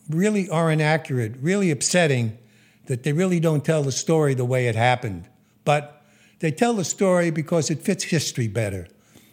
really 0.10 0.50
are 0.50 0.72
inaccurate, 0.72 1.36
really 1.42 1.72
upsetting, 1.72 2.38
that 2.86 3.04
they 3.04 3.14
really 3.14 3.40
don't 3.40 3.64
tell 3.64 3.84
the 3.84 3.92
story 3.92 4.34
the 4.34 4.46
way 4.46 4.68
it 4.68 4.76
happened. 4.76 5.28
But 5.66 6.06
they 6.40 6.52
tell 6.52 6.74
the 6.74 6.86
story 6.86 7.32
because 7.32 7.70
it 7.70 7.82
fits 7.82 8.06
history 8.06 8.48
better. 8.48 8.88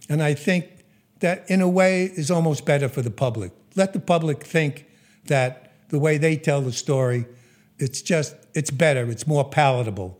And 0.08 0.22
I 0.22 0.34
think 0.34 0.68
that, 1.20 1.48
in 1.48 1.60
a 1.60 1.68
way, 1.68 2.04
is 2.04 2.30
almost 2.30 2.64
better 2.64 2.88
for 2.88 3.02
the 3.02 3.10
public. 3.10 3.52
Let 3.76 3.92
the 3.92 4.00
public 4.00 4.44
think 4.44 4.86
that 5.26 5.63
the 5.94 6.00
way 6.00 6.18
they 6.18 6.36
tell 6.36 6.60
the 6.60 6.72
story, 6.72 7.24
it's 7.78 8.02
just, 8.02 8.34
it's 8.52 8.72
better, 8.72 9.08
it's 9.08 9.28
more 9.28 9.48
palatable. 9.48 10.18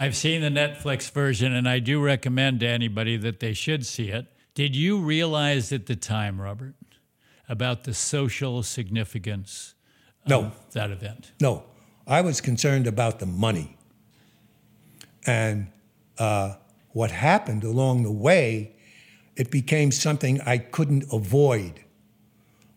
I've 0.00 0.16
seen 0.16 0.40
the 0.40 0.48
Netflix 0.48 1.08
version, 1.12 1.52
and 1.52 1.68
I 1.68 1.78
do 1.78 2.02
recommend 2.02 2.58
to 2.60 2.66
anybody 2.66 3.16
that 3.18 3.38
they 3.38 3.52
should 3.52 3.86
see 3.86 4.08
it. 4.08 4.26
Did 4.54 4.74
you 4.74 4.98
realize 4.98 5.72
at 5.72 5.86
the 5.86 5.94
time, 5.94 6.40
Robert, 6.40 6.74
about 7.48 7.84
the 7.84 7.94
social 7.94 8.64
significance 8.64 9.74
no. 10.26 10.50
that 10.72 10.90
event? 10.90 11.30
No. 11.40 11.62
I 12.04 12.20
was 12.20 12.40
concerned 12.40 12.88
about 12.88 13.20
the 13.20 13.26
money. 13.26 13.76
And 15.24 15.68
uh, 16.18 16.54
what 16.90 17.12
happened 17.12 17.62
along 17.62 18.02
the 18.02 18.10
way, 18.10 18.74
it 19.36 19.52
became 19.52 19.92
something 19.92 20.40
I 20.40 20.58
couldn't 20.58 21.04
avoid. 21.12 21.84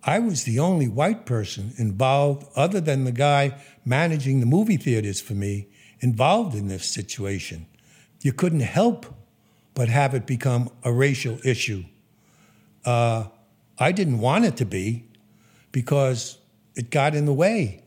I 0.04 0.20
was 0.20 0.44
the 0.44 0.60
only 0.60 0.88
white 0.88 1.26
person 1.26 1.74
involved, 1.78 2.48
other 2.56 2.80
than 2.80 3.04
the 3.04 3.12
guy 3.12 3.60
managing 3.84 4.40
the 4.40 4.46
movie 4.46 4.78
theaters 4.78 5.20
for 5.20 5.34
me, 5.34 5.68
involved 6.00 6.56
in 6.56 6.68
this 6.68 6.86
situation. 6.86 7.66
You 8.22 8.34
couldn't 8.34 8.62
help 8.62 9.06
but 9.74 9.90
have 9.90 10.14
it 10.14 10.26
become 10.26 10.70
a 10.84 10.92
racial 10.92 11.40
issue. 11.46 11.84
Uh, 12.86 13.26
I 13.78 13.92
didn't 13.92 14.20
want 14.20 14.46
it 14.46 14.58
to 14.58 14.66
be 14.66 15.06
because 15.72 16.38
it 16.76 16.90
got 16.90 17.16
in 17.16 17.26
the 17.26 17.34
way. 17.34 17.84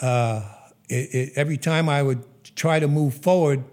Uh, 0.00 0.42
it, 0.88 1.14
it, 1.14 1.32
every 1.36 1.56
time 1.56 1.88
I 1.88 2.02
would 2.02 2.24
try 2.56 2.78
to 2.78 2.88
move 2.88 3.14
forward, 3.14 3.64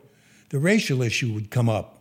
the 0.49 0.59
racial 0.59 1.01
issue 1.01 1.33
would 1.33 1.49
come 1.51 1.69
up. 1.69 1.94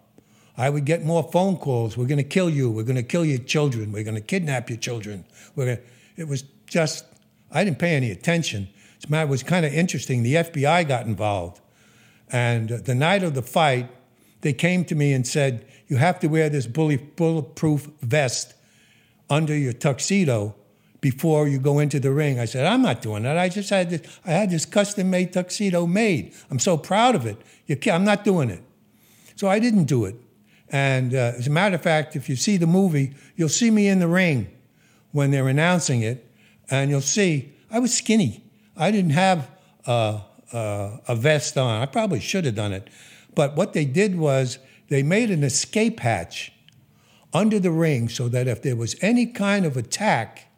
I 0.56 0.70
would 0.70 0.84
get 0.84 1.04
more 1.04 1.22
phone 1.22 1.56
calls. 1.56 1.96
We're 1.96 2.06
going 2.06 2.18
to 2.18 2.24
kill 2.24 2.48
you. 2.48 2.70
We're 2.70 2.84
going 2.84 2.96
to 2.96 3.02
kill 3.02 3.24
your 3.24 3.38
children. 3.38 3.92
We're 3.92 4.04
going 4.04 4.14
to 4.14 4.20
kidnap 4.20 4.70
your 4.70 4.78
children. 4.78 5.24
We're 5.56 5.80
it 6.16 6.28
was 6.28 6.42
just, 6.66 7.04
I 7.50 7.64
didn't 7.64 7.78
pay 7.78 7.96
any 7.96 8.10
attention. 8.10 8.68
It 9.08 9.28
was 9.28 9.42
kind 9.42 9.66
of 9.66 9.74
interesting. 9.74 10.22
The 10.22 10.34
FBI 10.34 10.86
got 10.86 11.06
involved. 11.06 11.60
And 12.30 12.68
the 12.68 12.94
night 12.94 13.22
of 13.22 13.34
the 13.34 13.42
fight, 13.42 13.90
they 14.40 14.52
came 14.52 14.84
to 14.86 14.94
me 14.94 15.12
and 15.12 15.26
said, 15.26 15.66
You 15.88 15.96
have 15.96 16.20
to 16.20 16.28
wear 16.28 16.48
this 16.48 16.66
bulletproof 16.66 17.88
vest 18.00 18.54
under 19.28 19.56
your 19.56 19.72
tuxedo 19.72 20.54
before 21.00 21.48
you 21.48 21.58
go 21.58 21.80
into 21.80 22.00
the 22.00 22.10
ring. 22.12 22.38
I 22.38 22.46
said, 22.46 22.66
I'm 22.66 22.80
not 22.80 23.02
doing 23.02 23.24
that. 23.24 23.36
I 23.36 23.48
just 23.48 23.68
had 23.70 23.90
this, 23.90 24.00
I 24.24 24.30
had 24.30 24.50
this 24.50 24.64
custom 24.64 25.10
made 25.10 25.32
tuxedo 25.32 25.86
made. 25.86 26.32
I'm 26.50 26.58
so 26.58 26.78
proud 26.78 27.14
of 27.14 27.26
it. 27.26 27.36
I'm 27.88 28.04
not 28.04 28.24
doing 28.24 28.48
it. 28.48 28.62
So 29.36 29.48
I 29.48 29.58
didn't 29.58 29.84
do 29.84 30.06
it. 30.06 30.16
And 30.74 31.14
uh, 31.14 31.34
as 31.38 31.46
a 31.46 31.50
matter 31.50 31.76
of 31.76 31.82
fact, 31.82 32.16
if 32.16 32.28
you 32.28 32.34
see 32.34 32.56
the 32.56 32.66
movie, 32.66 33.14
you'll 33.36 33.48
see 33.48 33.70
me 33.70 33.86
in 33.86 34.00
the 34.00 34.08
ring 34.08 34.50
when 35.12 35.30
they're 35.30 35.46
announcing 35.46 36.02
it, 36.02 36.28
and 36.68 36.90
you'll 36.90 37.00
see 37.00 37.54
I 37.70 37.78
was 37.78 37.96
skinny. 37.96 38.42
I 38.76 38.90
didn't 38.90 39.12
have 39.12 39.48
uh, 39.86 40.22
uh, 40.52 40.96
a 41.06 41.14
vest 41.14 41.56
on. 41.56 41.80
I 41.80 41.86
probably 41.86 42.18
should 42.18 42.44
have 42.44 42.56
done 42.56 42.72
it. 42.72 42.88
But 43.36 43.54
what 43.54 43.72
they 43.72 43.84
did 43.84 44.18
was 44.18 44.58
they 44.88 45.04
made 45.04 45.30
an 45.30 45.44
escape 45.44 46.00
hatch 46.00 46.52
under 47.32 47.60
the 47.60 47.70
ring 47.70 48.08
so 48.08 48.26
that 48.30 48.48
if 48.48 48.62
there 48.62 48.74
was 48.74 48.96
any 49.00 49.26
kind 49.26 49.64
of 49.64 49.76
attack, 49.76 50.48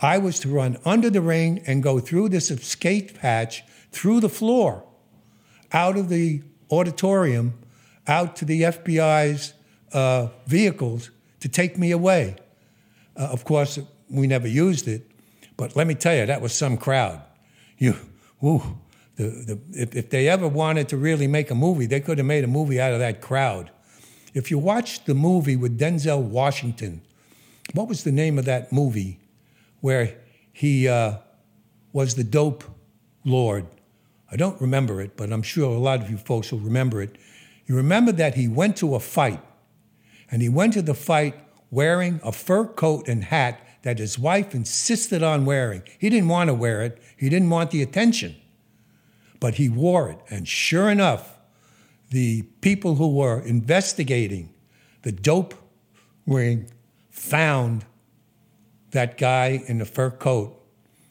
I 0.00 0.16
was 0.16 0.40
to 0.40 0.48
run 0.48 0.78
under 0.86 1.10
the 1.10 1.20
ring 1.20 1.62
and 1.66 1.82
go 1.82 1.98
through 1.98 2.30
this 2.30 2.50
escape 2.50 3.18
hatch 3.18 3.62
through 3.92 4.20
the 4.20 4.30
floor 4.30 4.84
out 5.70 5.98
of 5.98 6.08
the 6.08 6.42
auditorium, 6.70 7.58
out 8.06 8.36
to 8.36 8.44
the 8.44 8.62
FBI's 8.62 9.54
uh, 9.92 10.28
vehicles 10.46 11.10
to 11.40 11.48
take 11.48 11.78
me 11.78 11.90
away. 11.90 12.36
Uh, 13.16 13.28
of 13.30 13.44
course, 13.44 13.78
we 14.10 14.26
never 14.26 14.48
used 14.48 14.88
it, 14.88 15.10
but 15.56 15.76
let 15.76 15.86
me 15.86 15.94
tell 15.94 16.14
you, 16.14 16.26
that 16.26 16.40
was 16.40 16.52
some 16.52 16.76
crowd. 16.76 17.22
You, 17.78 17.96
the, 18.40 18.64
the, 19.16 19.60
if, 19.72 19.94
if 19.94 20.10
they 20.10 20.28
ever 20.28 20.48
wanted 20.48 20.88
to 20.88 20.96
really 20.96 21.26
make 21.26 21.50
a 21.50 21.54
movie, 21.54 21.86
they 21.86 22.00
could 22.00 22.18
have 22.18 22.26
made 22.26 22.44
a 22.44 22.48
movie 22.48 22.80
out 22.80 22.92
of 22.92 22.98
that 22.98 23.20
crowd. 23.20 23.70
If 24.34 24.50
you 24.50 24.58
watch 24.58 25.04
the 25.04 25.14
movie 25.14 25.56
with 25.56 25.78
Denzel 25.78 26.20
Washington, 26.20 27.02
what 27.72 27.88
was 27.88 28.04
the 28.04 28.12
name 28.12 28.38
of 28.38 28.44
that 28.46 28.72
movie 28.72 29.20
where 29.80 30.16
he 30.52 30.88
uh, 30.88 31.18
was 31.92 32.16
the 32.16 32.24
dope 32.24 32.64
lord? 33.24 33.66
I 34.30 34.36
don't 34.36 34.60
remember 34.60 35.00
it, 35.00 35.16
but 35.16 35.32
I'm 35.32 35.42
sure 35.42 35.74
a 35.74 35.78
lot 35.78 36.00
of 36.00 36.10
you 36.10 36.16
folks 36.16 36.50
will 36.50 36.58
remember 36.58 37.00
it. 37.00 37.16
You 37.66 37.76
remember 37.76 38.12
that 38.12 38.34
he 38.34 38.48
went 38.48 38.76
to 38.78 38.94
a 38.94 39.00
fight, 39.00 39.40
and 40.30 40.42
he 40.42 40.48
went 40.48 40.74
to 40.74 40.82
the 40.82 40.94
fight 40.94 41.34
wearing 41.70 42.20
a 42.22 42.32
fur 42.32 42.66
coat 42.66 43.08
and 43.08 43.24
hat 43.24 43.60
that 43.82 43.98
his 43.98 44.18
wife 44.18 44.54
insisted 44.54 45.22
on 45.22 45.44
wearing. 45.44 45.82
He 45.98 46.08
didn't 46.08 46.28
want 46.28 46.48
to 46.48 46.54
wear 46.54 46.82
it, 46.82 47.02
he 47.16 47.28
didn't 47.28 47.50
want 47.50 47.70
the 47.70 47.82
attention, 47.82 48.36
but 49.40 49.54
he 49.54 49.68
wore 49.68 50.10
it. 50.10 50.18
And 50.30 50.46
sure 50.48 50.88
enough, 50.88 51.38
the 52.10 52.42
people 52.60 52.94
who 52.96 53.14
were 53.14 53.40
investigating 53.40 54.54
the 55.02 55.12
dope 55.12 55.54
ring 56.26 56.70
found 57.10 57.84
that 58.92 59.18
guy 59.18 59.62
in 59.66 59.78
the 59.78 59.84
fur 59.84 60.10
coat 60.10 60.60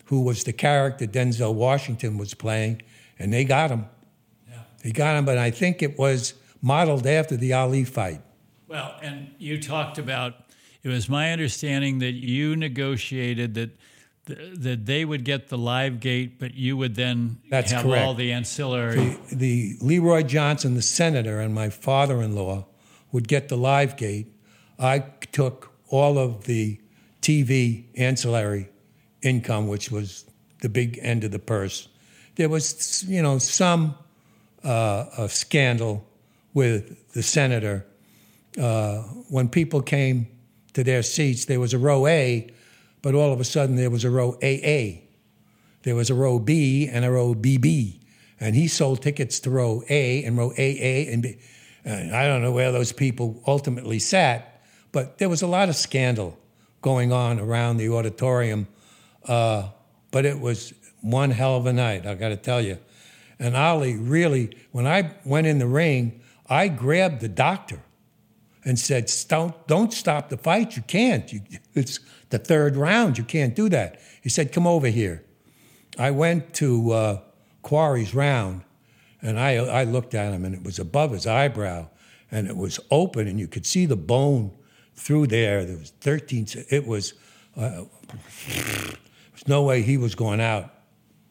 who 0.06 0.22
was 0.22 0.44
the 0.44 0.54
character 0.54 1.06
Denzel 1.06 1.54
Washington 1.54 2.18
was 2.18 2.34
playing, 2.34 2.82
and 3.20 3.34
they 3.34 3.44
got 3.44 3.70
him. 3.70 3.86
Yeah. 4.50 4.60
They 4.84 4.92
got 4.92 5.16
him, 5.16 5.26
but 5.26 5.38
I 5.38 5.52
think 5.52 5.82
it 5.82 5.98
was 5.98 6.34
modeled 6.64 7.06
after 7.06 7.38
the 7.38 7.54
Ali 7.54 7.84
fight. 7.84 8.22
Well, 8.68 8.96
and 9.04 9.36
you 9.38 9.62
talked 9.62 10.00
about 10.00 10.34
it 10.82 10.90
was 10.90 11.08
my 11.08 11.32
understanding 11.32 12.00
that 12.00 12.14
you 12.14 12.56
negotiated 12.56 13.54
that 13.54 13.70
that 14.26 14.86
they 14.86 15.04
would 15.04 15.26
get 15.26 15.50
the 15.50 15.58
live 15.58 16.00
gate, 16.00 16.40
but 16.40 16.54
you 16.54 16.78
would 16.78 16.96
then 16.96 17.42
That's 17.50 17.74
have 17.74 17.84
correct. 17.84 18.06
all 18.06 18.14
the 18.14 18.32
ancillary. 18.32 19.18
The, 19.30 19.36
the 19.36 19.76
Leroy 19.82 20.24
Johnson, 20.24 20.76
the 20.76 20.82
senator, 20.82 21.42
and 21.42 21.54
my 21.54 21.70
father-in-law 21.70 22.66
would 23.12 23.28
get 23.28 23.50
the 23.50 23.58
live 23.58 23.98
gate. 23.98 24.34
I 24.80 25.00
took 25.34 25.74
all 25.90 26.18
of 26.18 26.46
the 26.46 26.80
TV 27.22 27.84
ancillary 27.98 28.70
income, 29.22 29.68
which 29.68 29.92
was 29.92 30.24
the 30.62 30.70
big 30.70 31.00
end 31.02 31.26
of 31.26 31.32
the 31.32 31.40
purse. 31.40 31.90
There 32.36 32.48
was, 32.48 33.04
you 33.06 33.22
know, 33.22 33.40
some 33.40 33.96
uh, 34.64 35.28
scandal 35.28 36.08
with 36.54 37.14
the 37.14 37.24
senator 37.24 37.86
uh, 38.60 39.02
when 39.30 39.50
people 39.50 39.82
came 39.82 40.28
to 40.74 40.84
their 40.84 41.04
seats. 41.04 41.46
There 41.46 41.60
was 41.60 41.74
a 41.74 41.80
row 41.80 42.08
A, 42.08 42.50
but 43.02 43.16
all 43.16 43.32
of 43.32 43.40
a 43.40 43.44
sudden 43.44 43.76
there 43.76 43.90
was 43.90 44.04
a 44.04 44.10
row 44.10 44.34
AA. 44.44 45.02
There 45.84 45.96
was 45.96 46.10
a 46.10 46.16
row 46.16 46.40
B 46.40 46.88
and 46.88 47.04
a 47.04 47.12
row 47.12 47.34
BB, 47.34 48.00
and 48.40 48.56
he 48.56 48.68
sold 48.68 49.02
tickets 49.02 49.40
to 49.42 49.50
row 49.50 49.84
A 49.90 50.24
and 50.24 50.38
row 50.38 50.52
AA 50.52 51.12
and 51.12 51.22
B. 51.22 51.38
And 51.86 52.16
I 52.16 52.28
don't 52.28 52.42
know 52.42 52.52
where 52.52 52.72
those 52.72 52.94
people 52.94 53.42
ultimately 53.46 54.00
sat, 54.00 54.62
but 54.92 55.18
there 55.18 55.28
was 55.28 55.42
a 55.42 55.48
lot 55.48 55.68
of 55.68 55.76
scandal 55.76 56.38
going 56.82 57.12
on 57.12 57.40
around 57.40 57.78
the 57.78 57.90
auditorium. 57.90 58.68
Uh, 59.26 59.70
but 60.12 60.26
it 60.26 60.40
was 60.40 60.74
one 61.02 61.32
hell 61.32 61.58
of 61.58 61.66
a 61.66 61.74
night, 61.74 62.06
I 62.06 62.16
got 62.16 62.30
to 62.30 62.38
tell 62.38 62.62
you. 62.62 62.78
And 63.40 63.58
Ali 63.58 63.98
really, 63.98 64.56
when 64.72 64.88
I 64.88 65.12
went 65.26 65.48
in 65.48 65.60
the 65.60 65.68
ring, 65.68 66.22
I 66.48 66.68
grabbed 66.68 67.22
the 67.22 67.30
doctor 67.30 67.80
and 68.66 68.80
said, 68.80 69.12
don't, 69.28 69.68
don't 69.68 69.94
stop 69.94 70.30
the 70.30 70.38
fight. 70.38 70.76
You 70.76 70.84
can't. 70.84 71.32
You, 71.32 71.42
it's 71.74 72.00
the 72.30 72.40
third 72.40 72.76
round. 72.76 73.18
You 73.18 73.24
can't 73.24 73.56
do 73.56 73.70
that. 73.70 74.00
He 74.22 74.30
said, 74.30 74.52
come 74.52 74.68
over 74.68 74.88
here. 74.88 75.24
I 75.98 76.12
went 76.12 76.54
to 76.56 76.92
uh, 76.92 77.22
Quarry's 77.62 78.14
round, 78.14 78.64
and 79.22 79.40
I, 79.40 79.56
I 79.56 79.84
looked 79.84 80.14
at 80.14 80.34
him, 80.34 80.46
and 80.46 80.56
it 80.56 80.64
was 80.64 80.80
above 80.80 81.12
his 81.12 81.28
eyebrow, 81.28 81.88
and 82.32 82.48
it 82.48 82.58
was 82.58 82.80
open, 82.90 83.28
and 83.28 83.40
you 83.40 83.48
could 83.48 83.66
see 83.66 83.86
the 83.86 83.96
bone 83.96 84.52
through 84.96 85.28
there. 85.28 85.66
There 85.66 85.78
was 85.78 85.92
13. 86.02 86.48
It 86.70 86.88
was, 86.88 87.14
uh, 87.58 87.84
there's 88.48 89.48
no 89.48 89.64
way 89.64 89.82
he 89.82 89.98
was 89.98 90.16
going 90.16 90.42
out. 90.42 90.74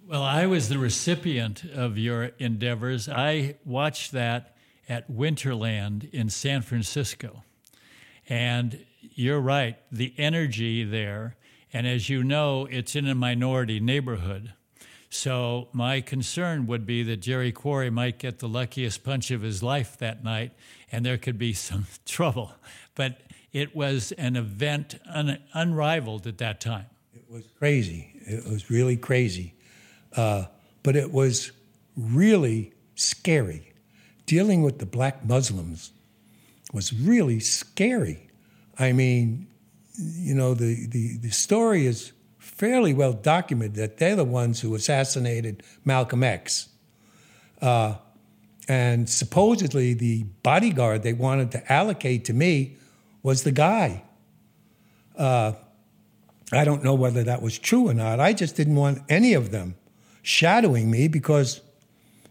Well, 0.06 0.22
I 0.22 0.46
was 0.46 0.68
the 0.68 0.78
recipient 0.78 1.64
of 1.64 1.96
your 1.96 2.32
endeavors. 2.38 3.08
I 3.08 3.56
watched 3.64 4.12
that 4.12 4.51
at 4.92 5.10
Winterland 5.10 6.10
in 6.12 6.28
San 6.28 6.60
Francisco. 6.60 7.44
And 8.28 8.84
you're 9.00 9.40
right, 9.40 9.78
the 9.90 10.12
energy 10.18 10.84
there, 10.84 11.36
and 11.72 11.86
as 11.86 12.10
you 12.10 12.22
know, 12.22 12.68
it's 12.70 12.94
in 12.94 13.08
a 13.08 13.14
minority 13.14 13.80
neighborhood. 13.80 14.52
So 15.08 15.68
my 15.72 16.02
concern 16.02 16.66
would 16.66 16.84
be 16.84 17.02
that 17.04 17.16
Jerry 17.16 17.52
Quarry 17.52 17.88
might 17.88 18.18
get 18.18 18.40
the 18.40 18.48
luckiest 18.48 19.02
punch 19.02 19.30
of 19.30 19.40
his 19.40 19.62
life 19.62 19.96
that 19.96 20.22
night, 20.22 20.52
and 20.90 21.06
there 21.06 21.16
could 21.16 21.38
be 21.38 21.52
some 21.68 21.86
trouble. 22.04 22.52
But 22.94 23.22
it 23.50 23.74
was 23.74 24.12
an 24.12 24.36
event 24.36 24.96
un- 25.08 25.38
unrivaled 25.54 26.26
at 26.26 26.36
that 26.38 26.60
time. 26.60 26.86
It 27.14 27.24
was 27.30 27.44
crazy. 27.58 28.12
It 28.26 28.44
was 28.44 28.70
really 28.70 28.98
crazy. 28.98 29.54
Uh, 30.14 30.44
but 30.82 30.96
it 30.96 31.10
was 31.10 31.50
really 31.96 32.74
scary. 32.94 33.71
Dealing 34.32 34.62
with 34.62 34.78
the 34.78 34.86
black 34.86 35.26
Muslims 35.26 35.90
was 36.72 36.90
really 36.90 37.38
scary. 37.38 38.30
I 38.78 38.92
mean, 38.92 39.46
you 39.98 40.34
know, 40.34 40.54
the, 40.54 40.86
the, 40.86 41.18
the 41.18 41.28
story 41.28 41.84
is 41.84 42.12
fairly 42.38 42.94
well 42.94 43.12
documented 43.12 43.74
that 43.74 43.98
they're 43.98 44.16
the 44.16 44.24
ones 44.24 44.58
who 44.58 44.74
assassinated 44.74 45.62
Malcolm 45.84 46.22
X. 46.22 46.70
Uh, 47.60 47.96
and 48.68 49.06
supposedly 49.06 49.92
the 49.92 50.22
bodyguard 50.42 51.02
they 51.02 51.12
wanted 51.12 51.50
to 51.50 51.70
allocate 51.70 52.24
to 52.24 52.32
me 52.32 52.78
was 53.22 53.42
the 53.42 53.52
guy. 53.52 54.02
Uh, 55.14 55.52
I 56.50 56.64
don't 56.64 56.82
know 56.82 56.94
whether 56.94 57.22
that 57.24 57.42
was 57.42 57.58
true 57.58 57.90
or 57.90 57.92
not. 57.92 58.18
I 58.18 58.32
just 58.32 58.56
didn't 58.56 58.76
want 58.76 59.02
any 59.10 59.34
of 59.34 59.50
them 59.50 59.74
shadowing 60.22 60.90
me 60.90 61.08
because 61.08 61.60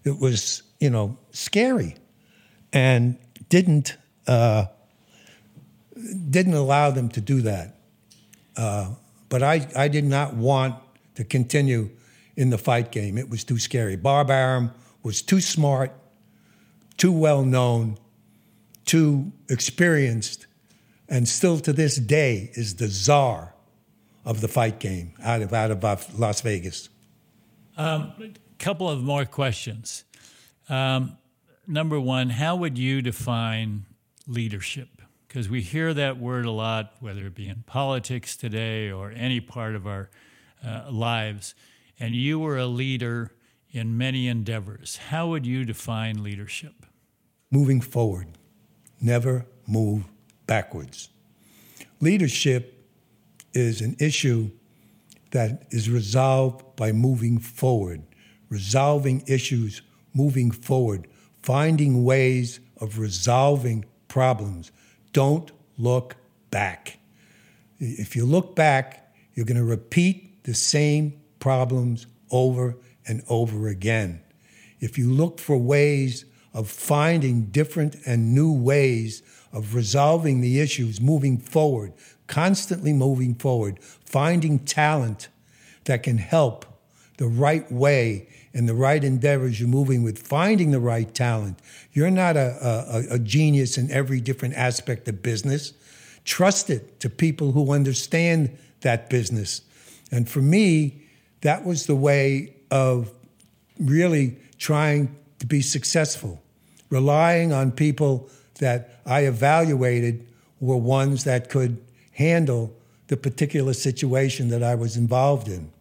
it 0.04 0.18
was, 0.18 0.64
you 0.82 0.90
know, 0.90 1.18
scary, 1.32 1.96
and 2.74 3.18
didn't 3.48 3.96
uh, 4.28 4.66
didn't 6.30 6.54
allow 6.54 6.92
them 6.92 7.08
to 7.10 7.22
do 7.22 7.42
that. 7.42 7.78
Uh, 8.58 8.96
but 9.30 9.42
I, 9.42 9.68
I 9.76 9.88
did 9.88 10.04
not 10.04 10.34
want 10.34 10.76
to 11.16 11.24
continue 11.24 11.90
in 12.36 12.50
the 12.50 12.58
fight 12.58 12.92
game. 12.92 13.18
It 13.18 13.30
was 13.30 13.46
too 13.46 13.60
scary. 13.60 13.96
Bob 13.96 14.30
Arum 14.30 14.72
was 15.04 15.22
too 15.22 15.40
smart, 15.40 15.94
too 16.98 17.14
well 17.14 17.44
known, 17.44 17.98
too 18.84 19.32
experienced 19.50 20.48
and 21.12 21.28
still 21.28 21.60
to 21.60 21.74
this 21.74 21.98
day 21.98 22.50
is 22.54 22.76
the 22.76 22.88
czar 22.88 23.54
of 24.24 24.40
the 24.40 24.48
fight 24.48 24.80
game 24.80 25.14
out 25.22 25.42
of 25.42 25.54
out 25.54 25.70
of 25.70 26.18
Las 26.18 26.40
Vegas. 26.42 26.90
A 27.78 27.84
um, 27.84 28.34
couple 28.58 28.90
of 28.90 29.04
more 29.04 29.26
questions. 29.26 30.06
Um, 30.72 31.18
number 31.68 32.00
one, 32.00 32.30
how 32.30 32.56
would 32.56 32.78
you 32.78 33.02
define 33.02 33.86
leadership? 34.26 34.88
Because 35.28 35.50
we 35.50 35.62
hear 35.62 35.94
that 35.94 36.18
word 36.18 36.46
a 36.46 36.52
lot, 36.52 36.94
whether 37.02 37.28
it 37.28 37.36
be 37.36 37.50
in 37.50 37.64
politics 37.68 38.38
today 38.38 38.90
or 38.90 39.12
any 39.12 39.42
part 39.42 39.76
of 39.76 39.86
our 39.86 40.10
uh, 40.66 40.90
lives. 40.90 41.56
And 42.00 42.16
you 42.16 42.40
were 42.40 42.58
a 42.58 42.68
leader 42.68 43.34
in 43.70 43.98
many 43.98 44.30
endeavors. 44.30 44.96
How 45.10 45.28
would 45.28 45.46
you 45.46 45.66
define 45.66 46.24
leadership? 46.24 46.86
Moving 47.52 47.82
forward, 47.82 48.28
never 49.02 49.46
move 49.68 50.06
backwards. 50.48 51.10
Leadership 52.00 52.88
is 53.54 53.82
an 53.82 53.98
issue 54.00 54.50
that 55.32 55.68
is 55.70 55.90
resolved 55.90 56.78
by 56.78 56.94
moving 56.94 57.40
forward, 57.40 58.04
resolving 58.50 59.22
issues, 59.28 59.82
moving 60.14 60.52
forward, 60.52 61.08
finding 61.42 62.04
ways 62.04 62.60
of 62.78 63.00
resolving 63.00 63.86
problems. 64.08 64.72
Don't 65.14 65.52
look 65.78 66.16
back. 66.50 67.00
If 67.80 68.16
you 68.16 68.26
look 68.26 68.56
back, 68.56 69.14
you're 69.34 69.46
going 69.46 69.58
to 69.58 69.64
repeat 69.64 70.44
the 70.44 70.54
same 70.54 71.20
problems 71.40 72.08
over 72.30 72.78
and 73.08 73.24
over 73.30 73.68
again. 73.68 74.22
If 74.80 74.98
you 74.98 75.12
look 75.12 75.40
for 75.40 75.58
ways 75.58 76.26
of 76.54 76.70
finding 76.70 77.46
different 77.46 77.96
and 78.06 78.36
new 78.36 78.52
ways 78.52 79.24
of 79.54 79.76
resolving 79.76 80.42
the 80.42 80.60
issues, 80.60 81.00
moving 81.00 81.38
forward, 81.38 81.94
constantly 82.28 82.94
moving 82.94 83.36
forward, 83.36 83.80
finding 83.82 84.60
talent 84.60 85.30
that 85.86 86.04
can 86.04 86.18
help 86.18 86.66
the 87.22 87.28
right 87.28 87.72
way 87.72 88.28
and 88.52 88.68
the 88.68 88.74
right 88.74 89.04
endeavors, 89.04 89.60
you're 89.60 89.70
moving 89.70 90.02
with 90.02 90.18
finding 90.18 90.72
the 90.72 90.80
right 90.80 91.14
talent. 91.14 91.60
You're 91.94 92.10
not 92.10 92.36
a, 92.36 92.58
a, 93.12 93.14
a 93.14 93.20
genius 93.20 93.78
in 93.78 93.92
every 93.92 94.20
different 94.20 94.56
aspect 94.56 95.08
of 95.08 95.22
business. 95.22 95.74
Trust 96.26 96.72
it 96.72 97.00
to 97.00 97.12
people 97.12 97.52
who 97.52 97.74
understand 97.74 98.58
that 98.80 99.08
business. 99.12 99.62
And 100.12 100.28
for 100.28 100.42
me, 100.42 101.04
that 101.42 101.64
was 101.64 101.86
the 101.86 101.96
way 101.96 102.56
of 102.72 103.12
really 103.80 104.36
trying 104.58 105.16
to 105.38 105.46
be 105.46 105.62
successful, 105.62 106.42
relying 106.90 107.54
on 107.54 107.72
people 107.72 108.32
that 108.58 109.00
I 109.06 109.26
evaluated 109.26 110.26
were 110.60 110.76
ones 110.76 111.26
that 111.26 111.50
could 111.50 111.78
handle 112.14 112.76
the 113.10 113.18
particular 113.18 113.74
situation 113.74 114.50
that 114.50 114.64
I 114.64 114.74
was 114.74 114.98
involved 114.98 115.50
in. 115.50 115.72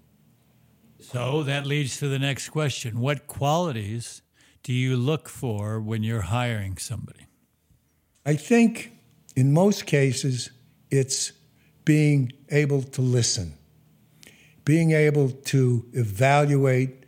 So 1.13 1.43
that 1.43 1.67
leads 1.67 1.99
to 1.99 2.07
the 2.07 2.21
next 2.21 2.51
question. 2.51 3.01
What 3.01 3.27
qualities 3.27 4.23
do 4.63 4.73
you 4.73 4.97
look 4.97 5.29
for 5.29 5.81
when 5.81 6.05
you're 6.05 6.21
hiring 6.21 6.77
somebody? 6.77 7.27
I 8.25 8.37
think 8.37 8.93
in 9.35 9.53
most 9.53 9.87
cases, 9.87 10.51
it's 10.89 11.33
being 11.85 12.31
able 12.51 12.83
to 12.83 13.03
listen, 13.03 13.55
being 14.65 14.93
able 14.93 15.31
to 15.31 15.85
evaluate 15.95 17.07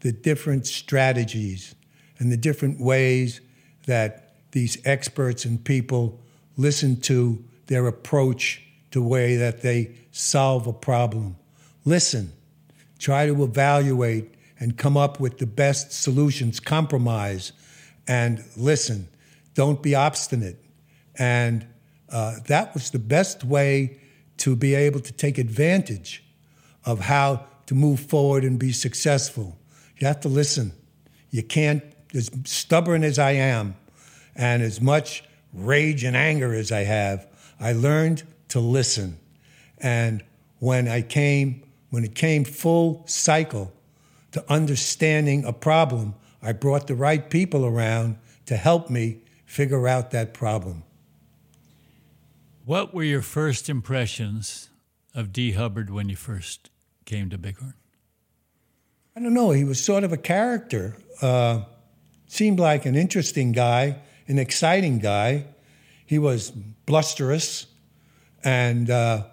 the 0.00 0.12
different 0.12 0.66
strategies 0.66 1.74
and 2.18 2.32
the 2.32 2.38
different 2.38 2.80
ways 2.80 3.42
that 3.86 4.34
these 4.52 4.78
experts 4.86 5.44
and 5.44 5.62
people 5.62 6.18
listen 6.56 6.98
to 7.02 7.44
their 7.66 7.86
approach 7.86 8.62
to 8.92 9.02
way 9.02 9.36
that 9.36 9.60
they 9.60 9.94
solve 10.10 10.66
a 10.66 10.72
problem. 10.72 11.36
Listen, 11.84 12.32
try 13.02 13.26
to 13.26 13.42
evaluate 13.42 14.32
and 14.60 14.78
come 14.78 14.96
up 14.96 15.18
with 15.18 15.38
the 15.38 15.46
best 15.46 15.92
solutions, 15.92 16.60
compromise, 16.60 17.52
and 18.06 18.44
listen. 18.56 19.08
Don't 19.54 19.82
be 19.82 19.96
obstinate. 19.96 20.64
And 21.18 21.66
uh, 22.10 22.36
that 22.46 22.72
was 22.74 22.90
the 22.90 23.00
best 23.00 23.42
way 23.42 23.98
to 24.38 24.54
be 24.54 24.74
able 24.74 25.00
to 25.00 25.12
take 25.12 25.36
advantage 25.36 26.22
of 26.84 27.00
how 27.00 27.44
to 27.66 27.74
move 27.74 27.98
forward 27.98 28.44
and 28.44 28.56
be 28.58 28.70
successful. 28.70 29.58
You 29.98 30.06
have 30.06 30.20
to 30.20 30.28
listen. 30.28 30.72
You 31.30 31.42
can't, 31.42 31.82
as 32.14 32.30
stubborn 32.44 33.02
as 33.02 33.18
I 33.18 33.32
am, 33.32 33.74
and 34.36 34.62
as 34.62 34.80
much 34.80 35.24
rage 35.52 36.04
and 36.04 36.16
anger 36.16 36.54
as 36.54 36.70
I 36.70 36.84
have, 36.84 37.26
I 37.58 37.72
learned 37.72 38.22
to 38.50 38.60
listen. 38.60 39.18
And 39.78 40.22
when 40.60 40.86
I 40.86 41.02
came, 41.02 41.64
when 41.92 42.04
it 42.04 42.14
came 42.14 42.42
full 42.42 43.02
cycle 43.06 43.70
to 44.30 44.42
understanding 44.50 45.44
a 45.44 45.52
problem, 45.52 46.14
I 46.42 46.52
brought 46.52 46.86
the 46.86 46.94
right 46.94 47.28
people 47.28 47.66
around 47.66 48.16
to 48.46 48.56
help 48.56 48.88
me 48.88 49.18
figure 49.44 49.86
out 49.86 50.10
that 50.12 50.32
problem. 50.32 50.84
What 52.64 52.94
were 52.94 53.02
your 53.02 53.20
first 53.20 53.68
impressions 53.68 54.70
of 55.14 55.34
D. 55.34 55.52
Hubbard 55.52 55.90
when 55.90 56.08
you 56.08 56.16
first 56.16 56.70
came 57.04 57.28
to 57.28 57.36
Bighorn? 57.36 57.74
I 59.14 59.20
don't 59.20 59.34
know. 59.34 59.50
He 59.50 59.64
was 59.64 59.78
sort 59.78 60.02
of 60.02 60.14
a 60.14 60.16
character. 60.16 60.96
Uh, 61.20 61.64
seemed 62.26 62.58
like 62.58 62.86
an 62.86 62.96
interesting 62.96 63.52
guy, 63.52 63.98
an 64.28 64.38
exciting 64.38 64.98
guy. 64.98 65.44
He 66.06 66.18
was 66.18 66.52
blusterous 66.86 67.66
and 68.42 68.88
uh, 68.88 69.24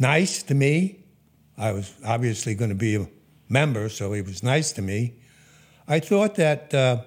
nice 0.00 0.42
to 0.42 0.56
me. 0.56 0.97
I 1.58 1.72
was 1.72 1.92
obviously 2.04 2.54
going 2.54 2.70
to 2.70 2.76
be 2.76 2.94
a 2.94 3.08
member, 3.48 3.88
so 3.88 4.12
he 4.12 4.22
was 4.22 4.42
nice 4.42 4.70
to 4.72 4.82
me. 4.82 5.14
I 5.88 5.98
thought 5.98 6.36
that 6.36 6.72
uh, 6.72 7.02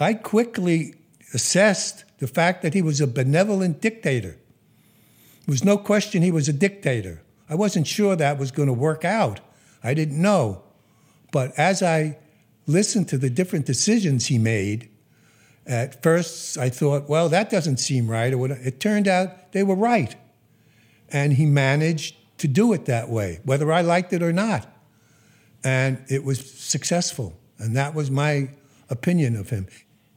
I 0.00 0.14
quickly 0.14 0.96
assessed 1.32 2.04
the 2.18 2.26
fact 2.26 2.62
that 2.62 2.74
he 2.74 2.82
was 2.82 3.00
a 3.00 3.06
benevolent 3.06 3.80
dictator. 3.80 4.30
There 4.30 5.52
was 5.52 5.64
no 5.64 5.78
question 5.78 6.22
he 6.22 6.32
was 6.32 6.48
a 6.48 6.52
dictator. 6.52 7.22
I 7.48 7.54
wasn't 7.54 7.86
sure 7.86 8.16
that 8.16 8.38
was 8.38 8.50
going 8.50 8.68
to 8.68 8.72
work 8.72 9.04
out. 9.04 9.40
I 9.84 9.94
didn't 9.94 10.20
know. 10.20 10.62
But 11.32 11.56
as 11.58 11.82
I 11.82 12.18
listened 12.66 13.08
to 13.08 13.18
the 13.18 13.30
different 13.30 13.66
decisions 13.66 14.26
he 14.26 14.38
made, 14.38 14.88
at 15.66 16.02
first 16.02 16.58
I 16.58 16.70
thought, 16.70 17.08
well, 17.08 17.28
that 17.28 17.50
doesn't 17.50 17.78
seem 17.78 18.08
right. 18.08 18.32
It 18.32 18.80
turned 18.80 19.06
out 19.06 19.52
they 19.52 19.62
were 19.62 19.76
right. 19.76 20.16
And 21.08 21.34
he 21.34 21.46
managed 21.46 22.16
to 22.40 22.48
do 22.48 22.72
it 22.72 22.86
that 22.86 23.10
way, 23.10 23.38
whether 23.44 23.70
I 23.70 23.82
liked 23.82 24.14
it 24.14 24.22
or 24.22 24.32
not. 24.32 24.66
And 25.62 26.02
it 26.08 26.24
was 26.24 26.50
successful. 26.58 27.34
And 27.58 27.76
that 27.76 27.94
was 27.94 28.10
my 28.10 28.48
opinion 28.88 29.36
of 29.36 29.50
him. 29.50 29.66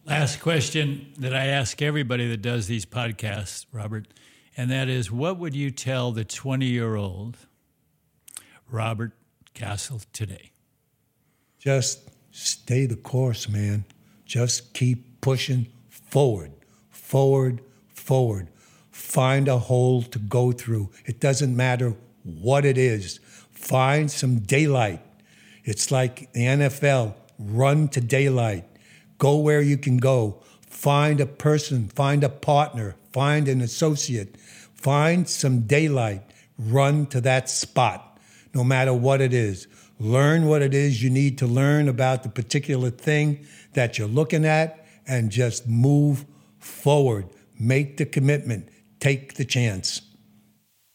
Last 0.06 0.40
question 0.40 1.12
that 1.20 1.36
I 1.36 1.48
ask 1.48 1.82
everybody 1.82 2.30
that 2.30 2.42
does 2.42 2.68
these 2.68 2.86
podcasts, 2.86 3.66
Robert, 3.74 4.08
and 4.56 4.72
that 4.72 4.88
is 4.88 5.12
what 5.12 5.38
would 5.38 5.54
you 5.54 5.70
tell 5.70 6.14
the 6.14 6.24
20 6.24 6.66
year 6.66 6.96
old 6.96 7.38
Robert 8.70 9.12
Kassel 9.54 10.06
today? 10.14 10.52
Just 11.60 12.10
stay 12.32 12.86
the 12.86 12.96
course, 12.96 13.50
man. 13.50 13.84
Just 14.26 14.74
keep 14.74 15.20
pushing 15.20 15.68
forward, 15.90 16.54
forward, 16.90 17.62
forward. 17.90 18.48
Find 18.92 19.50
a 19.50 19.58
hole 19.58 20.04
to 20.04 20.20
go 20.20 20.54
through. 20.54 20.90
It 21.06 21.20
doesn't 21.20 21.56
matter 21.56 21.96
what 22.24 22.66
it 22.66 22.78
is. 22.78 23.20
Find 23.52 24.12
some 24.12 24.40
daylight. 24.40 25.02
It's 25.64 25.92
like 25.92 26.32
the 26.34 26.46
NFL 26.46 27.16
run 27.40 27.88
to 27.90 28.02
daylight. 28.02 28.66
Go 29.18 29.38
where 29.38 29.62
you 29.62 29.78
can 29.78 29.98
go. 29.98 30.42
Find 30.68 31.22
a 31.22 31.26
person, 31.26 31.88
find 31.88 32.24
a 32.24 32.30
partner, 32.30 32.96
find 33.14 33.48
an 33.48 33.62
associate, 33.62 34.36
find 34.74 35.30
some 35.30 35.62
daylight. 35.62 36.24
Run 36.58 37.06
to 37.08 37.22
that 37.22 37.50
spot, 37.50 38.20
no 38.54 38.64
matter 38.64 38.94
what 38.94 39.22
it 39.22 39.34
is. 39.34 39.68
Learn 40.00 40.46
what 40.46 40.62
it 40.62 40.74
is 40.74 41.02
you 41.02 41.10
need 41.10 41.38
to 41.38 41.48
learn 41.48 41.88
about 41.88 42.24
the 42.24 42.30
particular 42.30 42.90
thing 42.90 43.46
that 43.74 43.98
you're 43.98 44.08
looking 44.08 44.46
at 44.46 44.86
and 45.08 45.32
just 45.32 45.68
move 45.68 46.26
forward. 46.60 47.28
Make 47.60 47.98
the 47.98 48.06
commitment, 48.06 48.70
take 49.00 49.36
the 49.36 49.46
chance. 49.46 50.02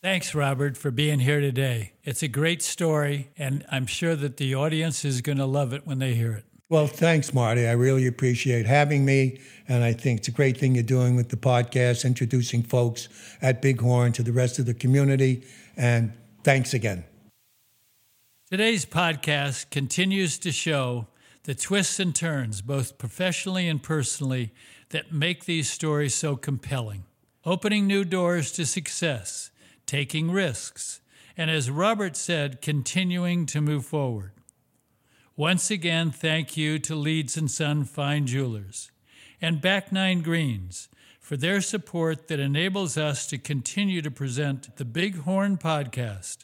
Thanks, 0.00 0.32
Robert, 0.32 0.76
for 0.76 0.92
being 0.92 1.18
here 1.18 1.40
today. 1.40 1.92
It's 2.04 2.22
a 2.22 2.28
great 2.28 2.62
story, 2.62 3.30
and 3.36 3.66
I'm 3.68 3.86
sure 3.86 4.14
that 4.14 4.36
the 4.36 4.54
audience 4.54 5.04
is 5.04 5.20
going 5.22 5.38
to 5.38 5.44
love 5.44 5.72
it 5.72 5.88
when 5.88 5.98
they 5.98 6.14
hear 6.14 6.32
it. 6.32 6.44
Well, 6.70 6.86
thanks, 6.86 7.34
Marty. 7.34 7.66
I 7.66 7.72
really 7.72 8.06
appreciate 8.06 8.64
having 8.64 9.04
me. 9.04 9.40
And 9.66 9.82
I 9.82 9.92
think 9.92 10.20
it's 10.20 10.28
a 10.28 10.32
great 10.32 10.56
thing 10.56 10.74
you're 10.74 10.84
doing 10.84 11.16
with 11.16 11.30
the 11.30 11.36
podcast, 11.36 12.04
introducing 12.04 12.62
folks 12.62 13.08
at 13.42 13.60
Bighorn 13.60 14.12
to 14.12 14.22
the 14.22 14.32
rest 14.32 14.60
of 14.60 14.66
the 14.66 14.74
community. 14.74 15.44
And 15.76 16.12
thanks 16.44 16.74
again. 16.74 17.04
Today's 18.48 18.86
podcast 18.86 19.70
continues 19.70 20.38
to 20.38 20.52
show 20.52 21.08
the 21.42 21.56
twists 21.56 21.98
and 21.98 22.14
turns, 22.14 22.62
both 22.62 22.98
professionally 22.98 23.66
and 23.66 23.82
personally, 23.82 24.52
that 24.90 25.12
make 25.12 25.46
these 25.46 25.68
stories 25.68 26.14
so 26.14 26.36
compelling. 26.36 27.04
Opening 27.44 27.86
new 27.86 28.04
doors 28.04 28.52
to 28.52 28.64
success, 28.64 29.50
taking 29.89 30.31
risks, 30.31 31.01
and 31.36 31.51
as 31.51 31.70
Robert 31.70 32.16
said, 32.16 32.60
continuing 32.60 33.47
to 33.47 33.60
move 33.60 33.86
forward. 33.86 34.32
Once 35.35 35.70
again, 35.70 36.10
thank 36.10 36.56
you 36.56 36.78
to 36.78 36.94
Leeds 36.94 37.36
and 37.36 37.51
Son 37.51 37.85
Fine 37.85 38.27
Jewelers 38.27 38.90
and 39.40 39.60
Back 39.60 39.90
Nine 39.90 40.20
Greens 40.20 40.89
for 41.19 41.36
their 41.36 41.60
support 41.60 42.28
that 42.28 42.39
enables 42.39 42.97
us 42.97 43.27
to 43.27 43.39
continue 43.39 44.02
to 44.02 44.10
present 44.10 44.77
the 44.77 44.85
Bighorn 44.85 45.56
podcast 45.56 46.39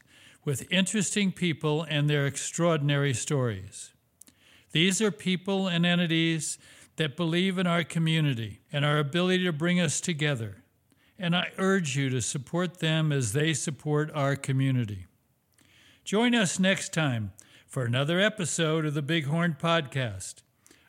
with 0.45 0.71
interesting 0.73 1.31
people 1.31 1.83
and 1.89 2.09
their 2.09 2.27
extraordinary 2.27 3.15
stories. 3.15 3.93
These 4.73 5.03
are 5.03 5.11
people 5.11 5.69
and 5.69 5.85
entities 5.85 6.59
that 6.97 7.17
believe 7.17 7.59
in 7.59 7.67
our 7.67 7.85
community 7.85 8.61
and 8.73 8.85
our 8.85 8.99
ability 8.99 9.45
to 9.45 9.53
bring 9.53 9.81
us 9.81 10.01
together. 10.01 10.64
And 11.19 11.37
I 11.37 11.53
urge 11.59 11.97
you 11.97 12.11
to 12.11 12.21
support 12.21 12.81
them 12.81 13.13
as 13.13 13.33
they 13.33 13.55
support 13.55 14.11
our 14.15 14.37
community. 14.37 15.07
Join 16.05 16.35
us 16.35 16.59
next 16.59 16.93
time 16.93 17.33
for 17.67 17.85
another 17.85 18.21
episode 18.21 18.85
of 18.85 18.95
the 18.95 19.03
Bighorn 19.03 19.57
Podcast, 19.61 20.43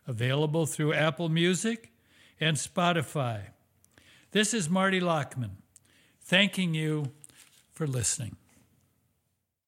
available 0.08 0.66
through 0.66 0.94
Apple 0.94 1.30
Music 1.30 1.92
and 2.40 2.58
Spotify. 2.58 3.48
This 4.32 4.54
is 4.54 4.70
Marty 4.70 5.00
Lockman, 5.00 5.58
thanking 6.22 6.74
you 6.74 7.06
for 7.72 7.88
listening. 7.88 8.36